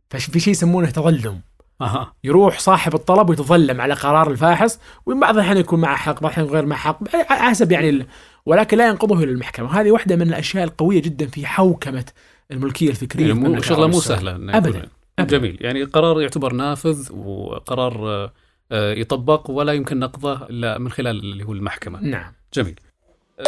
ففي 0.09 0.39
شيء 0.39 0.51
يسمونه 0.51 0.89
تظلم. 0.89 1.41
أها. 1.81 2.13
يروح 2.23 2.59
صاحب 2.59 2.95
الطلب 2.95 3.29
ويتظلم 3.29 3.81
على 3.81 3.93
قرار 3.93 4.31
الفاحص 4.31 4.79
وبعض 5.05 5.35
الأحيان 5.35 5.57
يكون 5.57 5.79
معه 5.81 5.95
حق 5.95 6.13
بعض 6.13 6.23
الأحيان 6.25 6.47
غير 6.47 6.65
معه 6.65 6.77
حق 6.77 7.03
حسب 7.29 7.71
يعني 7.71 7.89
ال- 7.89 8.05
ولكن 8.45 8.77
لا 8.77 8.87
ينقضه 8.87 9.23
إلى 9.23 9.31
المحكمة. 9.31 9.65
وهذه 9.65 9.91
واحدة 9.91 10.15
من 10.15 10.21
الأشياء 10.21 10.63
القوية 10.63 11.01
جدا 11.01 11.27
في 11.27 11.45
حوكمة 11.45 12.05
الملكية 12.51 12.89
الفكرية. 12.89 13.27
يعني 13.27 13.39
مو 13.39 13.61
شغلة 13.61 13.87
مو. 13.87 13.99
سهلة 13.99 14.57
أبداً. 14.57 14.89
جميل. 15.19 15.57
يعني 15.61 15.83
قرار 15.83 16.21
يعتبر 16.21 16.53
نافذ 16.53 17.13
وقرار 17.13 18.09
آه، 18.09 18.33
آه، 18.71 18.93
يطبق 18.93 19.51
ولا 19.51 19.73
يمكن 19.73 19.99
نقضه 19.99 20.45
إلا 20.49 20.77
من 20.77 20.89
خلال 20.89 21.19
اللي 21.19 21.43
هو 21.43 21.53
المحكمة. 21.53 22.03
نعم. 22.03 22.33
جميل. 22.53 22.79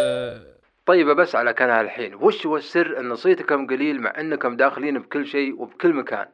آه، 0.01 0.41
طيب 0.85 1.07
بس 1.07 1.35
على 1.35 1.53
كلام 1.53 1.85
الحين 1.85 2.15
وش 2.15 2.45
هو 2.45 2.57
السر 2.57 2.99
أن 2.99 3.15
صيتكم 3.15 3.67
قليل 3.67 4.01
مع 4.01 4.13
أنكم 4.19 4.57
داخلين 4.57 4.99
بكل 4.99 5.27
شيء 5.27 5.61
وبكل 5.61 5.93
مكان؟ 5.93 6.25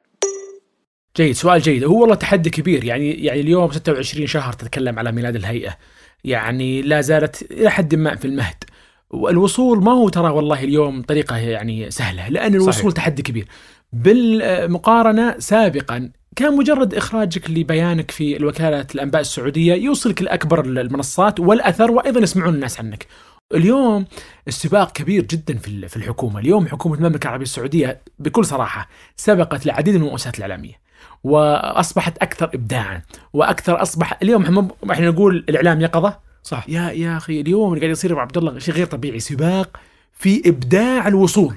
جيد. 1.18 1.32
سؤال 1.32 1.62
جيد. 1.62 1.84
هو 1.84 2.02
والله 2.02 2.16
تحدي 2.16 2.50
كبير. 2.50 2.84
يعني 2.84 3.12
يعني 3.12 3.42
اليوم 3.42 3.72
26 3.72 4.28
شهر 4.28 4.54
تتكلم 4.54 5.00
على 5.00 5.12
ميلاد 5.12 5.36
الهيئة. 5.36 5.78
يعني 6.24 6.82
لا 6.82 7.02
زالت 7.02 7.52
إلى 7.52 7.70
حد 7.70 7.96
ما 7.96 8.16
في 8.16 8.26
المهد. 8.26 8.64
والوصول 9.10 9.84
ما 9.84 9.92
هو 9.92 10.10
ترى 10.10 10.30
والله 10.30 10.64
اليوم 10.64 11.02
طريقة 11.02 11.38
يعني 11.38 11.92
سهلة 11.92 12.30
لأن 12.30 12.54
الوصول 12.56 12.74
صحيح. 12.74 12.94
تحدي 12.94 13.22
كبير. 13.22 13.48
بالمقارنة 13.94 15.40
سابقا 15.40 16.12
كان 16.36 16.58
مجرد 16.58 16.94
إخراجك 16.94 17.50
لبيانك 17.50 18.12
في 18.12 18.38
الوكاله 18.38 18.88
الأنباء 18.96 19.22
السعودية 19.22 19.74
يوصلك 19.74 20.22
لاكبر 20.22 20.66
المنصات 20.66 21.40
والأثر 21.40 21.92
وأيضا 21.92 22.20
يسمعون 22.20 22.54
الناس 22.54 22.80
عنك. 22.80 23.08
اليوم 23.54 24.06
السباق 24.48 24.92
كبير 24.92 25.24
جدا 25.24 25.58
في 25.58 25.88
في 25.88 25.96
الحكومة، 25.96 26.40
اليوم 26.40 26.68
حكومة 26.68 26.96
المملكة 26.96 27.24
العربية 27.28 27.46
السعودية 27.46 28.02
بكل 28.20 28.46
صراحة 28.46 28.90
سبقت 29.16 29.66
العديد 29.66 29.96
من 29.96 30.04
المؤسسات 30.04 30.38
الإعلامية. 30.38 30.86
وأصبحت 31.24 32.18
أكثر 32.18 32.50
ابداعا 32.54 33.02
وأكثر 33.34 33.82
أصبح 33.82 34.18
اليوم 34.24 34.72
إحنا 34.92 35.10
نقول 35.10 35.46
الإعلام 35.50 35.82
يقظه 35.82 36.20
صح 36.44 36.66
يا 36.70 36.92
يا 36.92 37.18
أخي 37.18 37.42
اليوم 37.42 37.70
اللي 37.70 37.80
قاعد 37.80 37.92
يصير 37.92 38.16
مع 38.16 38.22
عبد 38.22 38.38
الله 38.38 38.60
شيء 38.60 38.74
غير 38.74 38.86
طبيعي 38.86 39.20
سباق 39.20 39.80
في 40.14 40.42
إبداع 40.46 41.08
الوصول 41.08 41.56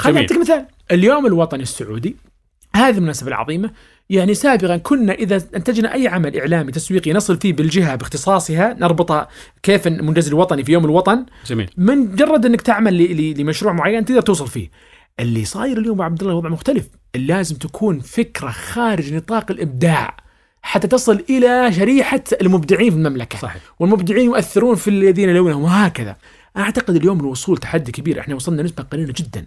خليني. 0.00 0.20
أعطيك 0.20 0.38
مثال. 0.38 0.66
اليوم 0.90 1.26
الوطني 1.26 1.62
السعودي 1.62 2.16
هذه 2.74 2.96
المناسبة 2.96 3.28
العظيمة 3.28 3.70
يعني 4.10 4.34
سابقا 4.34 4.76
كنا 4.76 5.12
إذا 5.12 5.42
أنتجنا 5.56 5.94
أي 5.94 6.08
عمل 6.08 6.40
إعلامي 6.40 6.72
تسويقي 6.72 7.12
نصل 7.12 7.36
فيه 7.36 7.52
بالجهة 7.52 7.94
باختصاصها 7.94 8.76
نربطها 8.80 9.28
كيف 9.62 9.86
المنجز 9.86 10.28
الوطني 10.28 10.64
في 10.64 10.72
يوم 10.72 10.84
الوطن. 10.84 11.26
جميل. 11.46 11.70
من 11.76 11.98
مجرد 11.98 12.46
أنك 12.46 12.60
تعمل 12.60 13.40
لمشروع 13.40 13.72
معين 13.72 14.04
تقدر 14.04 14.20
توصل 14.20 14.48
فيه. 14.48 14.70
اللي 15.20 15.44
صاير 15.44 15.78
اليوم 15.78 15.98
مع 15.98 16.04
عبد 16.04 16.22
الله 16.22 16.34
وضع 16.34 16.48
مختلف. 16.48 16.88
لازم 17.14 17.56
تكون 17.56 18.00
فكرة 18.00 18.50
خارج 18.50 19.14
نطاق 19.14 19.50
الإبداع 19.50 20.16
حتى 20.62 20.88
تصل 20.88 21.24
إلى 21.30 21.72
شريحة 21.72 22.24
المبدعين 22.42 22.90
في 22.90 22.96
المملكة. 22.96 23.38
صحيح. 23.38 23.62
والمبدعين 23.78 24.24
يؤثرون 24.24 24.74
في 24.74 24.90
الذين 24.90 25.28
يلونهم 25.28 25.62
وهكذا. 25.62 26.16
أعتقد 26.56 26.96
اليوم 26.96 27.20
الوصول 27.20 27.56
تحدي 27.56 27.92
كبير. 27.92 28.20
إحنا 28.20 28.34
وصلنا 28.34 28.62
نسبة 28.62 28.82
قليلة 28.82 29.14
جدا. 29.16 29.46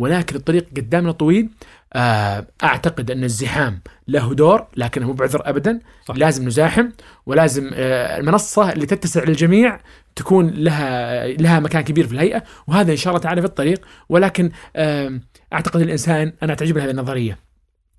ولكن 0.00 0.36
الطريق 0.36 0.68
قدامنا 0.76 1.12
طويل. 1.12 1.48
آه، 1.92 2.46
أعتقد 2.64 3.10
أن 3.10 3.24
الزحام 3.24 3.80
له 4.08 4.34
دور 4.34 4.66
لكنه 4.76 5.06
مو 5.06 5.12
بعذر 5.12 5.42
ابدا. 5.44 5.80
صح. 6.04 6.14
لازم 6.16 6.46
نزاحم 6.46 6.88
ولازم 7.26 7.70
آه، 7.74 8.18
المنصة 8.18 8.72
اللي 8.72 8.86
تتسع 8.86 9.24
للجميع 9.24 9.80
تكون 10.16 10.50
لها 10.50 11.26
لها 11.26 11.60
مكان 11.60 11.82
كبير 11.82 12.06
في 12.06 12.12
الهيئة 12.12 12.42
وهذا 12.66 12.92
إن 12.92 12.96
شاء 12.96 13.10
الله 13.10 13.22
تعالى 13.22 13.40
في 13.40 13.46
الطريق. 13.46 13.86
ولكن 14.08 14.50
آه، 14.76 15.20
أعتقد 15.52 15.80
الإنسان 15.80 16.32
أنا 16.42 16.54
تعجبني 16.54 16.84
هذه 16.84 16.90
النظرية 16.90 17.38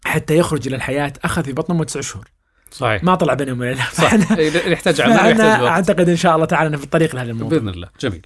حتى 0.05 0.37
يخرج 0.37 0.67
إلى 0.67 0.75
الحياة 0.75 1.13
أخذ 1.23 1.43
في 1.43 1.53
بطن 1.53 1.73
امه 1.73 1.83
تسع 1.83 2.01
شهور. 2.01 2.27
صحيح. 2.71 3.03
ما 3.03 3.15
طلع 3.15 3.33
بينهم 3.33 3.59
ولا 3.59 3.71
لا. 3.71 3.83
صح. 3.91 4.13
إيه، 4.13 4.67
يحتاج 4.71 5.01
عمل 5.01 5.11
يحتاج 5.13 5.61
وقت. 5.61 5.71
أعتقد 5.71 6.09
إن 6.09 6.15
شاء 6.15 6.35
الله 6.35 6.45
تعالى 6.45 6.77
في 6.77 6.83
الطريق 6.83 7.15
لهذا 7.15 7.31
الموضوع. 7.31 7.59
بإذن 7.59 7.69
الله. 7.69 7.87
جميل. 7.99 8.25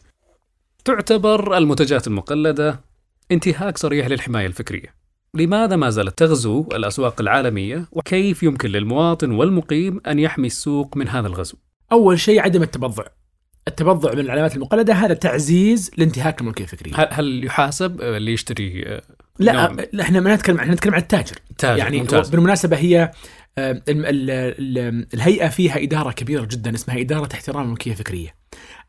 تعتبر 0.85 1.57
المنتجات 1.57 2.07
المقلدة 2.07 2.94
انتهاك 3.31 3.77
صريح 3.77 4.07
للحماية 4.07 4.47
الفكرية. 4.47 4.95
لماذا 5.33 5.75
ما 5.75 5.89
زالت 5.89 6.17
تغزو 6.17 6.67
الأسواق 6.73 7.21
العالمية؟ 7.21 7.85
وكيف 7.91 8.43
يمكن 8.43 8.69
للمواطن 8.69 9.31
والمقيم 9.31 10.01
أن 10.07 10.19
يحمي 10.19 10.47
السوق 10.47 10.97
من 10.97 11.07
هذا 11.07 11.27
الغزو؟ 11.27 11.55
أول 11.91 12.19
شيء 12.19 12.39
عدم 12.41 12.63
التبضع. 12.63 13.03
التبضع 13.67 14.13
من 14.13 14.19
العلامات 14.19 14.55
المقلدة 14.55 14.93
هذا 14.93 15.13
تعزيز 15.13 15.91
لانتهاك 15.97 16.41
الملكية 16.41 16.63
الفكرية. 16.63 16.93
هل- 17.11 17.45
يحاسب 17.45 18.01
اللي 18.01 18.33
يشتري 18.33 18.81
لا. 19.39 19.75
لا، 19.93 20.01
إحنا 20.01 20.19
ما 20.19 20.35
نتكلم 20.35 20.57
إحنا 20.59 20.73
نتكلم 20.73 20.93
عن 20.93 21.01
التاجر. 21.01 21.35
تاجر 21.57 21.77
يعني 21.77 21.99
ممتاز. 21.99 22.29
بالمناسبة 22.29 22.77
هي 22.77 23.11
آه، 23.57 23.71
ال- 23.71 23.83
ال- 23.89 24.29
ال- 24.77 25.07
الهيئة 25.13 25.47
فيها 25.49 25.83
إدارة 25.83 26.11
كبيرة 26.11 26.45
جدا 26.51 26.75
اسمها 26.75 26.99
إدارة 27.01 27.29
احترام 27.33 27.63
الملكية 27.63 27.91
الفكرية 27.91 28.35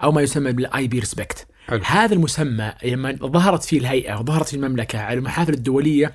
أو 0.03 0.13
ما 0.13 0.21
يسمى 0.23 0.53
بال 0.53 0.89
IP 0.89 0.99
Respect 0.99 1.47
حلو. 1.69 1.81
هذا 1.85 2.15
المسمى 2.15 2.73
لما 2.85 3.13
ظهرت 3.13 3.65
فيه 3.65 3.79
الهيئة 3.79 4.19
وظهرت 4.19 4.49
في 4.49 4.55
المملكة 4.55 4.99
على 4.99 5.19
المحافل 5.19 5.53
الدولية 5.55 6.15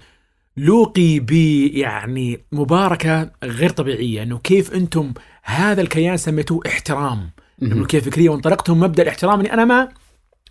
لوقي 0.58 1.20
ب 1.20 1.32
يعني 1.74 2.46
مباركة 2.52 3.32
غير 3.44 3.70
طبيعية 3.70 4.24
إنه 4.24 4.38
كيف 4.38 4.74
أنتم 4.74 5.14
هذا 5.44 5.82
الكيان 5.82 6.18
سميتوه 6.18 6.62
احترام. 6.68 7.30
الملكيه 7.62 7.98
الفكريه 7.98 8.30
وانطلقتم 8.30 8.80
مبدأ 8.80 9.04
الاحترام 9.04 9.40
اني 9.40 9.54
أنا 9.54 9.66
ما 9.66 9.90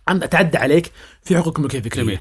أتعدى 0.08 0.58
عليك 0.58 0.92
في 1.22 1.36
حقوق 1.36 1.58
الملكيه 1.58 1.78
الفكريه. 1.78 2.02
جميل. 2.02 2.18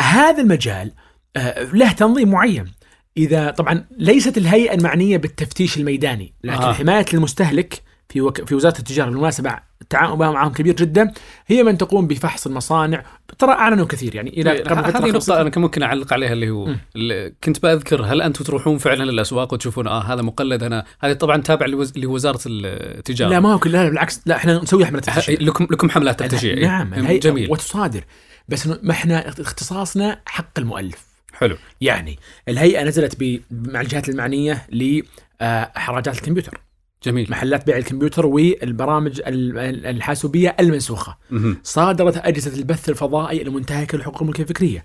هذا 0.00 0.42
المجال 0.42 0.92
آه، 1.36 1.62
له 1.62 1.92
تنظيم 1.92 2.30
معين. 2.30 2.72
إذا 3.16 3.50
طبعا 3.50 3.86
ليست 3.98 4.38
الهيئة 4.38 4.74
المعنية 4.74 5.16
بالتفتيش 5.16 5.76
الميداني، 5.76 6.34
لكن. 6.44 6.62
آه. 6.62 6.72
حماية 6.72 7.06
المستهلك 7.14 7.82
في 8.10 8.20
وك... 8.20 8.44
في 8.48 8.54
وزارة 8.54 8.78
التجارة 8.78 9.10
بالمناسبة 9.10 9.56
التعاون 9.82 10.18
معهم 10.18 10.52
كبير 10.52 10.76
جدا. 10.76 11.12
هي 11.46 11.62
من 11.62 11.78
تقوم 11.78 12.06
بفحص 12.06 12.46
المصانع. 12.46 13.04
ترى 13.38 13.50
أعلنوا 13.52 13.86
كثير 13.86 14.14
يعني 14.14 14.30
إلى 14.40 14.50
قبل 14.62 14.84
فترة 14.84 15.06
هذه 15.06 15.18
خمسة- 15.20 15.30
أنا 15.30 15.48
كان 15.48 15.62
ممكن 15.62 15.82
أعلق 15.82 16.12
عليها 16.12 16.32
اللي 16.32 16.50
هو. 16.50 16.74
اللي 16.96 17.32
كنت 17.44 17.62
بذكر 17.62 18.04
هل 18.04 18.22
أنتم 18.22 18.44
تروحون 18.44 18.78
فعلا 18.78 19.04
للأسواق 19.04 19.52
وتشوفون 19.52 19.86
آه 19.86 20.02
هذا 20.02 20.22
مقلد 20.22 20.62
أنا 20.62 20.84
هذه 21.00 21.12
طبعا 21.12 21.36
تابع 21.42 21.66
لوز- 21.66 21.98
لوزارة 21.98 22.40
التجارة. 22.46 23.30
لا 23.30 23.40
ما 23.40 23.52
هو 23.54 23.58
كل 23.58 23.72
لا 23.72 23.88
بالعكس 23.88 24.20
لا 24.26 24.36
إحنا 24.36 24.58
نسوي 24.62 24.86
حمله 24.86 25.00
تفتيشيه 25.00 25.36
لكم 25.36 25.64
لكم 25.70 25.90
حملات 25.90 26.20
تفتيشية 26.20 26.54
إيه. 26.54 26.64
نعم 26.66 26.94
جميل. 27.18 27.50
وتصادر. 27.52 28.04
بس 28.48 28.66
ما 28.66 28.90
إحنا 28.90 29.28
اختصاصنا 29.28 30.20
حق 30.26 30.58
المؤلف. 30.58 31.06
حلو. 31.32 31.56
يعني 31.80 32.18
الهيئة 32.48 32.84
نزلت 32.84 33.16
ب- 33.20 33.40
مع 33.50 33.80
الجهات 33.80 34.08
المعنية 34.08 34.66
لحراجات 34.72 36.14
الكمبيوتر. 36.16 36.60
جميل. 37.04 37.26
محلات 37.30 37.66
بيع 37.66 37.76
الكمبيوتر 37.76 38.26
والبرامج 38.26 39.20
ال- 39.26 39.58
ال- 39.58 39.86
الحاسوبية 39.86 40.56
المنسوخة. 40.60 41.16
مهم. 41.30 41.56
صادرت 41.62 42.16
أجهزة 42.16 42.58
البث 42.58 42.88
الفضائي 42.88 43.42
المنتهكه 43.42 43.98
للحقوق 43.98 44.22
الملكيه 44.22 44.42
الفكرية. 44.42 44.84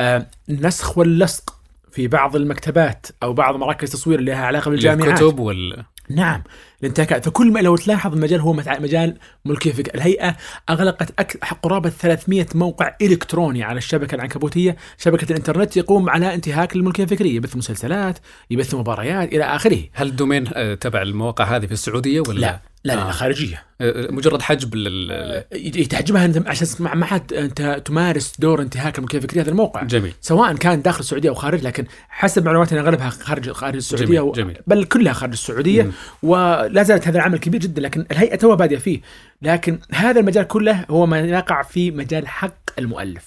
آه، 0.00 0.26
النسخ 0.48 0.98
واللصق 0.98 1.54
في 1.90 2.08
بعض 2.08 2.36
المكتبات 2.36 3.06
أو 3.22 3.32
بعض 3.32 3.56
مراكز 3.56 3.88
التصوير 3.88 4.18
اللي 4.18 4.30
لها 4.30 4.46
علاقة 4.46 4.70
بالجامعات. 4.70 5.22
الكتب 5.22 5.38
وال 5.38 5.84
نعم 6.10 6.42
الانتهاكات 6.82 7.24
فكل 7.24 7.52
ما 7.52 7.60
لو 7.60 7.76
تلاحظ 7.76 8.12
المجال 8.12 8.40
هو 8.40 8.52
مجال 8.52 9.16
ملكية 9.44 9.72
فكرة 9.72 9.94
الهيئة 9.94 10.36
أغلقت 10.70 11.20
أك... 11.20 11.38
قرابة 11.62 11.90
300 11.90 12.46
موقع 12.54 12.96
إلكتروني 13.02 13.62
على 13.62 13.78
الشبكة 13.78 14.14
العنكبوتية. 14.14 14.76
شبكة 14.98 15.30
الإنترنت 15.30 15.76
يقوم 15.76 16.10
على 16.10 16.34
انتهاك 16.34 16.76
للملكية 16.76 17.02
الفكرية. 17.02 17.36
يبث 17.36 17.56
مسلسلات 17.56 18.18
يبث 18.50 18.74
مباريات 18.74 19.32
إلى 19.32 19.44
آخره. 19.44 19.78
هل 19.92 20.06
الدومين 20.06 20.48
آه، 20.54 20.74
تبع 20.74 21.02
المواقع 21.02 21.44
هذه 21.56 21.66
في 21.66 21.72
السعودية 21.72 22.20
ولا؟ 22.28 22.40
لا. 22.40 22.73
لا 22.84 22.92
لا 22.92 23.08
آه. 23.08 23.10
خارجية. 23.10 23.62
آه، 23.80 24.10
مجرد 24.10 24.42
حجب 24.42 24.74
لل... 24.74 25.44
يتحجبها 25.52 26.24
أنت 26.24 26.48
عشان 26.48 26.66
ما 26.80 27.06
حد 27.06 27.32
أنت 27.32 27.82
تمارس 27.84 28.32
دور 28.38 28.62
انتهاك 28.62 28.98
الملكيه 28.98 29.18
الفكريه 29.18 29.42
هذا 29.42 29.50
الموقع. 29.50 29.82
جميل. 29.82 30.12
سواء 30.20 30.54
كان 30.56 30.82
داخل 30.82 31.00
السعودية 31.00 31.28
أو 31.28 31.34
خارج 31.34 31.62
لكن 31.64 31.84
حسب 32.08 32.44
معلوماتي 32.44 32.74
أن 32.74 32.84
أغلبها 32.84 33.10
خارج 33.10 33.50
خارج 33.50 33.76
السعودية 33.76 34.06
جميل، 34.06 34.20
و- 34.20 34.32
جميل. 34.32 34.58
بل 34.66 34.84
كلها 34.84 35.12
خارج 35.12 35.32
السعودية. 35.32 35.82
مم. 35.82 35.92
ولا 36.22 36.82
زالت 36.82 37.08
هذا 37.08 37.16
العمل 37.16 37.38
كبير 37.38 37.60
جدا 37.60 37.82
لكن 37.82 38.06
الهيئة 38.10 38.36
توها 38.36 38.54
بادية 38.54 38.78
فيه. 38.78 39.00
لكن 39.42 39.78
هذا 39.92 40.20
المجال 40.20 40.44
كله 40.46 40.84
هو 40.90 41.06
ما 41.06 41.20
يقع 41.20 41.62
في 41.62 41.90
مجال 41.90 42.28
حق 42.28 42.54
المؤلف 42.78 43.24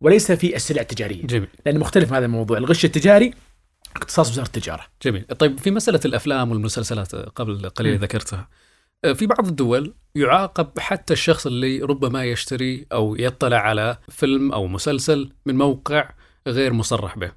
وليس 0.00 0.32
في 0.32 0.56
السلع 0.56 0.80
التجارية. 0.82 1.26
جميل. 1.26 1.48
لأن 1.66 1.78
مختلف 1.78 2.12
هذا 2.12 2.24
الموضوع. 2.24 2.58
الغش 2.58 2.84
التجاري 2.84 3.34
اختصاص 3.96 4.30
وزارة 4.30 4.46
التجارة. 4.46 4.82
جميل. 5.04 5.24
طيب 5.38 5.58
في 5.58 5.70
مسألة 5.70 6.00
الأفلام 6.04 6.50
والمسلسلات 6.50 7.14
آه، 7.14 7.32
قبل 7.36 7.68
قليل. 7.68 7.98
ذكرتها. 7.98 8.38
آه، 8.38 8.61
في 9.14 9.26
بعض 9.26 9.46
الدول 9.46 9.94
يعاقب 10.14 10.78
حتى 10.78 11.12
الشخص 11.12 11.46
اللي 11.46 11.80
ربما 11.80 12.24
يشتري 12.24 12.86
أو 12.92 13.16
يطلع 13.16 13.56
على 13.56 13.98
فيلم 14.08 14.52
أو 14.52 14.66
مسلسل 14.66 15.32
من 15.46 15.58
موقع 15.58 16.10
غير 16.46 16.72
مصرح 16.72 17.18
به. 17.18 17.32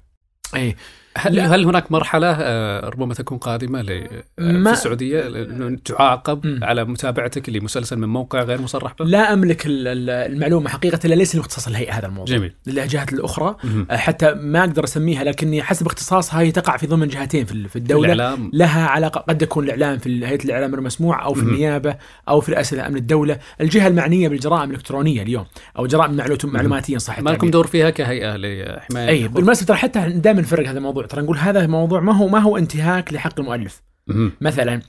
اي 0.54 0.76
هل, 1.16 1.34
لا. 1.34 1.54
هل 1.54 1.64
هناك 1.64 1.92
مرحلة 1.92 2.36
آه، 2.40 2.88
ربما 2.88 3.14
تكون 3.14 3.38
قادمة 3.38 3.82
ل- 3.82 3.90
آه، 4.38 4.74
في 4.94 5.26
أنه 5.50 5.78
تعاقب 5.84 6.46
مم. 6.46 6.64
على 6.64 6.84
متابعتك 6.84 7.48
لمسلسل 7.48 7.96
من 7.98 8.08
موقع 8.08 8.42
غير 8.42 8.60
مصرح 8.62 8.94
به؟ 8.98 9.04
لا 9.04 9.32
أملك 9.32 9.66
ال- 9.66 9.88
ال- 9.88 10.10
المعلومة 10.32 10.68
حقيقة 10.68 11.08
لا 11.08 11.14
ليس 11.14 11.36
اختصاص 11.36 11.68
الهيئة 11.68 11.92
هذا 11.92 12.06
الموضوع 12.06 12.36
جميل 12.36 12.52
للجهات 12.66 13.12
الأخرى 13.12 13.56
مهم. 13.64 13.86
حتى 13.90 14.34
ما 14.34 14.60
أقدر 14.60 14.84
أسميها 14.84 15.24
لكني 15.24 15.62
حسب 15.62 15.86
اختصاصها 15.86 16.40
هي 16.40 16.50
تقع 16.52 16.76
في 16.76 16.86
ضمن 16.86 17.08
جهتين 17.08 17.44
في 17.44 17.52
ال- 17.52 17.68
في 17.68 17.76
الدولة 17.76 18.12
الإعلام 18.12 18.50
لها 18.54 18.86
علاقة 18.86 19.18
قد 19.20 19.42
يكون 19.42 19.64
الإعلام 19.64 19.98
في 19.98 20.26
هيئة 20.26 20.44
الإعلام 20.44 20.74
المسموع 20.74 21.24
أو 21.24 21.34
في 21.34 21.40
مهم. 21.44 21.48
النيابة 21.54 21.96
أو 22.28 22.40
في 22.40 22.52
رئاسه 22.52 22.86
أمن 22.86 22.96
الدولة، 22.96 23.38
الجهة 23.60 23.88
المعنية 23.88 24.28
بالجرائم 24.28 24.70
الإلكترونية 24.70 25.22
اليوم 25.22 25.44
أو 25.78 25.86
جرائم 25.86 26.16
معلو- 26.16 26.36
معلوماتية 26.44 26.98
صح 26.98 27.20
ما 27.20 27.30
لكم. 27.30 27.50
دور 27.50 27.66
فيها 27.66 27.90
كهيئة 27.90 28.36
لحماية 28.36 29.08
أي؟ 29.08 29.28
بالمناسبة 29.28 29.74
حتى 29.74 30.00
دائما 30.08 30.40
نفرق 30.40 30.68
هذا 30.68 30.78
الموضوع 30.78 31.05
ترى 31.06 31.22
نقول 31.22 31.38
هذا 31.38 31.66
موضوع 31.66 32.00
ما 32.00 32.12
هو 32.12 32.28
ما 32.28 32.38
هو 32.38 32.56
انتهاك 32.56 33.12
لحق 33.12 33.40
المؤلف. 33.40 33.82
مثلا 34.40 34.82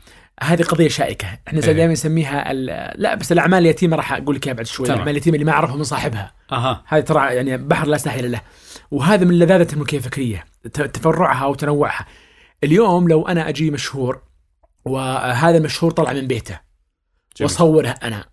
هذه 0.43 0.63
قضية 0.63 0.87
شائكة. 0.87 1.27
إحنا 1.47 1.63
إيه. 1.63 1.71
دائما 1.71 1.93
نسميها 1.93 2.51
ال- 2.51 3.01
لا 3.01 3.15
بس 3.15 3.31
الأعمال 3.31 3.59
اليتيمة 3.59 3.95
راح 3.97 4.13
أقول 4.13 4.35
لك 4.35 4.49
بعد 4.49 4.65
شوي. 4.65 4.85
الأعمال 4.87 5.09
اليتيمة 5.09 5.35
اللي 5.35 5.45
ما 5.45 5.51
عرفها 5.51 5.75
من 5.75 5.83
صاحبها. 5.83 6.33
أها. 6.51 6.83
هذه 6.87 7.01
ترى 7.01 7.35
يعني 7.35 7.57
بحر 7.57 7.87
لا 7.87 7.97
ساحل 7.97 8.31
له. 8.31 8.41
وهذا 8.91 9.25
من 9.25 9.39
لذاذة 9.39 9.73
الملكية 9.73 9.97
الفكرية 9.97 10.45
تفرعها 10.73 11.45
وتنوعها. 11.45 12.05
اليوم 12.63 13.07
لو 13.07 13.27
أنا 13.27 13.49
أجي 13.49 13.71
مشهور 13.71 14.21
وهذا 14.85 15.57
المشهور 15.57 15.91
طلع 15.91 16.13
من 16.13 16.27
بيته 16.27 16.59
جميل. 17.37 17.51
واصورها 17.51 17.95
أنا. 18.03 18.25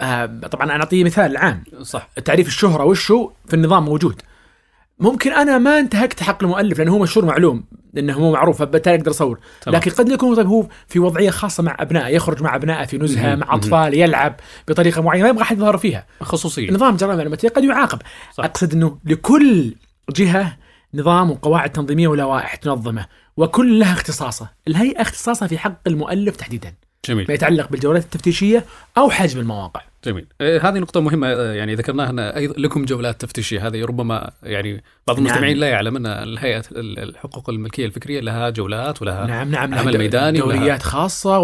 آه، 0.00 0.26
طبعا 0.26 0.64
أنا 0.64 0.82
أعطيه 0.82 1.04
مثال 1.04 1.36
عام. 1.36 1.64
صح. 1.82 2.08
تعريف 2.24 2.46
الشهرة 2.46 2.84
وشو؟ 2.84 3.30
في 3.46 3.54
النظام 3.54 3.84
موجود. 3.84 4.22
ممكن 5.00 5.32
أنا 5.32 5.58
ما 5.58 5.78
انتهكت 5.78 6.22
حق 6.22 6.42
المؤلف 6.44 6.78
لأنه 6.78 6.92
هو 6.92 6.98
مشهور 6.98 7.26
معلوم 7.26 7.64
إنه 7.98 8.14
هو 8.14 8.32
معروف 8.32 8.58
فبالتالي 8.58 8.96
أقدر 8.96 9.10
أصور 9.10 9.38
تمام. 9.60 9.76
لكن 9.76 9.90
قد 9.90 10.08
يكون 10.08 10.36
طيب 10.36 10.46
هو 10.46 10.66
في 10.88 10.98
وضعية 10.98 11.30
خاصة 11.30 11.62
مع 11.62 11.76
أبنائه 11.80 12.14
يخرج 12.14 12.42
مع 12.42 12.56
أبنائه 12.56 12.86
في 12.86 12.98
نزهة. 12.98 13.34
مع. 13.34 13.54
أطفال 13.54 13.94
يلعب 13.94 14.36
بطريقة 14.68 15.02
معينة 15.02 15.24
ما 15.24 15.30
يبغى 15.30 15.42
أحد 15.42 15.56
يظهر 15.56 15.78
فيها 15.78 16.06
خصوصية 16.20 16.70
نظام 16.70 16.96
جرائم 16.96 17.12
المعلوماتيه 17.12 17.48
قد 17.48 17.64
يعاقب 17.64 17.98
صح. 18.34 18.44
أقصد 18.44 18.72
إنه 18.72 18.98
لكل 19.04 19.74
جهة 20.16 20.56
نظام 20.94 21.30
وقواعد 21.30 21.72
تنظيمية 21.72 22.08
ولوائح 22.08 22.54
تنظمه 22.54 23.06
وكل 23.36 23.78
لها 23.78 23.92
اختصاصه 23.92 24.48
الهيئة 24.68 25.02
اختصاصها 25.02 25.48
في 25.48 25.58
حق 25.58 25.80
المؤلف 25.86 26.36
تحديدا 26.36 26.74
جميل. 27.06 27.24
ما 27.28 27.34
يتعلق 27.34 27.68
بالجولات 27.70 28.04
التفتيشية 28.04 28.64
أو 28.98 29.10
حجم 29.10 29.40
المواقع. 29.40 29.80
جميل. 30.04 30.26
آه، 30.40 30.58
هذه 30.58 30.78
نقطة 30.78 31.00
مهمة. 31.00 31.26
آه، 31.28 31.52
يعني 31.52 31.74
ذكرناها 31.74 32.10
أن 32.10 32.18
أيضا 32.18 32.54
لكم 32.58 32.84
جولات 32.84 33.20
تفتيشية. 33.20 33.66
هذه 33.66 33.84
ربما 33.84 34.30
يعني 34.42 34.82
بعض 35.06 35.18
المستمعين 35.18 35.52
نعم. 35.52 35.60
لا 35.60 35.68
يعلم 35.68 35.96
أن 35.96 36.06
الهيئة 36.06 36.62
ال- 36.72 36.98
الحقوق 36.98 37.50
الملكية 37.50 37.86
الفكرية 37.86 38.20
لها 38.20 38.50
جولات 38.50 39.02
ولها 39.02 39.26
نعم 39.26 39.50
نعم 39.50 39.88
الميداني 39.88 40.40
ولها- 40.42 40.56
دوريات 40.56 40.82
خاصة 40.82 41.38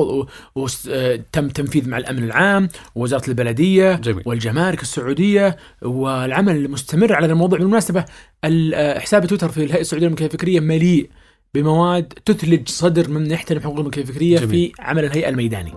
وتم 0.55 1.49
تنفيذ 1.49 1.89
مع 1.89 1.99
الأمن 1.99 2.25
العام 2.25 2.69
ووزاره 2.95 3.29
البلدية 3.29 3.93
جميل. 3.95 4.23
والجمارك 4.27 4.83
السعودية 4.83 5.57
والعمل 5.83 6.71
مستمر 6.71 7.13
على 7.13 7.25
هذا 7.27 7.33
الموضوع. 7.33 7.59
بالمناسبة 7.59 8.05
ال- 8.45 8.75
آه، 8.75 8.99
حساب 8.99 9.27
تويتر 9.27 9.49
في 9.49 9.65
الهيئة 9.65 9.81
السعودية 9.81 10.07
للملكية 10.07 10.27
الفكرية 10.27 10.61
مليء 10.61 11.11
بمواد 11.55 12.13
تثلج 12.25 12.69
صدر 12.69 13.11
من 13.11 13.31
يحترم 13.31 13.61
حقوق 13.61 13.79
الملكيه 13.79 14.03
الفكرية 14.03 14.39
جميل. 14.39 14.49
في 14.51 14.73
عمل 14.79 15.05
الهيئة 15.05 15.29
الميداني. 15.29 15.73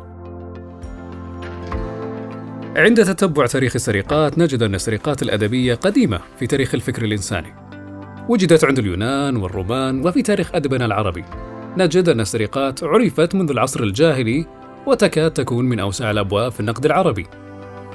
عند 2.75 3.03
تتبع 3.03 3.45
تاريخ 3.45 3.75
السرقات 3.75 4.37
نجد 4.37 4.63
أن 4.63 4.75
السرقات 4.75 5.21
الأدبية 5.21 5.75
قديمة 5.75 6.19
في 6.39 6.47
تاريخ 6.47 6.75
الفكر 6.75 7.05
الإنساني. 7.05 7.53
وجدت 8.29 8.63
عند 8.63 8.79
اليونان 8.79 9.35
والرومان 9.35 10.07
وفي 10.07 10.21
تاريخ 10.21 10.55
أدبنا 10.55 10.85
العربي. 10.85 11.23
نجد 11.77 12.09
أن 12.09 12.19
السرقات 12.19 12.83
عرفت 12.83 13.35
منذ 13.35 13.51
العصر 13.51 13.83
الجاهلي 13.83 14.45
وتكاد 14.87 15.31
تكون 15.31 15.65
من 15.65 15.79
أوسع 15.79 16.11
الأبواب 16.11 16.51
في 16.51 16.59
النقد 16.59 16.85
العربي. 16.85 17.25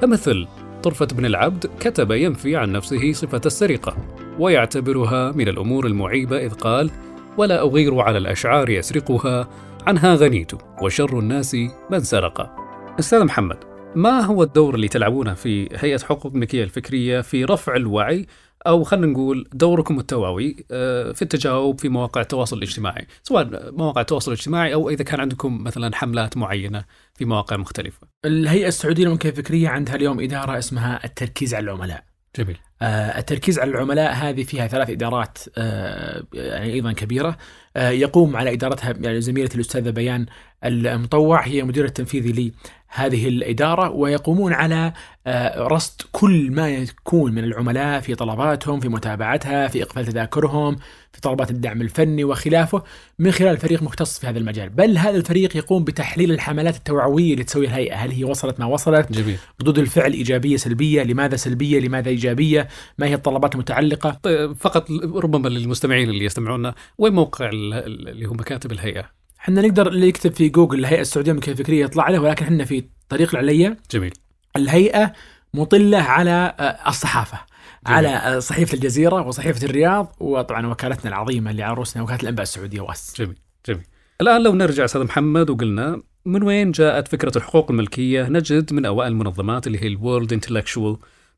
فمثل 0.02 0.46
طرفة 0.82 1.06
بن 1.06 1.26
العبد 1.26 1.70
كتب 1.80 2.10
ينفي 2.10 2.56
عن 2.56 2.72
نفسه 2.72 3.12
صفة 3.12 3.40
السرقة 3.46 3.96
ويعتبرها 4.38 5.32
من 5.32 5.48
الأمور 5.48 5.86
المعيبة 5.86 6.36
إذ 6.36 6.50
قال 6.50 6.90
ولا 7.38 7.60
أغير 7.60 8.00
على 8.00 8.18
الأشعار 8.18 8.70
يسرقها. 8.70 9.48
عنها 9.86 10.14
غنيت 10.14 10.52
وشر 10.82 11.18
الناس 11.18 11.56
من 11.90 12.00
سرق. 12.00 12.56
أستاذ 12.98 13.24
محمد 13.24 13.56
ما 13.94 14.20
هو 14.20 14.42
الدور 14.42 14.74
اللي 14.74 14.88
تلعبونه 14.88 15.34
في 15.34 15.68
هيئة 15.76 15.98
حقوق 15.98 16.32
الملكية 16.32 16.64
الفكرية 16.64 17.20
في 17.20 17.44
رفع 17.44 17.76
الوعي؟ 17.76 18.26
أو 18.66 18.84
خلينا 18.84 19.06
نقول 19.06 19.48
دوركم 19.52 19.98
التوعوي 19.98 20.56
آه، 20.70 21.12
في 21.12 21.22
التجاوب 21.22 21.80
في 21.80 21.88
مواقع 21.88 22.20
التواصل 22.20 22.56
الاجتماعي 22.56 23.06
سواء 23.22 23.72
مواقع 23.72 24.00
التواصل 24.00 24.32
الاجتماعي 24.32 24.74
أو 24.74 24.90
إذا 24.90 25.04
كان 25.04 25.20
عندكم 25.20 25.64
مثلا 25.64 25.96
حملات 25.96 26.36
معينة 26.36 26.84
في 27.14 27.24
مواقع 27.24 27.56
مختلفة. 27.56 28.06
الهيئة 28.24 28.68
السعودية 28.68 29.04
للملكية 29.04 29.28
الفكرية 29.28 29.68
عندها 29.68 29.94
اليوم 29.94 30.20
إدارة 30.20 30.58
اسمها 30.58 31.04
التركيز 31.04 31.54
على 31.54 31.64
العملاء. 31.64 32.11
جميل. 32.36 32.58
آه، 32.82 33.18
التركيز 33.18 33.58
على 33.58 33.70
العملاء 33.70 34.12
هذه 34.12 34.42
فيها 34.42 34.66
ثلاث 34.66 34.90
إدارات 34.90 35.38
آه، 35.58 36.24
يعني 36.34 36.72
أيضا 36.72 36.92
كبيرة. 36.92 37.36
آه، 37.76 37.90
يقوم 37.90 38.36
على 38.36 38.52
إدارتها 38.52 38.94
يعني 39.00 39.20
زميلتي 39.20 39.54
الأستاذة 39.54 39.90
بيان 39.90 40.26
المطوع 40.64 41.46
هي 41.46 41.62
مدير 41.62 41.84
التنفيذي 41.84 42.52
لهذه 42.98 43.28
الإدارة 43.28 43.90
ويقومون 43.90 44.52
على 44.52 44.92
آه، 45.26 45.66
رصد 45.68 46.00
كل 46.12 46.50
ما 46.50 46.68
يكون 46.68 47.32
من 47.34 47.44
العملاء 47.44 48.00
في 48.00 48.14
طلباتهم 48.14 48.80
في 48.80 48.88
متابعتها 48.88 49.68
في 49.68 49.82
إقفال 49.82 50.06
تذاكرهم 50.06 50.76
في 51.12 51.20
طلبات 51.20 51.50
الدعم 51.50 51.80
الفني 51.82 52.24
وخلافه 52.24 52.82
من 53.18 53.30
خلال 53.30 53.56
فريق 53.56 53.82
مختص 53.82 54.18
في 54.18 54.26
هذا 54.26 54.38
المجال. 54.38 54.68
بل 54.68 54.98
هذا 54.98 55.16
الفريق 55.16 55.56
يقوم 55.56 55.84
بتحليل 55.84 56.32
الحملات 56.32 56.76
التوعوية 56.76 57.32
اللي 57.32 57.44
تسويها 57.44 57.70
الهيئه 57.70 57.94
هل 57.96 58.10
هي 58.10 58.24
وصلت 58.24 58.60
ما 58.60 58.66
وصلت 58.66 59.12
جميل. 59.12 59.36
ردود 59.60 59.78
الفعل 59.78 60.12
إيجابية 60.12 60.56
سلبية 60.56 61.02
لماذا 61.02 61.36
سلبية 61.36 61.80
لماذا 61.80 62.08
إيجابية 62.08 62.68
ما 62.98 63.06
هي 63.06 63.14
الطلبات 63.14 63.54
المتعلقة. 63.54 64.10
طيب 64.22 64.52
فقط 64.52 64.90
ربما 65.14 65.48
للمستمعين 65.48 66.10
اللي 66.10 66.24
يستمعونا 66.24 66.74
وين 66.98 67.12
موقع 67.12 67.48
ال- 67.48 67.74
ال- 67.74 68.08
اللي 68.08 68.26
هو 68.26 68.32
مكاتب 68.32 68.72
الهيئة؟ 68.72 69.21
إحنا 69.42 69.62
نقدر 69.62 69.88
اللي 69.88 70.08
يكتب 70.08 70.32
في 70.32 70.48
جوجل 70.48 70.78
الهيئة 70.78 71.00
السعودية 71.00 71.30
للملكيه 71.30 71.52
الفكريه 71.52 71.84
يطلع 71.84 72.08
له 72.10 72.18
ولكن 72.18 72.44
إحنا 72.44 72.64
في 72.64 72.84
طريق 73.08 73.30
العلية. 73.34 73.76
جميل. 73.90 74.12
الهيئة 74.56 75.12
مطلة 75.54 75.98
على 75.98 76.54
آه، 76.60 76.88
الصحافة 76.88 77.38
جميل. 77.86 77.96
على 77.96 78.08
آه، 78.08 78.38
صحيفة 78.38 78.74
الجزيرة 78.74 79.26
وصحيفة 79.26 79.66
الرياض 79.66 80.16
وطبعا 80.20 80.66
وكالتنا 80.66 81.10
العظيمة 81.10 81.50
اللي 81.50 81.62
على 81.62 81.74
رؤوسنا 81.74 82.02
وكالة 82.02 82.20
الأنباء 82.20 82.42
السعودية 82.42 82.80
وأس. 82.80 83.14
جميل 83.18 83.38
جميل. 83.68 83.82
الآن 84.20 84.42
لو 84.42 84.54
نرجع 84.54 84.84
أستاذ 84.84 85.04
محمد 85.04 85.50
وقلنا 85.50 86.02
من 86.24 86.42
وين 86.42 86.70
جاءت 86.70 87.08
فكرة 87.08 87.32
الحقوق 87.36 87.70
الملكية 87.70 88.28
نجد 88.28 88.72
من 88.72 88.86
أوائل 88.86 89.12
المنظمات 89.12 89.66
اللي 89.66 89.82
هي 89.82 89.86
الورلد 89.86 90.34
Intellectual 90.34 90.96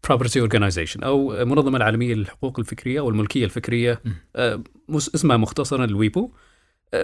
Property 0.08 0.48
Organization 0.48 1.04
أو 1.04 1.34
المنظمة 1.34 1.76
العالمية 1.76 2.14
للحقوق 2.14 2.60
الملكية 3.08 3.44
الفكرية 3.44 4.00
م. 4.04 4.10
آه، 4.36 4.62
اسمها 4.96 5.36
مختصرا 5.36 5.84
الويبو. 5.84 6.30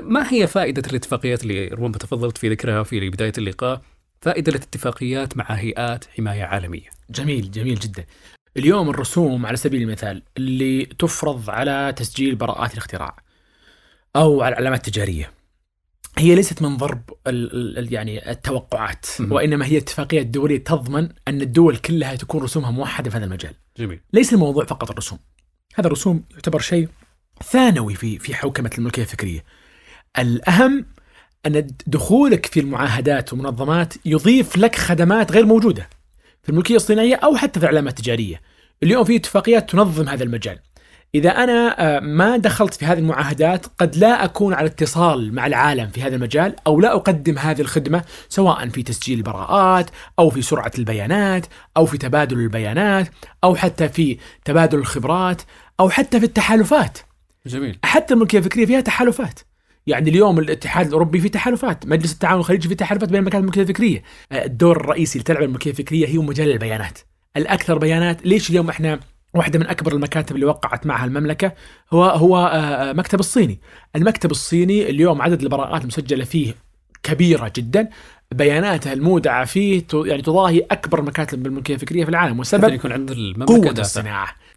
ما 0.02 0.32
هي 0.32 0.46
فائدة 0.46 0.82
الاتفاقيات 0.90 1.42
اللي 1.42 1.66
ربما 1.68 1.92
تفضلت 1.92 2.38
في 2.38 2.48
ذكرها 2.48 2.82
في 2.82 3.10
بداية 3.10 3.32
اللقاء؟ 3.38 3.82
فائدة 4.20 4.52
الاتفاقيات 4.52 5.36
مع 5.36 5.44
هيئات 5.48 6.04
حماية 6.04 6.42
عالمية. 6.44 6.88
جميل 7.10 7.50
جميل 7.50 7.74
جدا. 7.78 8.04
اليوم 8.56 8.90
الرسوم 8.90 9.46
على 9.46 9.56
سبيل 9.56 9.82
المثال 9.82 10.22
اللي 10.36 10.84
تفرض 10.84 11.50
على 11.50 11.94
تسجيل 11.96 12.34
براءات 12.34 12.72
الاختراع 12.72 13.16
أو 14.16 14.42
على 14.42 14.52
العلامات 14.52 14.88
التجارية 14.88 15.32
هي 16.18 16.34
ليست 16.34 16.62
من 16.62 16.76
ضرب 16.76 17.02
ال 17.26 17.52
ال 17.52 17.78
ال- 17.78 17.92
يعني 17.92 18.30
التوقعات. 18.30 19.06
وإنما 19.20 19.66
هي 19.66 19.78
اتفاقيات 19.78 20.26
دولية 20.26 20.64
تضمن 20.64 21.08
أن 21.28 21.40
الدول 21.40 21.76
كلها 21.76 22.14
تكون 22.16 22.42
رسومها 22.42 22.70
موحدة 22.70 23.10
في 23.10 23.16
هذا 23.16 23.24
المجال. 23.24 23.54
جميل. 23.78 24.00
ليس 24.12 24.32
الموضوع 24.32 24.64
فقط 24.64 24.90
الرسوم. 24.90 25.18
هذا 25.74 25.86
الرسوم 25.86 26.24
يعتبر 26.30 26.58
شيء 26.58 26.88
ثانوي 27.44 27.94
في 27.94 28.18
في 28.18 28.34
حوكمة 28.34 28.70
الملكية 28.78 29.02
الفكرية. 29.02 29.44
الأهم 30.18 30.86
أن 31.46 31.66
دخولك 31.86 32.46
في 32.46 32.60
المعاهدات 32.60 33.32
والمنظمات 33.32 33.94
يضيف 34.04 34.56
لك 34.56 34.76
خدمات 34.76 35.32
غير 35.32 35.46
موجودة 35.46 35.88
في 36.42 36.48
الملكية 36.48 36.76
الصناعية 36.76 37.14
أو 37.14 37.36
حتى 37.36 37.60
في 37.60 37.66
العلامات 37.66 37.98
التجارية. 37.98 38.40
اليوم 38.82 39.04
في 39.04 39.16
اتفاقيات 39.16 39.70
تنظم 39.70 40.08
هذا 40.08 40.24
المجال. 40.24 40.58
إذا 41.14 41.30
أنا 41.30 41.76
آه، 41.96 42.00
ما 42.00 42.36
دخلت 42.36 42.74
في 42.74 42.84
هذه 42.84 42.98
المعاهدات 42.98 43.66
قد 43.66 43.96
لا 43.96 44.24
أكون 44.24 44.54
على 44.54 44.66
اتصال 44.66 45.34
مع 45.34 45.46
العالم 45.46 45.88
في 45.88 46.02
هذا 46.02 46.16
المجال 46.16 46.56
أو 46.66 46.80
لا 46.80 46.94
أقدم 46.94 47.38
هذه 47.38 47.60
الخدمة 47.60 48.04
سواء 48.28 48.68
في 48.68 48.82
تسجيل 48.82 49.18
البراءات 49.18 49.90
أو 50.18 50.30
في 50.30 50.42
سرعة 50.42 50.72
البيانات 50.78 51.46
أو 51.76 51.86
في 51.86 51.98
تبادل 51.98 52.38
البيانات 52.38 53.08
أو 53.44 53.56
حتى 53.56 53.88
في 53.88 54.18
تبادل 54.44 54.78
الخبرات 54.78 55.42
أو 55.80 55.90
حتى 55.90 56.20
في 56.20 56.26
التحالفات. 56.26 56.98
جميل. 57.46 57.78
حتى 57.84 58.14
الملكية 58.14 58.38
الفكرية 58.38 58.66
فيها 58.66 58.80
تحالفات. 58.80 59.40
يعني 59.86 60.10
اليوم 60.10 60.38
الاتحاد 60.38 60.86
الأوروبي 60.86 61.20
فيه 61.20 61.28
تحالفات، 61.28 61.86
مجلس 61.86 62.12
التعاون 62.12 62.40
الخليجي 62.40 62.68
فيه 62.68 62.76
تحالفات 62.76 63.08
بين 63.08 63.20
المكاتب 63.20 63.42
الملكيه 63.42 63.62
الفكرية، 63.62 64.02
آه، 64.32 64.44
الدور 64.44 64.76
الرئيسي 64.76 65.18
اللي 65.18 65.24
تلعب 65.24 65.42
الملكيه 65.42 65.70
الفكرية 65.70 66.06
هي 66.06 66.18
مجال 66.18 66.50
البيانات. 66.50 66.98
الأكثر 67.36 67.78
بيانات، 67.78 68.26
ليش 68.26 68.50
اليوم 68.50 68.68
إحنا 68.68 69.00
واحدة 69.34 69.58
من 69.58 69.66
أكبر 69.66 69.92
المكاتب 69.92 70.34
اللي 70.34 70.46
وقعت 70.46 70.86
معها 70.86 71.04
المملكة 71.04 71.52
هو 71.92 72.04
هو 72.04 72.36
آه، 72.36 72.90
آه، 72.90 72.92
مكتب 72.92 73.20
الصيني. 73.20 73.60
المكتب 73.96 74.30
الصيني 74.30 74.90
اليوم 74.90 75.22
عدد 75.22 75.42
البراءات 75.42 75.82
المسجلة 75.82 76.24
فيه 76.24 76.54
كبيرة 77.02 77.52
جدا، 77.56 77.88
بياناتها 78.34 78.92
المودعة 78.92 79.44
فيه 79.44 79.82
يعني 79.94 80.22
تضاهي 80.22 80.66
أكبر 80.70 81.02
مكاتب 81.02 81.46
الملكيه 81.46 81.74
الفكرية 81.74 82.04
في 82.04 82.10
العالم، 82.10 82.38
والسبب 82.38 82.62
يكون 82.74 82.92
عند 82.92 83.10
المملكة 83.10 83.54
قوة 83.54 83.64
داتا. 83.64 83.82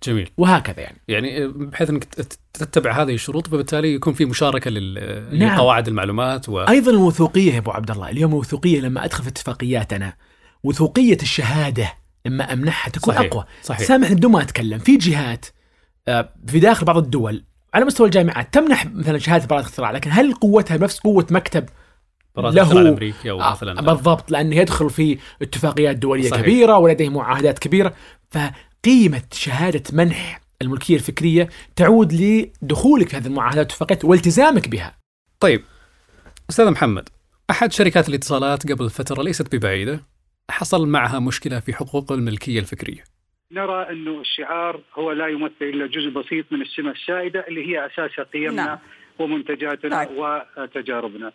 جميل 0.03 0.29
وهكذا 0.37 0.79
يعني. 0.79 0.97
يعني 1.07 1.47
بحيث 1.47 1.89
إنك 1.89 2.03
تتبع 2.53 3.01
هذه 3.01 3.13
الشروط 3.13 3.47
فبالتالي 3.47 3.93
يكون 3.93 4.13
في 4.13 4.25
مشاركة 4.25 4.69
لل- 4.71 5.37
نعم. 5.39 5.53
لقواعد 5.55 5.87
المعلومات 5.87 6.49
و... 6.49 6.59
أيضا 6.61 6.91
الوثوقيه 6.91 7.53
يا 7.53 7.57
أبو 7.59 7.71
عبد 7.71 7.91
الله 7.91 8.09
اليوم 8.09 8.31
الوثوقيه 8.31 8.79
لما 8.81 9.05
أدخل 9.05 9.23
في 9.23 9.29
اتفاقيات 9.29 9.93
أنا 9.93 10.13
وثوقية 10.63 11.17
الشهادة 11.21 11.93
لما 12.25 12.53
أمنحها 12.53 12.91
تكون 12.91 13.13
صحيح. 13.13 13.27
أقوى 13.31 13.45
صحيح 13.63 13.87
سامحني 13.87 14.15
بدون 14.15 14.31
ما 14.31 14.41
أتكلم 14.41 14.79
في 14.79 14.97
جهات 14.97 15.45
آه، 16.07 16.29
في 16.47 16.59
داخل 16.59 16.85
بعض 16.85 16.97
الدول 16.97 17.43
على 17.73 17.85
مستوى 17.85 18.05
الجامعات 18.07 18.53
تمنح 18.53 18.85
مثلا 18.85 19.17
شهادة 19.17 19.45
براءة 19.47 19.61
اختراع 19.61 19.91
لكن 19.91 20.09
هل 20.13 20.33
قوتها 20.33 20.77
بنفس 20.77 20.99
قوة 20.99 21.27
مكتب 21.31 21.65
براءة 22.35 22.53
له- 22.53 22.71
الامريكي 22.81 23.31
أو 23.31 23.41
آه، 23.41 23.51
مثلا 23.51 23.81
بالضبط 23.81 24.31
لأنه 24.31 24.55
يدخل 24.55 24.89
في 24.89 25.17
اتفاقيات 25.41 25.95
دولية 25.95 26.21
صحيح. 26.23 26.33
صحيح. 26.33 26.45
كبيرة 26.45 26.77
ولديه 26.77 27.09
معاهدات 27.09 27.59
كبيرة 27.59 27.93
فقيمه 28.83 29.23
شهادة 29.33 29.83
منح 29.93 30.41
الملكية 30.61 30.95
الفكرية 30.95 31.49
تعود 31.75 32.13
لدخولك 32.13 33.09
في 33.09 33.17
هذه 33.17 33.27
المعاهدات 33.27 33.57
والاتفاقيات 33.57 34.05
والتزامك 34.05 34.69
بها 34.69 34.97
طيب 35.39 35.61
أستاذ 36.49 36.71
محمد 36.71 37.09
أحد 37.49 37.71
شركات 37.71 38.09
الاتصالات 38.09 38.71
قبل 38.71 38.89
فترة 38.89 39.23
ليست 39.23 39.55
ببعيدة 39.55 39.99
حصل 40.49 40.87
معها 40.87 41.19
مشكلة 41.19 41.59
في 41.59 41.73
حقوق 41.73 42.11
الملكية 42.11 42.59
الفكرية 42.59 43.03
نرى 43.51 43.89
انه 43.89 44.21
الشعار 44.21 44.79
هو 44.95 45.11
لا 45.11 45.27
يمثل 45.27 45.53
إلا 45.61 45.87
جزء 45.87 46.09
بسيط 46.09 46.45
من 46.51 46.61
السمة 46.61 46.91
السائدة 46.91 47.45
اللي 47.47 47.67
هي 47.67 47.85
اساسها 47.85 48.25
قيمنا 48.33 48.65
نعم. 48.65 48.79
ومنتجاتنا 49.19 50.03
طيب. 50.03 50.17
وتجاربنا. 50.57 51.31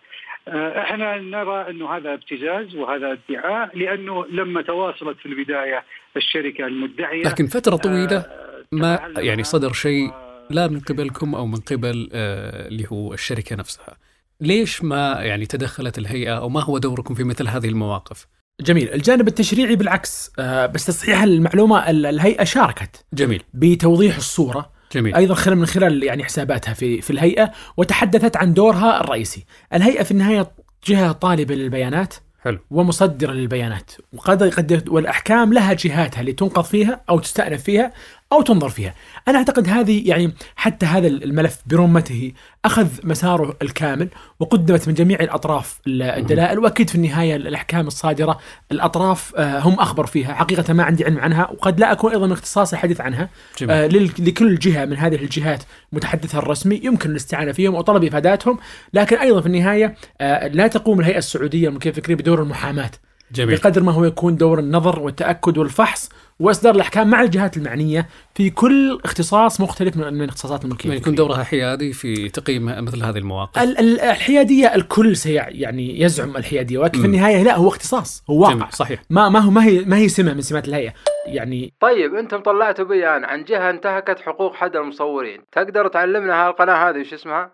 آه، 0.49 0.83
إحنا 0.83 1.19
نرى 1.19 1.71
انه 1.71 1.97
هذا 1.97 2.15
ابتزاز 2.15 2.75
وهذا 2.75 3.19
ادعاء 3.31 3.79
لأنه 3.79 4.27
لما 4.27 4.63
تواصلت 4.63 5.19
في 5.19 5.27
البداية 5.27 5.85
الشركة 6.17 6.67
المدعية. 6.67 7.23
لكن 7.23 7.47
فترة 7.47 7.77
طويلة 7.77 8.17
آه، 8.17 8.65
ما 8.73 8.97
تفاعلنا 8.97 9.21
يعني 9.21 9.45
صدر 9.45 9.73
شيء 9.73 10.11
لا 10.51 10.69
من 10.69 10.81
قبلكم 10.81 11.35
أو 11.35 11.47
من 11.47 11.57
قبل 11.61 12.09
آه، 12.13 12.69
اللي 12.69 12.87
هو 12.93 13.15
الشركة 13.15 13.57
نفسها. 13.57 13.97
ليش 14.41 14.85
ما 14.85 15.13
يعني 15.21 15.47
تدخلت 15.47 15.99
الهيئة 15.99 16.39
أو 16.39 16.49
ما 16.49 16.63
هو 16.65 16.79
دوركم 16.79 17.15
في 17.15 17.25
مثل 17.25 17.49
هذه 17.49 17.69
المواقف؟ 17.69 18.27
جميل. 18.61 18.93
الجانب 18.93 19.29
التشريعي 19.29 19.77
بالعكس 19.77 20.33
آه، 20.39 20.67
بس 20.67 20.87
تصحيح 20.87 21.23
المعلومة 21.23 21.91
ال- 21.91 22.07
الهيئة 22.07 22.45
شاركت 22.45 23.05
جميل. 23.15 23.43
بتوضيح 23.55 24.17
الصورة. 24.17 24.71
جميل. 24.93 25.15
أيضا 25.15 25.35
خلال 25.35 25.59
من 25.59 25.67
خلال 25.67 26.03
يعني 26.03 26.25
حساباتها 26.25 26.75
في 26.75 27.01
في 27.01 27.11
الهيئة 27.11 27.53
وتحدثت 27.77 28.37
عن 28.37 28.55
دورها 28.55 29.01
الرئيسي. 29.01 29.45
الهيئة 29.75 30.03
في 30.03 30.11
النهاية 30.11 30.51
جهة 30.87 31.13
طالبة 31.13 31.55
للبيانات. 31.55 32.15
حلو. 32.45 32.59
ومصدرة 32.71 33.33
للبيانات. 33.33 33.91
وقد 34.13 34.43
قد 34.43 34.89
والأحكام 34.89 35.53
لها 35.53 35.73
جهاتها 35.73 36.21
اللي 36.21 36.33
تنقض 36.33 36.65
فيها 36.65 37.01
أو 37.11 37.19
تستأنف 37.19 37.63
فيها 37.63 37.93
أو 38.33 38.43
تنظر 38.43 38.69
فيها. 38.69 38.95
أنا 39.29 39.39
أعتقد 39.39 39.69
هذه 39.69 40.09
يعني 40.09 40.35
حتى 40.57 40.87
هذا 40.87 41.07
الملف 41.07 41.59
برمته 41.67 42.33
أخذ 42.65 42.89
مساره 43.05 43.57
الكامل 43.63 44.09
وقدمت 44.41 44.89
من 44.89 44.95
جميع 44.95 45.21
الأطراف 45.21 45.81
الدلائل 45.87 46.59
وأكيد 46.59 46.91
في 46.91 46.95
النهاية 46.95 47.37
الأحكام 47.37 47.87
الصادرة 47.87 48.39
الأطراف 48.73 49.33
آه، 49.37 49.59
هم 49.59 49.75
أخبر 49.75 50.07
فيها. 50.07 50.35
حقيقة 50.35 50.73
ما 50.73 50.83
عندي 50.83 51.05
علم 51.05 51.19
عنها 51.19 51.51
وقد 51.51 51.81
لا 51.81 51.93
أكون 51.93 52.13
أيضا 52.13 52.27
من 52.27 52.33
اختصاصي 52.33 52.77
الحديث 52.77 53.01
عنها. 53.01 53.29
جميل. 53.59 53.77
آه، 53.77 53.87
لكل 54.19 54.59
جهة 54.59 54.85
من 54.85 54.97
هذه 54.97 55.15
الجهات 55.15 55.63
متحدثها 55.93 56.39
الرسمي 56.39 56.81
يمكن 56.85 57.11
الاستعانة 57.11 57.53
فيهم 57.53 57.75
وطلب 57.75 58.05
إفاداتهم 58.05 58.59
لكن 58.95 59.17
أيضا 59.17 59.41
في 59.41 59.47
النهاية 59.47 59.95
آه، 60.21 60.49
لا 60.49 60.67
تقوم 60.67 61.01
الهيئة 61.01 61.19
السعودية 61.19 61.69
الملكيه 61.69 61.91
الفكريه 61.91 62.15
بدور 62.15 62.43
المحاماة. 62.43 62.91
جميل. 63.33 63.57
بقدر 63.57 63.83
ما 63.83 63.93
هو 63.93 64.05
يكون 64.05 64.37
دور 64.37 64.59
النظر 64.59 64.99
والتأكد 65.01 65.59
والفحص 65.59 66.09
واصدار 66.41 66.75
الأحكام 66.75 67.11
مع 67.11 67.23
الجهات 67.23 67.57
المعنية 67.57 68.09
في 68.35 68.51
كل 68.51 69.01
اختصاص 69.05 69.61
مختلف 69.61 69.97
من 69.97 70.15
من 70.15 70.29
اختصاصات 70.29 70.65
الملكية 70.65 70.93
يكون. 70.93 71.15
دورها 71.15 71.45
حيادي 71.45 71.93
في 71.93 72.29
تقييم 72.29 72.85
مثل 72.85 73.03
هذه 73.05 73.19
المواقف. 73.19 73.63
ال- 73.63 73.79
ال- 73.79 74.01
الحيادية 74.01 74.75
الكل 74.75 75.17
سي 75.17 75.33
يعني 75.35 76.01
يزعم 76.01 76.37
الحيادية 76.37 76.79
ولكن 76.79 77.01
في. 77.01 77.07
النهاية 77.07 77.43
لا 77.43 77.57
هو 77.57 77.69
اختصاص 77.69 78.25
هو 78.31 78.41
واقع. 78.43 78.55
جميل 78.55 78.73
صحيح. 78.73 79.03
ما 79.11 79.29
ما 79.29 79.39
هو 79.39 79.51
ما 79.51 79.65
هي 79.65 79.85
ما 79.85 79.97
هي 79.97 80.09
سمة 80.09 80.35
من 80.35 80.41
سمات 80.41 80.69
الهيئة 80.69 80.93
يعني 81.27 81.73
طيب 81.81 82.15
أنتم 82.15 82.39
طلعتوا 82.43 82.85
بيان 82.85 83.25
عن 83.25 83.45
جهة 83.45 83.71
انتهكت 83.71 84.21
حقوق 84.21 84.55
حد 84.55 84.77
المصورين. 84.77 85.41
تقدر 85.53 85.89
تعلمنا 85.89 86.47
هالقناه 86.47 86.91
هذه 86.91 87.01
وش 87.01 87.15
اسمها؟ 87.15 87.51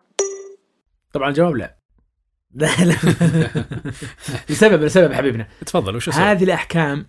طبعا 1.12 1.28
الجواب 1.28 1.57
لا. 1.57 1.74
لا 2.55 2.66
لا. 2.85 2.95
لسبب 4.51 4.82
لسبب 4.82 5.12
حبيبنا. 5.12 5.47
تفضل 5.66 5.97
وش؟ 5.97 6.09
هذه 6.09 6.45
الأحكام 6.45 7.07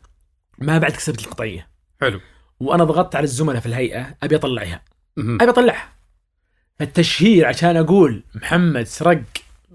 ما 0.57 0.77
بعد 0.77 0.91
كسرت 0.91 1.19
القطعيه 1.19 1.67
حلو. 2.01 2.19
وأنا 2.59 2.83
ضغطت 2.83 3.15
على 3.15 3.23
الزملاء 3.23 3.59
في 3.59 3.65
الهيئة 3.65 4.15
أبي 4.23 4.35
أطلعها. 4.35 4.81
مهم. 5.17 5.41
أبي 5.41 5.51
أطلعها. 5.51 5.89
فالتشهير 6.79 7.45
عشان 7.45 7.77
أقول 7.77 8.23
محمد 8.35 8.83
سرق 8.83 9.21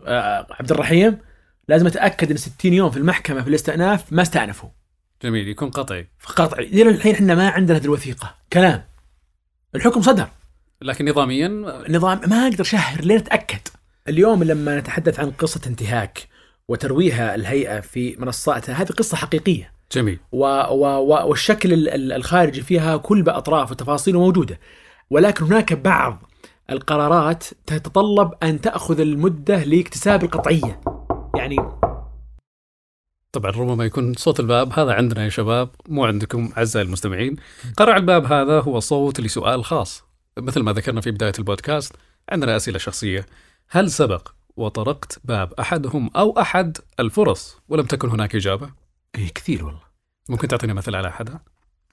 آه، 0.06 0.46
عبد 0.50 0.70
الرحيم 0.70 1.18
لازم 1.68 1.86
أتأكد 1.86 2.30
إن 2.30 2.36
60 2.36 2.72
يوم 2.72 2.90
في 2.90 2.96
المحكمة 2.96 3.42
في 3.42 3.48
الاستئناف 3.48 4.12
ما 4.12 4.22
استأنفوا. 4.22 4.68
جميل 5.22 5.48
يكون 5.48 5.70
قطعي. 5.70 6.08
فقطع 6.18 6.58
إلى 6.58 6.90
الحين 6.90 7.14
إحنا 7.14 7.34
ما 7.34 7.48
عندنا 7.48 7.78
هذه 7.78 7.84
الوثيقة. 7.84 8.34
كلام. 8.52 8.84
الحكم 9.74 10.02
صدر. 10.02 10.28
لكن 10.82 11.08
نظاميا؟ 11.08 11.48
نظام 11.88 12.20
ما 12.26 12.46
أقدر 12.46 12.60
اشهر 12.60 13.00
لين 13.00 13.16
أتأكد. 13.16 13.68
اليوم 14.08 14.44
لما 14.44 14.78
نتحدث 14.78 15.20
عن 15.20 15.30
قصة 15.30 15.60
انتهاك 15.66 16.28
وترويها 16.68 17.34
الهيئة 17.34 17.80
في 17.80 18.16
منصاتها 18.18 18.74
هذه 18.74 18.88
قصة 18.88 19.16
حقيقية. 19.16 19.72
جميل. 19.92 20.18
و 20.32 20.44
و 20.70 20.84
و 20.84 21.28
والشكل 21.28 21.72
ال- 21.72 21.88
ال- 21.88 22.12
الخارجي 22.12 22.62
فيها 22.62 22.96
كل 22.96 23.22
بأطراف 23.22 23.70
وتفاصيله 23.70 24.20
موجودة 24.20 24.60
ولكن 25.10 25.44
هناك 25.44 25.72
بعض 25.72 26.22
القرارات 26.70 27.44
تتطلب 27.66 28.30
أن 28.42 28.60
تأخذ 28.60 29.00
المدة 29.00 29.64
لاكتساب 29.64 30.24
القطعية. 30.24 30.80
يعني 31.36 31.56
طبعا 33.32 33.50
ربما 33.50 33.84
يكون 33.84 34.14
صوت 34.14 34.40
الباب 34.40 34.72
هذا 34.78 34.92
عندنا 34.92 35.24
يا 35.24 35.28
شباب 35.28 35.68
مو 35.88 36.04
عندكم 36.04 36.52
أعزائي 36.58 36.86
المستمعين. 36.86 37.36
قرع 37.76 37.96
الباب 37.96 38.32
هذا 38.32 38.60
هو 38.60 38.80
صوت 38.80 39.20
لسؤال 39.20 39.64
خاص. 39.64 40.04
مثل 40.38 40.60
ما 40.60 40.72
ذكرنا 40.72 41.00
في 41.00 41.10
بداية 41.10 41.32
البودكاست 41.38 41.92
عندنا 42.28 42.56
أسئلة 42.56 42.78
شخصية. 42.78 43.26
هل 43.68 43.90
سبق 43.90 44.28
وطرقت 44.56 45.20
باب 45.24 45.52
أحدهم 45.52 46.10
أو 46.16 46.38
أحد 46.40 46.78
الفرص؟ 47.00 47.58
ولم 47.68 47.86
تكن 47.86 48.08
هناك 48.08 48.34
إجابة. 48.36 48.79
إيه 49.18 49.32
كثير 49.34 49.64
والله 49.64 49.82
ممكن 50.28 50.48
تعطينا 50.48 50.72
مثل 50.72 50.94
على 50.94 51.08
احدها 51.08 51.40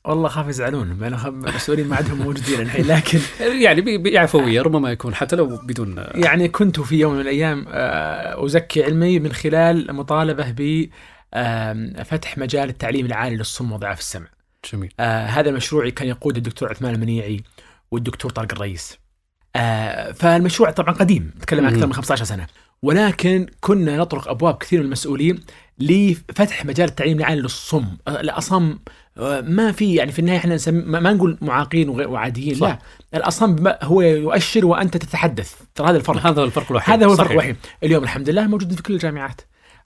والله 0.05 0.29
خاف 0.29 0.47
يزعلون 0.47 1.03
أنا 1.03 1.27
المسؤولين 1.27 1.87
ما 1.87 1.95
عندهم 1.95 2.17
موجودين 2.17 2.61
الحين 2.61 2.87
لكن 2.87 3.19
يعني 3.65 3.97
بعفويه 3.97 4.61
ربما 4.61 4.91
يكون 4.91 5.15
حتى 5.15 5.35
لو 5.35 5.45
بدون 5.63 6.05
يعني 6.15 6.47
كنت 6.47 6.79
في 6.79 6.99
يوم 6.99 7.13
من 7.13 7.21
الأيام 7.21 7.65
آه، 7.67 8.45
أزكي 8.45 8.83
علمي 8.83 9.19
من 9.19 9.33
خلال 9.33 9.95
مطالبة 9.95 10.51
ب 10.51 10.89
فتح 12.03 12.37
مجال 12.37 12.69
التعليم 12.69 13.05
العالي 13.05 13.35
للصم 13.35 13.71
وضعاف 13.71 13.99
السمع. 13.99 14.27
جميل 14.73 14.93
آه 14.99 15.25
هذا 15.25 15.49
المشروع 15.49 15.89
كان 15.89 16.07
يقود 16.07 16.37
الدكتور 16.37 16.69
عثمان 16.69 16.95
المنيعي 16.95 17.43
والدكتور 17.91 18.31
طارق 18.31 18.53
الرئيس. 18.53 18.97
آه 19.55 20.11
فالمشروع 20.11 20.71
طبعا 20.71 20.93
قديم 20.93 21.33
نتكلم 21.37 21.65
عن 21.65 21.73
أكثر. 21.73 21.87
من 21.87 21.93
15 21.93 22.25
سنة 22.25 22.47
ولكن 22.81 23.47
كنا 23.61 23.97
نطرق 23.97 24.27
أبواب 24.27 24.57
كثير 24.57 24.79
من 24.79 24.85
المسؤولين 24.85 25.39
لفتح 25.79 26.65
مجال 26.65 26.89
التعليم 26.89 27.17
العالي 27.19 27.41
للصم. 27.41 27.85
الأصم 28.07 28.77
آه، 29.17 29.41
ما 29.41 29.71
في 29.71 29.95
يعني 29.95 30.11
في 30.11 30.19
النهاية 30.19 30.37
إحنا 30.37 30.55
نسمي 30.55 30.81
ما 30.81 31.13
نقول 31.13 31.37
معاقين 31.41 31.89
وغير- 31.89 32.09
وعاديين 32.09 32.55
صح. 32.55 32.67
لا 33.13 33.19
الاصم 33.19 33.55
هو 33.83 34.01
يؤشر 34.01 34.65
وأنت 34.65 34.97
تتحدث. 34.97 35.53
ترى 35.75 35.89
هذا 35.89 35.97
الفرق. 35.97 36.27
هذا 36.27 36.43
الفرق 36.43 36.65
الوحيد. 36.71 36.93
هذا 36.95 37.05
هو 37.05 37.11
الفرق. 37.11 37.31
الوحيد. 37.31 37.55
اليوم 37.83 38.03
الحمد 38.03 38.29
لله 38.29 38.47
موجود 38.47 38.73
في 38.73 38.83
كل 38.83 38.93
الجامعات. 38.93 39.41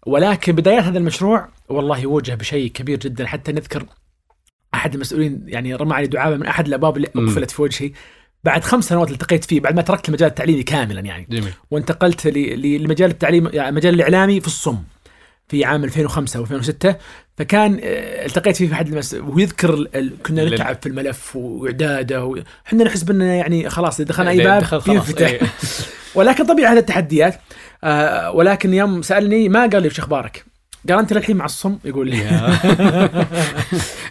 ولكن 0.08 0.56
بدايات 0.56 0.84
هذا 0.84 0.98
المشروع 0.98 1.50
والله 1.70 2.08
وجه 2.08 2.36
بشيء 2.36 2.72
كبير 2.72 3.00
جدا. 3.00 3.26
حتى 3.28 3.52
نذكر 3.52 3.86
أحد 4.74 4.94
المسؤولين 4.94 5.44
يعني 5.48 5.76
رمى 5.76 5.94
علي 5.94 6.08
دعابة 6.08 6.38
من 6.38 6.46
أحد 6.46 6.68
الأبواب 6.68 6.98
اللي. 6.98 7.08
أقفلت 7.16 7.52
في 7.52 7.62
وجهي. 7.62 7.92
بعد 8.44 8.64
خمس 8.64 8.86
سنوات 8.86 9.12
التقيت 9.12 9.46
فيه 9.46 9.60
بعد 9.60 9.76
ما 9.76 9.82
تركت 9.82 10.08
المجال 10.10 10.30
التعليمي 10.30 10.64
كاملا 10.64 11.00
يعني 11.02 11.28
جميل 11.30 11.54
وانتقلت 11.72 12.28
ل- 12.28 12.60
ل- 12.62 12.84
لمجال 12.84 13.12
التعليم 13.12 13.50
يعني 13.54 13.70
المجال 13.70 13.94
الإعلامي 13.94 14.40
في 14.42 14.48
الصم 14.48 14.78
في 15.50 15.66
عام 15.66 15.84
2005 15.84 16.46
و2006 16.46 16.94
فكان 17.38 17.74
آه، 17.84 18.26
التقيت 18.26 18.56
فيه 18.56 18.68
في 18.68 18.74
أحد 18.74 18.88
المس... 18.88 19.14
وهو 19.14 19.40
يذكر 19.40 19.74
ال- 19.74 20.14
كنا 20.26 20.44
نتعب 20.56 20.78
في 20.82 20.90
الملف 20.90 21.36
وإعداده 21.36 22.26
و... 22.26 22.38
إحنا 22.68 22.84
نحس 22.84 23.10
اننا 23.10 23.36
يعني 23.36 23.70
خلاص 23.70 24.00
إذا 24.00 24.10
دخلنا 24.10 24.30
أي 24.32 24.38
باب. 24.38 24.64
ينفتح 24.96 25.28
إيه. 25.28 25.42
ولكن 26.16 26.46
طبيعي 26.46 26.74
هذه 26.74 26.80
التحديات 26.80 27.40
آه 27.84 28.32
ولكن 28.32 28.74
يوم 28.74 29.02
سألني 29.02 29.50
ما 29.50 29.60
قال 29.68 29.82
لي 29.82 29.88
وش 29.88 30.00
أخبارك؟ 30.00 30.46
قال 30.90 31.00
أنت 31.00 31.14
للحين 31.14 31.36
مع 31.38 31.46
الصم؟ 31.46 31.78
يقول 31.86 32.10
لي. 32.10 32.18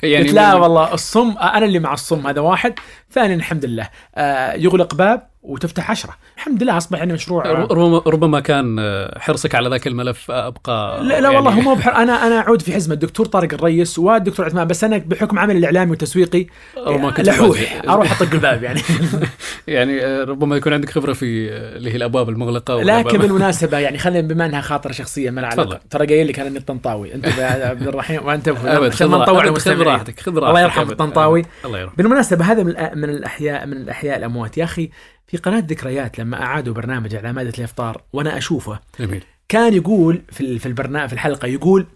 يعني 0.02 0.24
قلت 0.24 0.32
لا 0.32 0.54
والله 0.54 0.94
الصم 0.94 1.34
أنا 1.38 1.66
اللي 1.66 1.78
مع 1.78 1.92
الصم 1.92 2.26
هذا 2.26 2.40
واحد. 2.40 2.74
ثانيا 3.12 3.34
الحمد 3.34 3.64
لله. 3.64 3.88
آه 4.14 4.52
يغلق 4.52 4.94
باب. 4.94 5.29
وتفتح 5.42 5.90
عشرة 5.90 6.16
الحمد 6.36 6.62
لله 6.62 6.76
أصبح 6.76 7.00
عندنا 7.00 7.14
مشروع 7.14 7.46
آه، 7.46 7.68
ربما 8.06 8.40
كان 8.40 8.76
آه، 8.78 9.18
حرصك 9.18 9.54
على 9.54 9.68
ذاك 9.68 9.86
الملف 9.86 10.30
آه، 10.30 10.46
أبقى 10.46 11.04
لا, 11.04 11.20
لا 11.20 11.28
والله 11.28 11.50
يعني 11.50 11.66
هو 11.66 11.70
مو 11.70 11.74
بحر 11.74 11.96
أنا 11.96 12.26
أنا 12.26 12.38
أعود 12.40 12.62
في 12.62 12.72
حزمة 12.74 12.94
الدكتور 12.94 13.26
طارق 13.26 13.54
الريس 13.54 13.98
والدكتور 13.98 14.46
عثمان 14.46 14.66
بس 14.66 14.84
أنا 14.84 14.98
بحكم 14.98 15.38
عملي 15.38 15.58
الإعلامي 15.58 15.90
والتسويقي 15.90 16.46
ربما 16.86 17.10
كنت 17.10 17.26
لحوح. 17.28 17.82
أروح 17.88 18.22
أطق 18.22 18.32
الباب 18.34 18.62
يعني 18.62 18.80
يعني 19.68 20.04
آه، 20.04 20.24
ربما 20.24 20.56
يكون 20.56 20.72
عندك 20.72 20.90
خبرة 20.90 21.12
في 21.12 21.52
آه، 21.52 21.76
اللي 21.76 21.90
هي 21.92 21.96
الأبواب 21.96 22.28
المغلقة 22.28 22.82
لكن 22.82 23.18
بالمناسبة 23.22 23.78
يعني 23.78 23.98
خلينا 23.98 24.28
بما 24.28 24.46
أنها 24.46 24.60
خاطرة 24.60 24.92
شخصية 24.92 25.30
ما 25.30 25.40
لها. 25.40 25.50
علاقه 25.50 25.80
ترى 25.90 26.06
قايل 26.06 26.28
لك 26.28 26.38
أنا 26.38 26.48
إني 26.48 26.58
الطنطاوي 26.58 27.14
أنت 27.14 27.26
عبد 27.40 27.88
الرحيم 27.88 28.26
وانت 28.26 28.48
أبد 28.48 28.92
عشان 28.92 29.06
ما 29.08 29.24
خذ 29.26 29.32
راحتك 29.32 29.60
خذ. 29.60 29.82
راحتك 29.82 30.20
خذ 30.20 30.32
راحتك 30.38 30.48
الله 30.48 30.60
يرحم. 30.60 30.90
الطنطاوي. 30.90 31.44
الله 31.64 31.78
يرحم 31.78 31.94
بالمناسبة 31.96 32.44
هذا 32.44 32.62
من 32.94 33.10
الاحياء 33.10 33.66
من 33.66 33.72
الأحياء 33.76 34.18
الأموات 34.18 34.58
يا 34.58 34.64
أخي 34.64 34.90
في 35.30 35.36
قناة 35.36 35.58
ذكريات 35.58 36.18
لما 36.18 36.42
أعادوا 36.42 36.74
برنامج 36.74 37.14
على 37.14 37.32
مائده 37.32 37.52
الإفطار 37.58 38.02
وأنا 38.12 38.38
أشوفه 38.38 38.80
جميل. 39.00 39.24
كان 39.48 39.74
يقول 39.74 40.22
في 40.32 40.58
في 40.58 40.66
البرنامج 40.66 41.08
في 41.08 41.12
الحلقة 41.12 41.46
يقول 41.46 41.86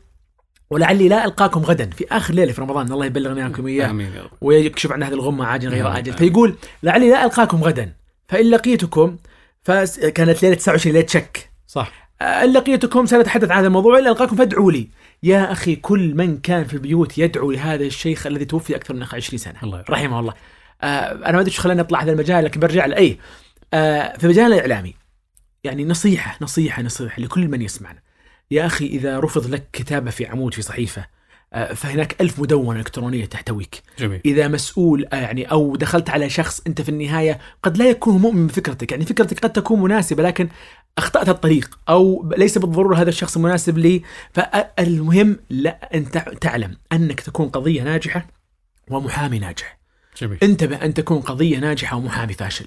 ولعلي 0.70 1.08
لا 1.08 1.24
ألقاكم 1.24 1.60
غدا 1.60 1.90
في 1.90 2.06
آخر 2.10 2.34
ليلة 2.34 2.52
في 2.52 2.60
رمضان 2.60 2.92
الله 2.92 3.06
يبلغنا 3.06 3.40
إياكم 3.40 3.66
اياه 3.66 4.30
ويكشف 4.40 4.92
عن 4.92 5.02
هذه 5.02 5.12
الغمة 5.12 5.44
عاجل 5.44 5.68
غير 5.68 5.84
نعم. 5.84 5.96
أجل 5.96 6.12
فيقول 6.12 6.54
لعلي 6.82 7.10
لا 7.10 7.24
ألقاكم 7.24 7.64
غدا 7.64 7.92
فإن 8.28 8.50
لقيتكم 8.50 9.16
فكانت 9.62 10.42
ليلة 10.42 10.54
29 10.54 10.94
ليلة 10.96 11.06
شك. 11.06 11.50
صح. 11.66 12.10
إن 12.22 12.52
لقيتكم 12.52 13.06
سنتحدث 13.06 13.50
عن 13.50 13.58
هذا 13.58 13.66
الموضوع 13.66 13.98
إلا 13.98 14.10
ألقاكم 14.10 14.36
فادعوا 14.36 14.72
لي. 14.72 14.88
يا 15.22 15.52
أخي 15.52 15.76
كل 15.76 16.14
من 16.14 16.38
كان 16.38 16.64
في 16.64 16.74
البيوت 16.74 17.18
يدعو 17.18 17.50
لهذا 17.50 17.84
الشيخ 17.84 18.26
الذي 18.26 18.44
توفي 18.44 18.76
أكثر 18.76 18.94
من 18.94 19.02
20 19.02 19.38
سنة. 19.38 19.54
الله. 19.62 19.84
رحمه 19.90 20.20
الله. 20.20 20.34
أنا 20.82 21.32
ما 21.32 21.40
أدري 21.40 21.50
إيش 21.50 21.60
خلاني 21.60 21.80
أطلع 21.80 22.02
هذا 22.02 22.12
المجال 22.12 22.44
لكن 22.44 22.60
برجع 22.60 22.86
له. 22.86 22.96
اي 22.96 23.18
آه 23.74 24.16
في 24.16 24.28
مجال 24.28 24.52
الإعلامي 24.52 24.94
يعني 25.64 25.84
نصيحة 25.84 26.38
نصيحة 26.40 26.82
نصيحة 26.82 27.22
لكل 27.22 27.48
من 27.48 27.62
يسمعنا. 27.62 27.98
يا 28.50 28.66
أخي 28.66 28.86
إذا 28.86 29.20
رفض 29.20 29.46
لك 29.46 29.68
كتابة 29.72 30.10
في 30.10 30.26
عمود 30.26 30.54
في 30.54 30.62
صحيفة 30.62 31.06
آه 31.52 31.72
فهناك 31.74 32.20
ألف 32.20 32.40
مدونة 32.40 32.78
إلكترونية 32.78 33.24
تحتويك. 33.24 33.82
جميل. 33.98 34.20
إذا 34.24 34.48
مسؤول 34.48 35.06
آه، 35.12 35.16
يعني 35.16 35.50
أو 35.50 35.76
دخلت 35.76 36.10
على 36.10 36.30
شخص 36.30 36.60
أنت 36.66 36.80
في 36.80 36.88
النهاية 36.88 37.38
قد 37.62 37.76
لا 37.76 37.90
يكون 37.90 38.18
مؤمن 38.18 38.46
بفكرتك. 38.46 38.92
يعني 38.92 39.04
فكرتك 39.04 39.38
قد 39.38 39.52
تكون 39.52 39.82
مناسبة 39.82 40.22
لكن 40.22 40.48
أخطأت 40.98 41.28
الطريق 41.28 41.78
أو 41.88 42.32
ليس 42.36 42.58
بالضرورة 42.58 42.96
هذا 42.96 43.08
الشخص 43.08 43.36
مناسب 43.36 43.78
لي. 43.78 44.02
فالمهم 44.32 45.36
لا 45.50 45.94
انت 45.94 46.18
تعلم 46.18 46.76
أنك 46.92 47.20
تكون 47.20 47.48
قضية 47.48 47.82
ناجحة 47.82 48.26
ومحامي 48.90 49.38
ناجح. 49.38 49.83
جميل. 50.16 50.38
انتبه 50.42 50.76
أن 50.76 50.94
تكون 50.94 51.20
قضية 51.20 51.58
ناجحة 51.58 51.96
ومحامي 51.96 52.32
فاشل. 52.32 52.66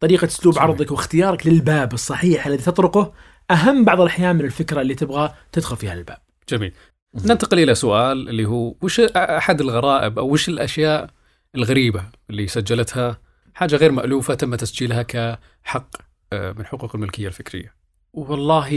طريقة 0.00 0.24
أسلوب 0.24 0.54
صحيح. 0.54 0.64
عرضك 0.64 0.90
واختيارك 0.90 1.46
للباب 1.46 1.92
الصحيح 1.94 2.46
الذي 2.46 2.62
تطرقه 2.62 3.12
أهم 3.50 3.84
بعض 3.84 4.00
الأحيان 4.00 4.36
من 4.36 4.44
الفكرة 4.44 4.80
اللي 4.80 4.94
تبغى 4.94 5.34
تدخل 5.52 5.76
فيها 5.76 5.94
الباب. 5.94 6.18
جميل. 6.48 6.72
ننتقل 7.14 7.58
إلى 7.58 7.74
سؤال 7.74 8.28
اللي 8.28 8.44
هو 8.44 8.74
وش 8.82 9.00
أحد 9.00 9.60
الغرائب 9.60 10.18
أو 10.18 10.32
وش 10.32 10.48
الأشياء 10.48 11.10
الغريبة 11.54 12.04
اللي 12.30 12.46
سجلتها 12.48 13.18
حاجة 13.54 13.76
غير 13.76 13.92
مألوفة 13.92 14.34
تم 14.34 14.54
تسجيلها 14.54 15.02
كحق 15.02 15.96
آه، 16.32 16.52
من 16.52 16.66
حقوق 16.66 16.94
الملكية 16.94 17.26
الفكرية؟ 17.26 17.74
والله 18.12 18.68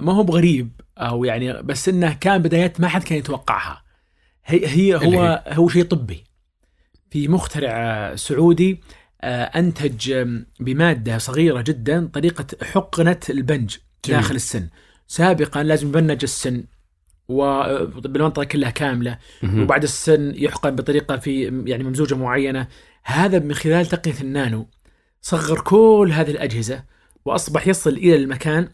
ما 0.00 0.12
هو 0.12 0.22
بغريب 0.22 0.80
أو 0.98 1.24
يعني 1.24 1.62
بس 1.62 1.88
إنه 1.88 2.12
كان 2.12 2.42
بدايات 2.42 2.80
ما 2.80 2.88
حد 2.88 3.02
كان 3.02 3.18
يتوقعها. 3.18 3.82
هي 4.44 4.66
هي 4.66 4.94
هو 4.96 5.44
هو 5.48 5.68
شيء 5.68 5.84
طبي. 5.84 6.24
في 7.12 7.28
مخترع 7.28 7.70
آه، 7.70 8.14
سعودي 8.14 8.80
آه، 9.22 9.44
أنتج 9.44 10.26
بمادة 10.60 11.18
صغيرة 11.18 11.60
جدا 11.60 12.06
طريقة 12.06 12.46
حقنة 12.62 13.20
البنج 13.30 13.76
جميل. 14.04 14.20
داخل 14.20 14.34
السن. 14.34 14.68
سابقا 15.08 15.62
لازم 15.62 15.88
يبنج 15.88 16.18
السن 16.22 16.64
وبالمنطقه 17.28 18.44
كلها 18.44 18.70
كاملة. 18.70 19.18
وبعد 19.44 19.82
السن 19.82 20.32
يحقن 20.36 20.76
بطريقة 20.76 21.16
في 21.16 21.62
يعني 21.66 21.84
ممزوجة 21.84 22.14
معينة. 22.14 22.68
هذا 23.04 23.38
من 23.38 23.54
خلال 23.54 23.86
تقنية 23.86 24.20
النانو. 24.20 24.66
صغر 25.22 25.60
كل 25.60 26.10
هذه 26.12 26.30
الأجهزة 26.30 26.84
وأصبح 27.24 27.66
يصل 27.66 27.90
إلى 27.90 28.16
المكان 28.16 28.68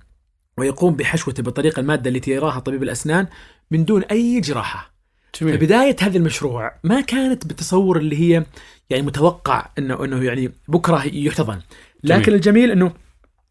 ويقوم 0.58 0.96
بحشوته 0.96 1.42
بطريقة 1.42 1.80
المادة 1.80 2.10
التي 2.10 2.30
يراها 2.30 2.60
طبيب 2.60 2.82
الأسنان 2.82 3.26
من 3.70 3.84
دون 3.84 4.02
أي 4.02 4.40
جراحة. 4.40 4.97
جميل 5.40 5.58
فبداية 5.58 5.96
هذا 6.00 6.16
المشروع 6.18 6.74
ما 6.84 7.00
كانت 7.00 7.46
بالتصور 7.46 7.98
اللي 7.98 8.16
هي 8.20 8.44
يعني 8.90 9.02
متوقع 9.02 9.68
انه 9.78 10.04
إنه 10.04 10.24
يعني 10.24 10.52
بكرة 10.68 11.04
يحتضن. 11.06 11.60
لكن 12.04 12.22
جميل. 12.22 12.34
الجميل 12.34 12.70
إنه 12.70 12.92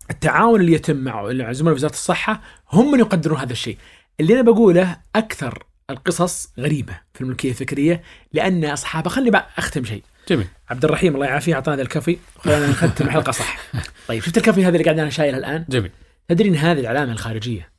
التعاون 0.09 0.61
اللي 0.61 0.73
يتم 0.73 0.95
مع 0.95 1.27
في 1.27 1.63
وزاره 1.63 1.91
الصحة 1.91 2.41
هم 2.71 2.91
من 2.91 2.99
يقدرون 2.99 3.37
هذا 3.37 3.51
الشيء. 3.51 3.77
اللي 4.19 4.33
أنا 4.33 4.41
بقوله 4.41 4.97
أكثر 5.15 5.63
القصص 5.89 6.49
غريبة 6.59 6.99
في 7.13 7.21
الملكية 7.21 7.49
الفكرية 7.49 8.01
لأن 8.33 8.65
اصحابها 8.65 9.09
خلي 9.09 9.31
بقى 9.31 9.47
أختم 9.57 9.85
شيء. 9.85 10.03
جميل 10.29 10.47
عبد 10.69 10.85
الرحيم 10.85 11.15
الله 11.15 11.25
يعافيه 11.25 11.53
أعطانا 11.53 11.75
هذا 11.75 11.81
الكافي 11.81 12.17
خلينا 12.37 12.67
نختم 12.67 13.05
الحلقة 13.05 13.31
صح. 13.31 13.57
طيب 14.07 14.23
شفت 14.23 14.37
الكافي 14.37 14.61
هذا 14.61 14.69
اللي 14.69 14.83
قاعد 14.83 14.99
أنا 14.99 15.09
شايله 15.09 15.37
الآن؟ 15.37 15.65
جميل 15.69 15.91
تدري 16.27 16.49
إن 16.49 16.55
هذه 16.55 16.79
العلامة 16.79 17.11
الخارجية 17.11 17.69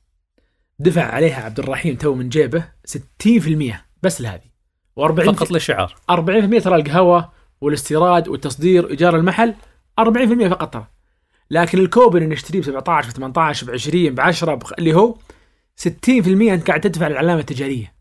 دفع 0.79 1.03
عليها 1.03 1.45
عبد 1.45 1.59
الرحيم 1.59 1.97
تو 1.97 2.15
من 2.15 2.29
جيبه 2.29 2.65
60% 2.89 3.88
بس 4.03 4.21
لهذه. 4.21 4.49
و40% 5.01 5.21
فقط 5.21 5.51
للشعار. 5.51 5.95
40% 6.11 6.63
ترى 6.63 6.77
القهوة 6.77 7.31
والاستيراد 7.61 8.29
والتصدير 8.29 8.87
وايجار 8.87 9.17
المحل 9.17 9.55
40% 10.01 10.49
فقط 10.49 10.73
ترى. 10.73 10.87
لكن 11.51 11.79
الكوبن 11.79 12.23
اللي 12.23 12.35
نشتريه 12.35 12.61
ب 12.61 12.65
17 12.65 13.09
ب 13.09 13.13
18 13.13 13.67
ب 13.67 13.71
20 13.71 14.15
ب 14.15 14.21
10 14.21 14.55
بخ... 14.55 14.73
اللي 14.79 14.95
هو 14.95 15.15
60% 15.81 15.89
أنت 16.09 16.67
قاعد 16.69 16.81
تدفع 16.81 17.09
للعلامة 17.09 17.41
التجارية. 17.41 17.99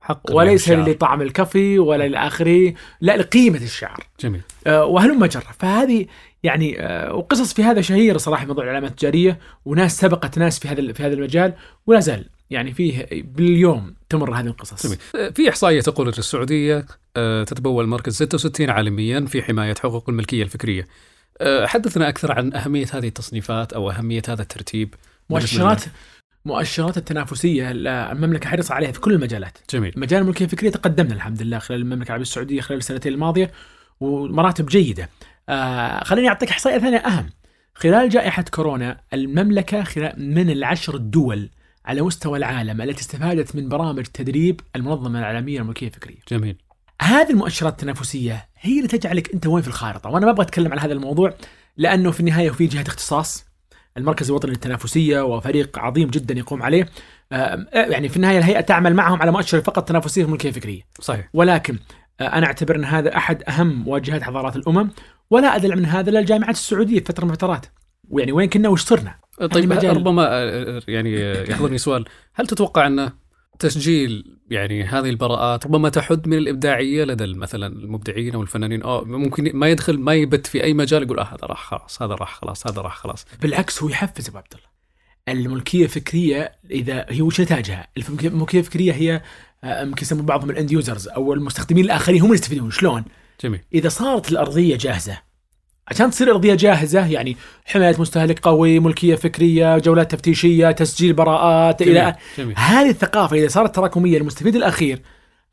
حق 0.00 0.22
وليس. 0.32 0.70
لطعم 0.70 1.22
الكافي 1.22 1.78
ولا 1.78 2.08
لآخره 2.08 2.74
لا 3.00 3.16
لقيمة 3.16 3.56
الشعر 3.56 4.06
جميل. 4.20 4.40
آه، 4.66 4.84
وهلم 4.84 5.26
جرة. 5.26 5.54
فهذه 5.58 6.06
يعني 6.42 6.80
آه، 6.80 7.14
وقصص 7.14 7.54
في 7.54 7.64
هذا 7.64 7.80
شهيره 7.80 8.18
صراحة 8.18 8.46
موضوع 8.46 8.64
العلامات 8.64 8.90
التجارية 8.90 9.38
وناس 9.64 10.00
سبقت 10.00 10.38
ناس 10.38 10.58
في 10.58 10.68
هذا 10.68 10.92
في 10.92 11.02
هذا 11.02 11.14
المجال 11.14 11.54
ولا 11.86 12.00
زال 12.00 12.28
يعني 12.50 12.72
فيه 12.72 13.06
باليوم. 13.12 13.95
تمر 14.08 14.34
هذه 14.34 14.46
القصص 14.46 14.86
جميل. 14.86 15.32
في 15.32 15.48
إحصائية 15.48 15.80
تقول 15.80 16.06
أن 16.08 16.14
السعودية 16.18 16.86
آه، 17.16 17.44
تتبوى 17.44 17.84
المركز 17.84 18.14
66 18.14 18.70
عالميا 18.70 19.26
في 19.26 19.42
حماية 19.42 19.74
حقوق 19.74 20.10
الملكية 20.10 20.42
الفكرية 20.42 20.86
آه، 21.40 21.66
حدثنا 21.66 22.08
أكثر 22.08 22.32
عن 22.32 22.54
أهمية 22.54 22.86
هذه 22.92 23.08
التصنيفات 23.08 23.72
أو 23.72 23.90
أهمية 23.90 24.22
هذا 24.28 24.42
الترتيب 24.42 24.94
مؤشرات 25.30 25.82
مؤشرات 26.44 26.96
التنافسية 26.96 27.70
المملكة 27.70 28.48
حرص 28.48 28.70
عليها 28.70 28.92
في 28.92 29.00
كل 29.00 29.12
المجالات 29.12 29.58
جميل 29.70 29.92
مجال 29.96 30.22
الملكية 30.22 30.44
الفكرية 30.44 30.70
تقدمنا 30.70 31.14
الحمد 31.14 31.42
لله 31.42 31.58
خلال 31.58 31.80
المملكة 31.80 32.08
العربية 32.08 32.22
السعودية 32.22 32.60
خلال 32.60 32.78
السنتين 32.78 33.12
الماضية 33.12 33.50
ومراتب 34.00 34.66
جيدة. 34.66 35.08
آه 35.48 36.04
خليني 36.04 36.28
أعطيك 36.28 36.50
إحصائية 36.50 36.78
ثانية 36.78 36.98
أهم. 36.98 37.30
خلال 37.74 38.08
جائحة 38.08 38.42
كورونا 38.42 39.00
المملكة 39.12 39.82
خلال 39.82 40.34
من 40.34 40.50
العشر 40.50 40.94
الدول 40.94 41.50
على 41.86 42.02
مستوى 42.02 42.38
العالم 42.38 42.82
التي 42.82 43.00
استفادت 43.00 43.56
من 43.56 43.68
برامج 43.68 44.04
تدريب 44.04 44.60
المنظمة 44.76 45.18
العالمية 45.18 45.58
للملكيه 45.58 45.86
الفكرية. 45.86 46.18
جميل 46.28 46.56
هذه 47.02 47.30
المؤشرات 47.30 47.72
التنافسية 47.72 48.48
هي 48.60 48.76
اللي 48.76 48.88
تجعلك 48.88 49.34
أنت 49.34 49.46
وين 49.46 49.62
في 49.62 49.68
الخارطة، 49.68 50.10
وأنا 50.10 50.26
ما 50.26 50.32
أبغى 50.32 50.42
أتكلم 50.42 50.72
عن 50.72 50.78
هذا 50.78 50.92
الموضوع 50.92 51.34
لأنه 51.76 52.10
في 52.10 52.20
النهاية 52.20 52.50
في 52.50 52.66
جهة 52.66 52.84
اختصاص 52.86 53.46
المركز 53.96 54.28
الوطني 54.28 54.50
للتنافسية 54.50 55.20
وفريق 55.20 55.78
عظيم 55.78 56.08
جدا 56.08 56.34
يقوم 56.34 56.62
عليه. 56.62 56.88
آه 57.32 57.66
يعني 57.72 58.08
في 58.08 58.16
النهاية 58.16 58.38
الهيئة 58.38 58.60
تعمل 58.60 58.94
معهم 58.94 59.22
على 59.22 59.30
مؤشر 59.30 59.60
فقط 59.60 59.88
تنافسيه 59.88 60.22
في 60.22 60.28
الملكية 60.28 60.48
الفكرية. 60.48 60.82
صحيح 61.00 61.28
ولكن 61.34 61.78
آه، 62.20 62.24
أنا 62.24 62.46
أعتبر 62.46 62.76
أن 62.76 62.84
هذا 62.84 63.16
أحد 63.16 63.42
أهم 63.48 63.88
واجهات 63.88 64.22
حضارات 64.22 64.56
الأمم 64.56 64.90
ولا 65.30 65.56
أدل 65.56 65.76
من 65.76 65.86
هذا 65.86 66.10
الا 66.10 66.18
الجامعات 66.18 66.54
السعودية 66.54 66.98
في 66.98 67.04
فترة 67.04 67.24
من 67.24 67.30
الفترات. 67.30 67.66
ويعني 68.10 68.32
وين 68.32 68.48
كنا 68.48 68.68
وش 68.68 68.82
صرنا؟ 68.82 69.14
طيب 69.52 69.72
ربما 69.72 70.28
آه، 70.30 70.82
يعني 70.88 71.24
آه، 71.24 71.50
يحضرني 71.50 71.78
سؤال 71.78 72.04
هل 72.34 72.46
تتوقع 72.46 72.86
أن 72.86 73.10
تسجيل 73.58 74.36
يعني 74.50 74.84
هذه 74.84 75.10
البراءات 75.10 75.66
ربما 75.66 75.88
تحد 75.88 76.28
من 76.28 76.38
الإبداعية 76.38 77.04
لدى 77.04 77.26
مثلا 77.26 77.66
المبدعين 77.66 78.34
أو 78.34 78.42
الفنانين 78.42 78.82
أو 78.82 79.04
ممكن 79.04 79.50
ما 79.54 79.68
يدخل 79.68 79.98
ما 79.98 80.14
يبت 80.14 80.46
في 80.46 80.64
أي 80.64 80.74
مجال 80.74 81.02
يقول 81.02 81.18
آه 81.18 81.24
هذا 81.24 81.46
راح 81.46 81.70
خلاص 81.70 82.02
هذا 82.02 82.14
راح 82.14 82.34
خلاص 82.34 82.66
هذا 82.66 82.80
راح 82.80 82.96
خلاص 82.96 83.26
بالعكس 83.42 83.82
هو 83.82 83.88
يحفز 83.88 84.28
أبو 84.28 84.38
عبد 84.38 84.54
الله. 84.54 84.66
الملكية 85.28 85.84
الفكرية 85.84 86.52
إذا 86.70 87.06
هي 87.08 87.22
وش 87.22 87.40
نتاجها؟ 87.40 87.88
الملكيه 88.24 88.58
الفكرية 88.58 88.92
هي 88.92 89.22
آه، 89.64 89.82
يمكن 89.82 90.02
يسمون 90.02 90.26
بعضهم 90.26 90.50
ال 90.50 90.55
end 90.55 90.72
users 90.72 91.08
أو 91.08 91.32
المستخدمين 91.32 91.84
الآخرين 91.84 92.20
هم 92.20 92.26
اللي 92.26 92.34
يستفيدون 92.34 92.70
شلون؟ 92.70 93.04
جميل 93.40 93.60
إذا 93.74 93.88
صارت 93.88 94.32
الأرضية 94.32 94.76
جاهزة 94.76 95.18
عشان 95.88 96.10
تصير 96.10 96.30
أرضية 96.30 96.54
جاهزة 96.54 97.06
يعني 97.06 97.36
حماية 97.64 97.96
مستهلك 97.98 98.38
قوي، 98.38 98.80
ملكية 98.80 99.14
فكرية، 99.14 99.78
جولات 99.78 100.10
تفتيشية، 100.14 100.70
تسجيل 100.70 101.12
براءات 101.12 101.82
جميل, 101.82 101.96
إلى 101.98 102.16
جميل. 102.38 102.54
هذه 102.58 102.90
الثقافة 102.90 103.36
إذا 103.36 103.48
صارت 103.48 103.74
تراكمية 103.76 104.18
للمستفيد 104.18 104.56
الأخير 104.56 105.02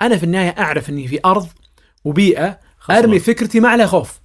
أنا 0.01 0.17
في 0.17 0.23
النهاية 0.23 0.49
أعرف 0.59 0.89
إني 0.89 1.07
في 1.07 1.19
أرض 1.25 1.47
وبيئة 2.03 2.59
خلاص. 2.79 2.97
أرمي 2.97 3.19
فكرتي 3.19 3.59
ما 3.59 3.69
عليها 3.69 3.85
خوف 3.87 4.19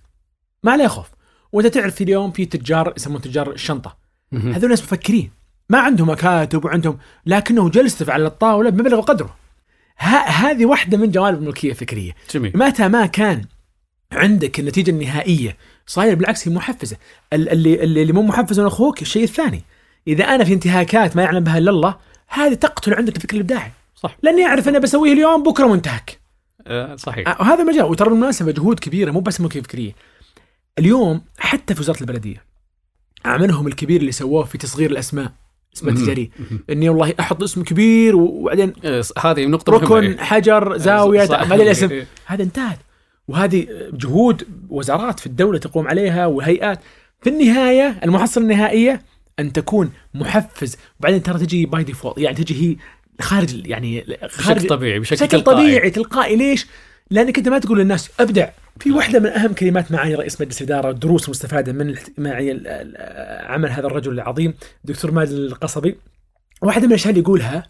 ما 0.64 0.72
عليها 0.72 0.88
خوف 0.88 1.06
وانت 1.52 1.66
تعرف 1.74 1.94
في 1.94 2.04
اليوم 2.04 2.30
في 2.30 2.44
تجار 2.44 2.92
يسمون 2.96 3.20
تجار 3.20 3.50
الشنطة 3.50 3.96
مهم. 4.32 4.52
هذول 4.52 4.70
ناس 4.70 4.82
مفكرين 4.82 5.30
ما 5.70 5.78
عندهم 5.78 6.11
مكاتب 6.11 6.64
وعندهم 6.64 6.98
لكنه 7.26 7.68
جلسته 7.70 8.12
على 8.12 8.26
الطاولة 8.26 8.70
بمبلغ 8.70 9.00
قدره 9.00 9.36
ه- 9.98 10.28
هذه 10.28 10.66
واحدة 10.66 10.98
من 10.98 11.11
جوانب 11.11 11.38
الملكية 11.38 11.70
الفكرية 11.70 12.12
جميل 12.34 12.52
متى 12.54 12.88
ما 12.88 13.06
كان 13.06 13.44
عندك 14.12 14.61
النتيجة 14.61 14.90
النهائية 14.90 15.56
صاير 15.89 16.14
بالعكس 16.14 16.49
هي 16.49 16.55
محفزة 16.55 16.97
ال- 17.32 17.49
اللي 17.49 17.82
اللي 17.84 18.12
مو 18.12 18.22
محفز 18.22 18.61
من 18.61 18.66
أخوك 18.66 19.03
الشيء 19.03 19.24
الثاني 19.24 19.62
إذا 20.09 20.24
أنا 20.24 20.45
في 20.45 20.53
انتهاكات 20.53 21.16
ما 21.16 21.22
يعلم 21.22 21.45
بها 21.45 21.59
إلا 21.59 21.70
الله 21.70 21.97
هذه 22.28 22.55
تقتل 22.55 22.95
عندك 22.95 23.16
الفكر 23.16 23.36
الإبداعي 23.36 23.70
صح 23.97 24.16
لأني 24.22 24.45
أعرف 24.47 24.68
أنا 24.68 24.78
بسويه 24.78 25.12
اليوم 25.12 25.43
بكرة 25.43 25.66
منتهك 25.66 26.18
آه 26.66 26.97
صحيح 26.97 27.28
آه، 27.28 27.36
وهذا 27.41 27.64
مجال 27.64 27.84
وترى 27.84 28.09
بالمناسبه 28.11 28.53
جهود 28.53 28.78
كبيرة 28.80 29.11
مو 29.11 29.20
بس 29.20 29.41
ملكيه 29.41 29.61
فكرية 29.61 29.93
اليوم 30.78 31.20
حتى 31.39 31.74
في 31.74 31.80
وزارة 31.80 32.01
البلدية 32.01 32.45
عملهم 33.24 33.66
الكبير 33.66 34.01
اللي 34.01 34.12
سووه 34.12 34.45
في 34.45 34.59
تصغير 34.59 34.91
الأسماء 34.91 35.32
اسماء. 35.76 35.95
تجارية. 35.95 36.28
إني 36.70 36.89
والله 36.89 37.14
أحط 37.20 37.43
اسم 37.43 37.62
كبير 37.62 38.16
وبعدين 38.16 38.72
آه، 38.84 39.03
هذه 39.18 39.47
نقطة 39.47 39.72
مهمة 39.72 39.84
ركن 39.97 40.07
إيه. 40.07 40.16
حجر 40.18 40.76
زاوية 40.78 41.24
صح. 41.24 41.45
بعدين 41.45 41.66
الأسم 41.66 41.91
إيه. 41.91 42.07
هذا 42.26 42.43
انتهت 42.43 42.78
وهذه 43.29 43.66
جهود 43.93 44.47
وزارات 44.68 45.20
في 45.20 45.26
الدولة 45.26 45.59
تقوم 45.59 45.89
عليها 45.89 46.26
وهيئات. 46.26 46.81
في 47.20 47.31
النهاية 47.31 48.01
المحصلة 48.05 48.45
النهائية 48.45 49.03
أن 49.39 49.53
تكون 49.53 49.93
محفز. 50.14 50.76
وبعدين 51.01 51.22
ترى 51.22 51.39
تجي 51.39 51.66
by 51.66 51.84
default 51.84 52.18
يعني 52.18 52.37
تجي 52.37 52.70
هي 52.70 52.76
خارج 53.20 53.66
يعني 53.66 54.01
بشكل 54.01 54.29
خارج 54.29 54.66
طبيعي 54.66 54.99
بشكل, 54.99 55.16
بشكل 55.16 55.29
تلقائي. 55.29 55.66
طبيعي 55.66 55.91
تلقائي. 55.91 56.37
ليش؟ 56.37 56.66
لأنك 57.11 57.39
أنت 57.39 57.49
ما 57.49 57.59
تقول 57.59 57.79
للناس 57.79 58.11
أبدع. 58.20 58.49
في 58.81 58.91
واحدة 58.91 59.20
من 59.20 59.26
أهم 59.26 59.53
كلمات 59.53 59.93
معاني 59.93 60.14
رئيس 60.14 60.41
مجلس 60.41 60.62
الإدارة 60.62 60.91
الدروس 60.91 61.24
المستفادة 61.24 61.72
من 61.72 61.95
معي 62.18 62.51
عمل 63.47 63.70
هذا 63.70 63.87
الرجل 63.87 64.12
العظيم 64.12 64.55
دكتور 64.85 65.11
ماجد 65.11 65.33
القصبي. 65.33 65.97
واحدة 66.62 66.83
من 66.83 66.89
الأشياء 66.89 67.11
اللي 67.11 67.20
يقولها 67.20 67.66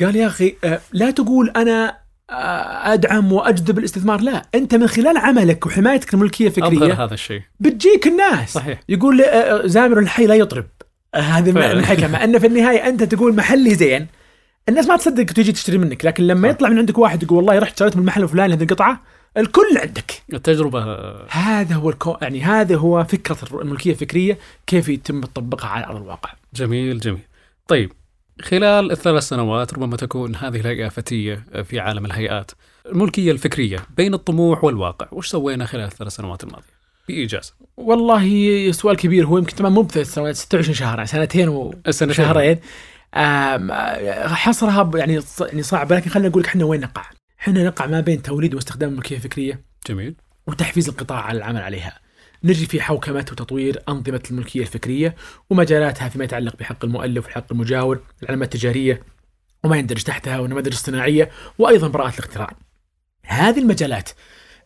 قال 0.00 0.16
يا 0.16 0.26
أخي 0.26 0.54
آه، 0.64 0.80
لا 0.92 1.10
تقول 1.10 1.50
أنا 1.56 2.05
آه، 2.30 2.92
أدعم 2.92 3.32
وأجذب 3.32 3.78
الاستثمار. 3.78 4.20
لا 4.20 4.42
أنت 4.54 4.74
من 4.74 4.86
خلال 4.86 5.16
عملك 5.16 5.66
وحمايتك 5.66 6.14
الملكية 6.14 6.46
الفكرية 6.46 6.76
أظهر 6.78 7.04
هذا 7.04 7.14
الشيء. 7.14 7.42
بتجيك 7.60 8.06
الناس. 8.06 8.52
صحيح. 8.52 8.80
يقول 8.88 9.22
آه، 9.22 9.66
زامر 9.66 9.98
الحي 9.98 10.26
لا 10.26 10.34
يطرب. 10.34 10.66
آه،. 11.14 11.40
من 11.40 11.58
الحكمة. 11.58 12.24
أن 12.24 12.38
في 12.38 12.46
النهاية 12.46 12.88
أنت 12.88 13.02
تقول 13.02 13.36
محلي 13.36 13.74
زين. 13.74 14.06
الناس 14.68 14.88
ما 14.88 14.96
تصدق 14.96 15.24
تجي 15.24 15.52
تشتري 15.52 15.78
منك 15.78 16.04
لكن 16.04 16.26
لما 16.26 16.48
صح. 16.48 16.54
يطلع 16.54 16.68
من 16.68 16.78
عندك 16.78 16.98
واحد 16.98 17.22
يقول 17.22 17.36
والله 17.36 17.58
رحت 17.58 17.78
شريت 17.78 17.96
من 17.96 18.02
المحل 18.02 18.22
الفلاني 18.22 18.54
هذه 18.54 18.62
القطعة 18.62 19.02
الكل 19.36 19.78
عندك. 19.78 20.22
التجربة 20.32 20.82
آه، 20.82 21.26
هذا 21.30 21.74
هو 21.74 21.90
الكو... 21.90 22.16
يعني 22.22 22.42
هذا 22.42 22.76
هو 22.76 23.04
فكرة 23.04 23.36
الملكية 23.62 23.90
الفكرية 23.90 24.38
كيف 24.66 24.88
يتم 24.88 25.20
تطبيقها 25.20 25.68
على 25.68 25.86
أرض 25.86 25.96
الواقع. 25.96 26.30
جميل 26.54 27.00
جميل. 27.00 27.20
طيب 27.68 27.92
خلال 28.42 28.90
الثلاث 28.92 29.22
سنوات 29.22 29.74
ربما 29.74 29.96
تكون 29.96 30.36
هذه 30.36 30.60
الهيئة 30.60 30.88
فتية 30.88 31.44
في 31.64 31.80
عالم 31.80 32.06
الهيئات 32.06 32.50
الملكية 32.86 33.32
الفكرية 33.32 33.78
بين 33.96 34.14
الطموح 34.14 34.64
والواقع 34.64 35.08
وش 35.12 35.28
سوينا 35.28 35.66
خلال 35.66 35.84
الثلاث 35.84 36.12
سنوات 36.12 36.44
الماضية 36.44 36.76
بإيجاز 37.08 37.54
والله 37.76 38.72
سؤال 38.72 38.96
كبير 38.96 39.26
هو 39.26 39.38
يمكن 39.38 39.56
طبعا 39.56 39.70
مو 39.70 39.82
بثلاث 39.82 40.14
سنوات 40.14 40.34
26 40.34 40.74
شهر 40.74 40.96
يعني 40.96 41.08
سنتين. 41.08 41.48
وشهرين 41.48 42.58
حصرها 44.34 44.90
يعني 44.94 45.20
يعني 45.40 45.62
صعب 45.62 45.92
لكن 45.92 46.10
خلينا 46.10 46.28
نقول 46.28 46.42
لك 46.42 46.48
إحنا 46.48 46.64
وين 46.64 46.80
نقع؟ 46.80 47.04
إحنا 47.40 47.64
نقع 47.64 47.86
ما 47.86 48.00
بين 48.00 48.22
توليد 48.22 48.54
واستخدام 48.54 48.90
الملكيه 48.90 49.16
الفكريه 49.16 49.60
جميل 49.88 50.14
وتحفيز 50.46 50.88
القطاع 50.88 51.20
على 51.20 51.38
العمل 51.38 51.62
عليها. 51.62 51.98
نجي 52.46 52.66
في 52.66 52.80
حوكمة 52.80 53.26
وتطوير 53.32 53.82
أنظمة 53.88 54.22
الملكية 54.30 54.60
الفكرية 54.60 55.16
ومجالاتها 55.50 56.08
فيما 56.08 56.24
يتعلق 56.24 56.56
بحق 56.56 56.84
المؤلف 56.84 57.24
والحق 57.24 57.52
المجاور، 57.52 58.00
العلامات 58.22 58.54
التجارية 58.54 59.02
وما 59.64 59.76
يندرج 59.76 60.02
تحتها 60.02 60.38
والنماذج 60.38 60.72
الصناعية 60.72 61.30
وأيضا 61.58 61.88
براءة 61.88 62.14
الاختراع. 62.14 62.50
هذه 63.22 63.58
المجالات 63.58 64.10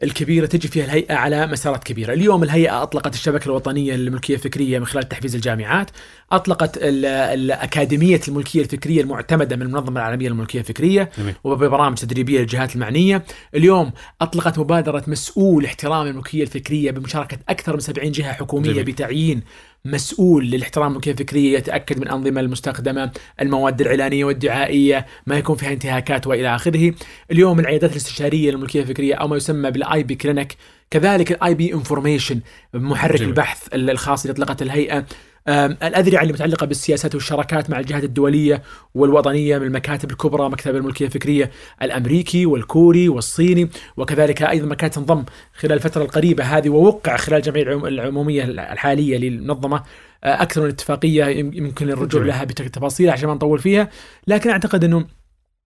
الكبيرة 0.03 0.47
تجي 0.47 0.69
فيها 0.69 0.85
الهيئة 0.85 1.15
على 1.15 1.47
مسارات 1.47 1.85
كبيرة. 1.85 2.13
اليوم 2.13 2.43
الهيئة 2.43 2.83
أطلقت 2.83 3.15
الشبكة 3.15 3.47
الوطنية 3.47 3.95
للملكية 3.95 4.35
الفكرية 4.35 4.79
من 4.79 4.87
خلال 4.87 5.09
تحفيز 5.09 5.35
الجامعات. 5.35 5.91
أطلقت 6.33 6.77
ال- 6.77 7.05
الأكاديمية 7.07 8.21
الملكية 8.29 8.61
الفكرية 8.63 9.01
المعتمدة 9.03 9.57
من 9.57 9.63
المنظمة 9.63 10.01
العالمية 10.01 10.29
للملكية 10.29 10.59
الفكرية 10.61 11.11
جميل. 11.19 11.35
وببرامج 11.45 11.97
تدريبية 11.97 12.41
للجهات 12.41 12.75
المعنية، 12.75 13.25
اليوم 13.55 13.93
أطلقت 14.21 14.59
مبادرة 14.59 15.05
مسؤول 15.07 15.65
احترام 15.65 16.07
الملكية 16.07 16.43
الفكرية 16.43 16.91
بمشاركة 16.91 17.39
أكثر 17.49 17.73
من 17.73 17.81
70 17.81 18.13
جهة 18.13 18.33
حكومية 18.33 18.73
جميل. 18.73 18.85
بتعيين 18.85 19.43
مسؤول 19.85 20.51
للاحترام 20.51 20.91
الملكيه 20.91 21.13
الفكريه 21.13 21.59
يتأكد 21.59 21.97
من 21.97 22.03
الانظمه 22.03 22.41
المستخدمة، 22.41 23.13
المواد 23.41 23.81
الإعلانية 23.81 24.25
والدعائية، 24.25 25.07
ما 25.27 25.39
يكون 25.39 25.57
فيها 25.57 25.73
انتهاكات 25.73 26.27
وإلى 26.27 26.55
آخره. 26.55 26.95
اليوم 27.31 27.61
العيادات 27.61 27.91
الاستشارية 27.93 28.51
للملكيه 28.51 28.81
الفكريه 28.81 29.15
أو 29.15 29.29
ما 29.29 29.37
يسمى 29.37 29.71
بال 29.71 30.03
IP 30.03 30.15
Clinic، 30.15 30.57
كذلك 30.91 31.33
ال 31.33 31.55
IP 31.55 31.75
Information 31.75 32.41
محرك 32.75 33.17
جميل. 33.17 33.29
البحث 33.29 33.69
الخاص 33.75 34.25
اللي 34.27 34.33
اطلقت 34.33 34.63
الهيئة. 34.63 35.05
آم، 35.49 35.77
الأذرعة 35.83 36.23
اللي 36.23 36.33
متعلقة 36.33 36.67
بالسياسات 36.67 37.15
والشراكات 37.15 37.71
مع 37.71 37.79
الجهات 37.81 38.05
الدولية 38.05 38.63
والوطنية 38.95 39.59
من 39.59 39.67
المكاتب 39.67 40.11
الكبرى 40.11 40.49
مكتب 40.51 40.77
الملكية 40.77 41.07
الفكرية 41.07 41.51
الأمريكي 41.83 42.47
والكوري 42.47 43.09
والصيني 43.09 43.71
وكذلك 43.97 44.43
أيضا 44.43 44.67
مكاتب 44.67 44.95
تنضم 44.95 45.25
خلال 45.55 45.73
الفترة 45.73 46.03
القريبة 46.03 46.45
هذه 46.45 46.69
ووقع 46.69 47.17
خلال 47.17 47.39
الجمعية 47.39 47.63
العم- 47.63 47.87
العمومية 47.87 48.45
الحالية 48.45 49.19
للمنظمة 49.19 49.83
آه، 50.25 50.43
أكثر 50.43 50.61
من 50.63 50.69
اتفاقية 50.69 51.25
يم- 51.25 51.53
يمكن 51.55 51.89
الرجوع 51.91 52.21
جميل. 52.21 52.27
لها 52.27 52.45
بتفاصيل 52.45 53.11
عشان 53.11 53.29
ما 53.29 53.35
نطول 53.35 53.59
فيها 53.59 53.89
لكن 54.27 54.51
أعتقد 54.51 54.85
أنه 54.85 55.05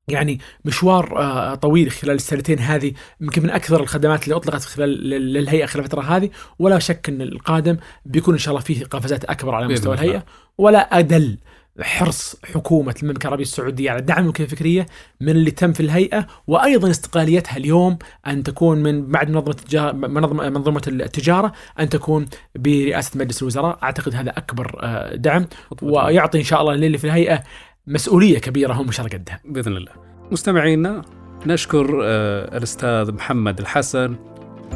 يعني 0.09 0.41
مشوار 0.65 1.19
آه، 1.23 1.55
طويل 1.55 1.91
خلال 1.91 2.15
السنتين 2.15 2.59
هذه 2.59 2.93
يمكن 3.21 3.43
من 3.43 3.51
أكثر 3.51 3.81
الخدمات 3.83 4.25
اللي 4.25 4.37
أطلقت 4.37 4.63
خلال 4.63 4.89
لل- 4.89 5.33
للهيئه 5.33 5.67
خلال 5.67 5.85
الفترة 5.85 6.03
هذه. 6.03 6.31
ولا 6.59 6.79
شك 6.79 7.09
إن 7.09 7.23
القادم 7.23 7.77
بيكون 8.07 8.35
إن 8.35 8.39
شاء 8.41 8.53
الله 8.55 8.65
فيه 8.65 8.85
قفزات 8.85 9.25
أكبر 9.25 9.55
على 9.55 9.69
مستوى. 9.69 9.95
الهيئة. 9.95 10.25
ولا 10.59 10.99
أدل 10.99 11.39
حرص 11.81 12.37
حكومة 12.55 12.95
المملكة 13.03 13.23
العربية 13.27 13.45
السعودية 13.45 13.91
على 13.91 14.01
دعم 14.01 14.19
الملكيه 14.23 14.45
الفكرية 14.45 14.87
من 15.21 15.29
اللي 15.29 15.51
تم 15.51 15.73
في 15.73 15.81
الهيئة 15.81 16.27
وأيضا 16.47 16.91
استقلاليتها 16.91 17.57
اليوم 17.57 17.99
أن 18.27 18.43
تكون 18.43 18.83
من 18.83 19.07
بعد 19.07 19.31
منظمة 19.31 19.51
التجاره 19.51 19.93
منظمة 19.93 20.49
منظومه 20.49 20.83
التجارة 20.87 21.53
أن 21.81 21.89
تكون 21.89 22.27
برئاسة 22.55 23.19
مجلس 23.19 23.43
الوزراء. 23.43 23.79
أعتقد 23.83 24.15
هذا 24.15 24.31
أكبر 24.31 24.79
آه، 24.83 25.15
دعم. 25.17 25.47
ويعطي 25.83 26.39
إن 26.39 26.45
شاء 26.45 26.61
الله 26.61 26.75
للي 26.75 26.99
في 26.99 27.05
الهيئة 27.05 27.43
مسؤولية 27.87 28.39
كبيرة 28.39 28.73
هم 28.73 28.87
مش 28.87 29.01
على 29.01 29.09
قدها 29.09 29.41
بإذن 29.45 29.77
الله. 29.77 29.93
مستمعينا 30.33 31.03
نشكر 31.47 32.01
آه، 32.05 32.57
الأستاذ 32.57 33.13
محمد 33.13 33.59
الحسن 33.61 34.17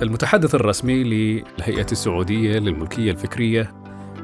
المتحدث 0.02 0.54
الرسمي 0.54 1.04
للهيئة 1.04 1.86
السعودية 1.92 2.58
للملكية 2.58 3.10
الفكرية 3.10 3.74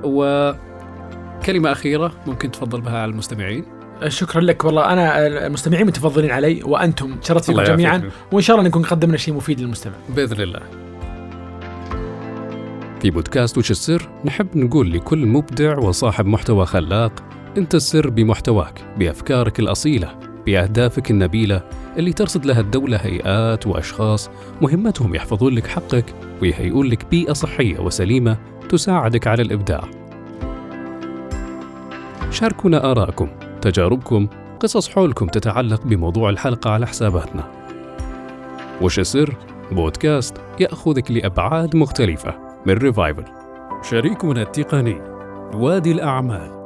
وكلمة 0.05 1.73
أخيرة 1.73 2.13
ممكن 2.27 2.51
تفضل 2.51 2.81
بها 2.81 2.99
على 2.99 3.11
المستمعين. 3.11 3.65
شكرا 4.09 4.41
لك 4.41 4.65
والله 4.65 4.93
أنا 4.93 5.27
المستمعين 5.27 5.87
متفضلين 5.87 6.31
علي 6.31 6.63
وأنتم 6.63 7.17
شرفت 7.23 7.45
فيكم 7.45 7.63
جميعا 7.63 7.97
يعافيك. 7.97 8.13
وإن 8.33 8.43
شاء 8.43 8.57
الله 8.57 8.69
نكون 8.69 8.83
قدمنا 8.83 9.17
شيء 9.17 9.35
مفيد 9.35 9.61
للمستمع 9.61 9.95
بإذن 10.17 10.41
الله. 10.41 10.61
في 13.01 13.11
بودكاست 13.11 13.59
وش 13.59 13.71
السر 13.71 14.09
نحب 14.25 14.57
نقول 14.57 14.93
لكل 14.93 15.27
مبدع 15.27 15.79
وصاحب 15.79 16.27
محتوى 16.27 16.67
خلاق 16.67 17.13
انت 17.59 17.75
السر 17.75 18.11
بمحتواك 18.11 18.85
بأفكارك 18.99 19.61
الأصيلة 19.61 20.19
بأهدافك 20.47 21.11
النبيلة 21.11 21.63
اللي 21.97 22.13
ترصد 22.13 22.47
لها 22.47 22.61
الدولة 22.61 22.97
هيئات 22.97 23.67
وأشخاص 23.67 24.31
مهمتهم 24.63 25.15
يحفظون 25.15 25.55
لك 25.55 25.67
حقك 25.67 26.05
ويهيئون 26.43 26.87
لك 26.87 27.07
بيئة 27.11 27.33
صحية 27.33 27.79
وسليمة 27.79 28.37
تساعدك 28.69 29.27
على 29.27 29.43
الإبداع. 29.43 29.85
شاركونا 32.31 32.91
ارائكم، 32.91 33.29
تجاربكم، 33.63 34.29
قصص 34.61 34.89
حولكم 34.89 35.27
تتعلق 35.27 35.87
بموضوع 35.87 36.31
الحلقة 36.31 36.71
على 36.71 36.87
حساباتنا. 36.87 37.45
وش 38.83 38.99
السر؟ 38.99 39.37
بودكاست 39.73 40.37
يأخذك 40.61 41.11
لأبعاد 41.11 41.77
مختلفة 41.77 42.35
من 42.67 42.75
ريفايفل 42.75 43.25
شريكنا 43.83 44.43
التقني 44.43 45.01
وادي 45.55 45.93
الأعمال 45.93 46.64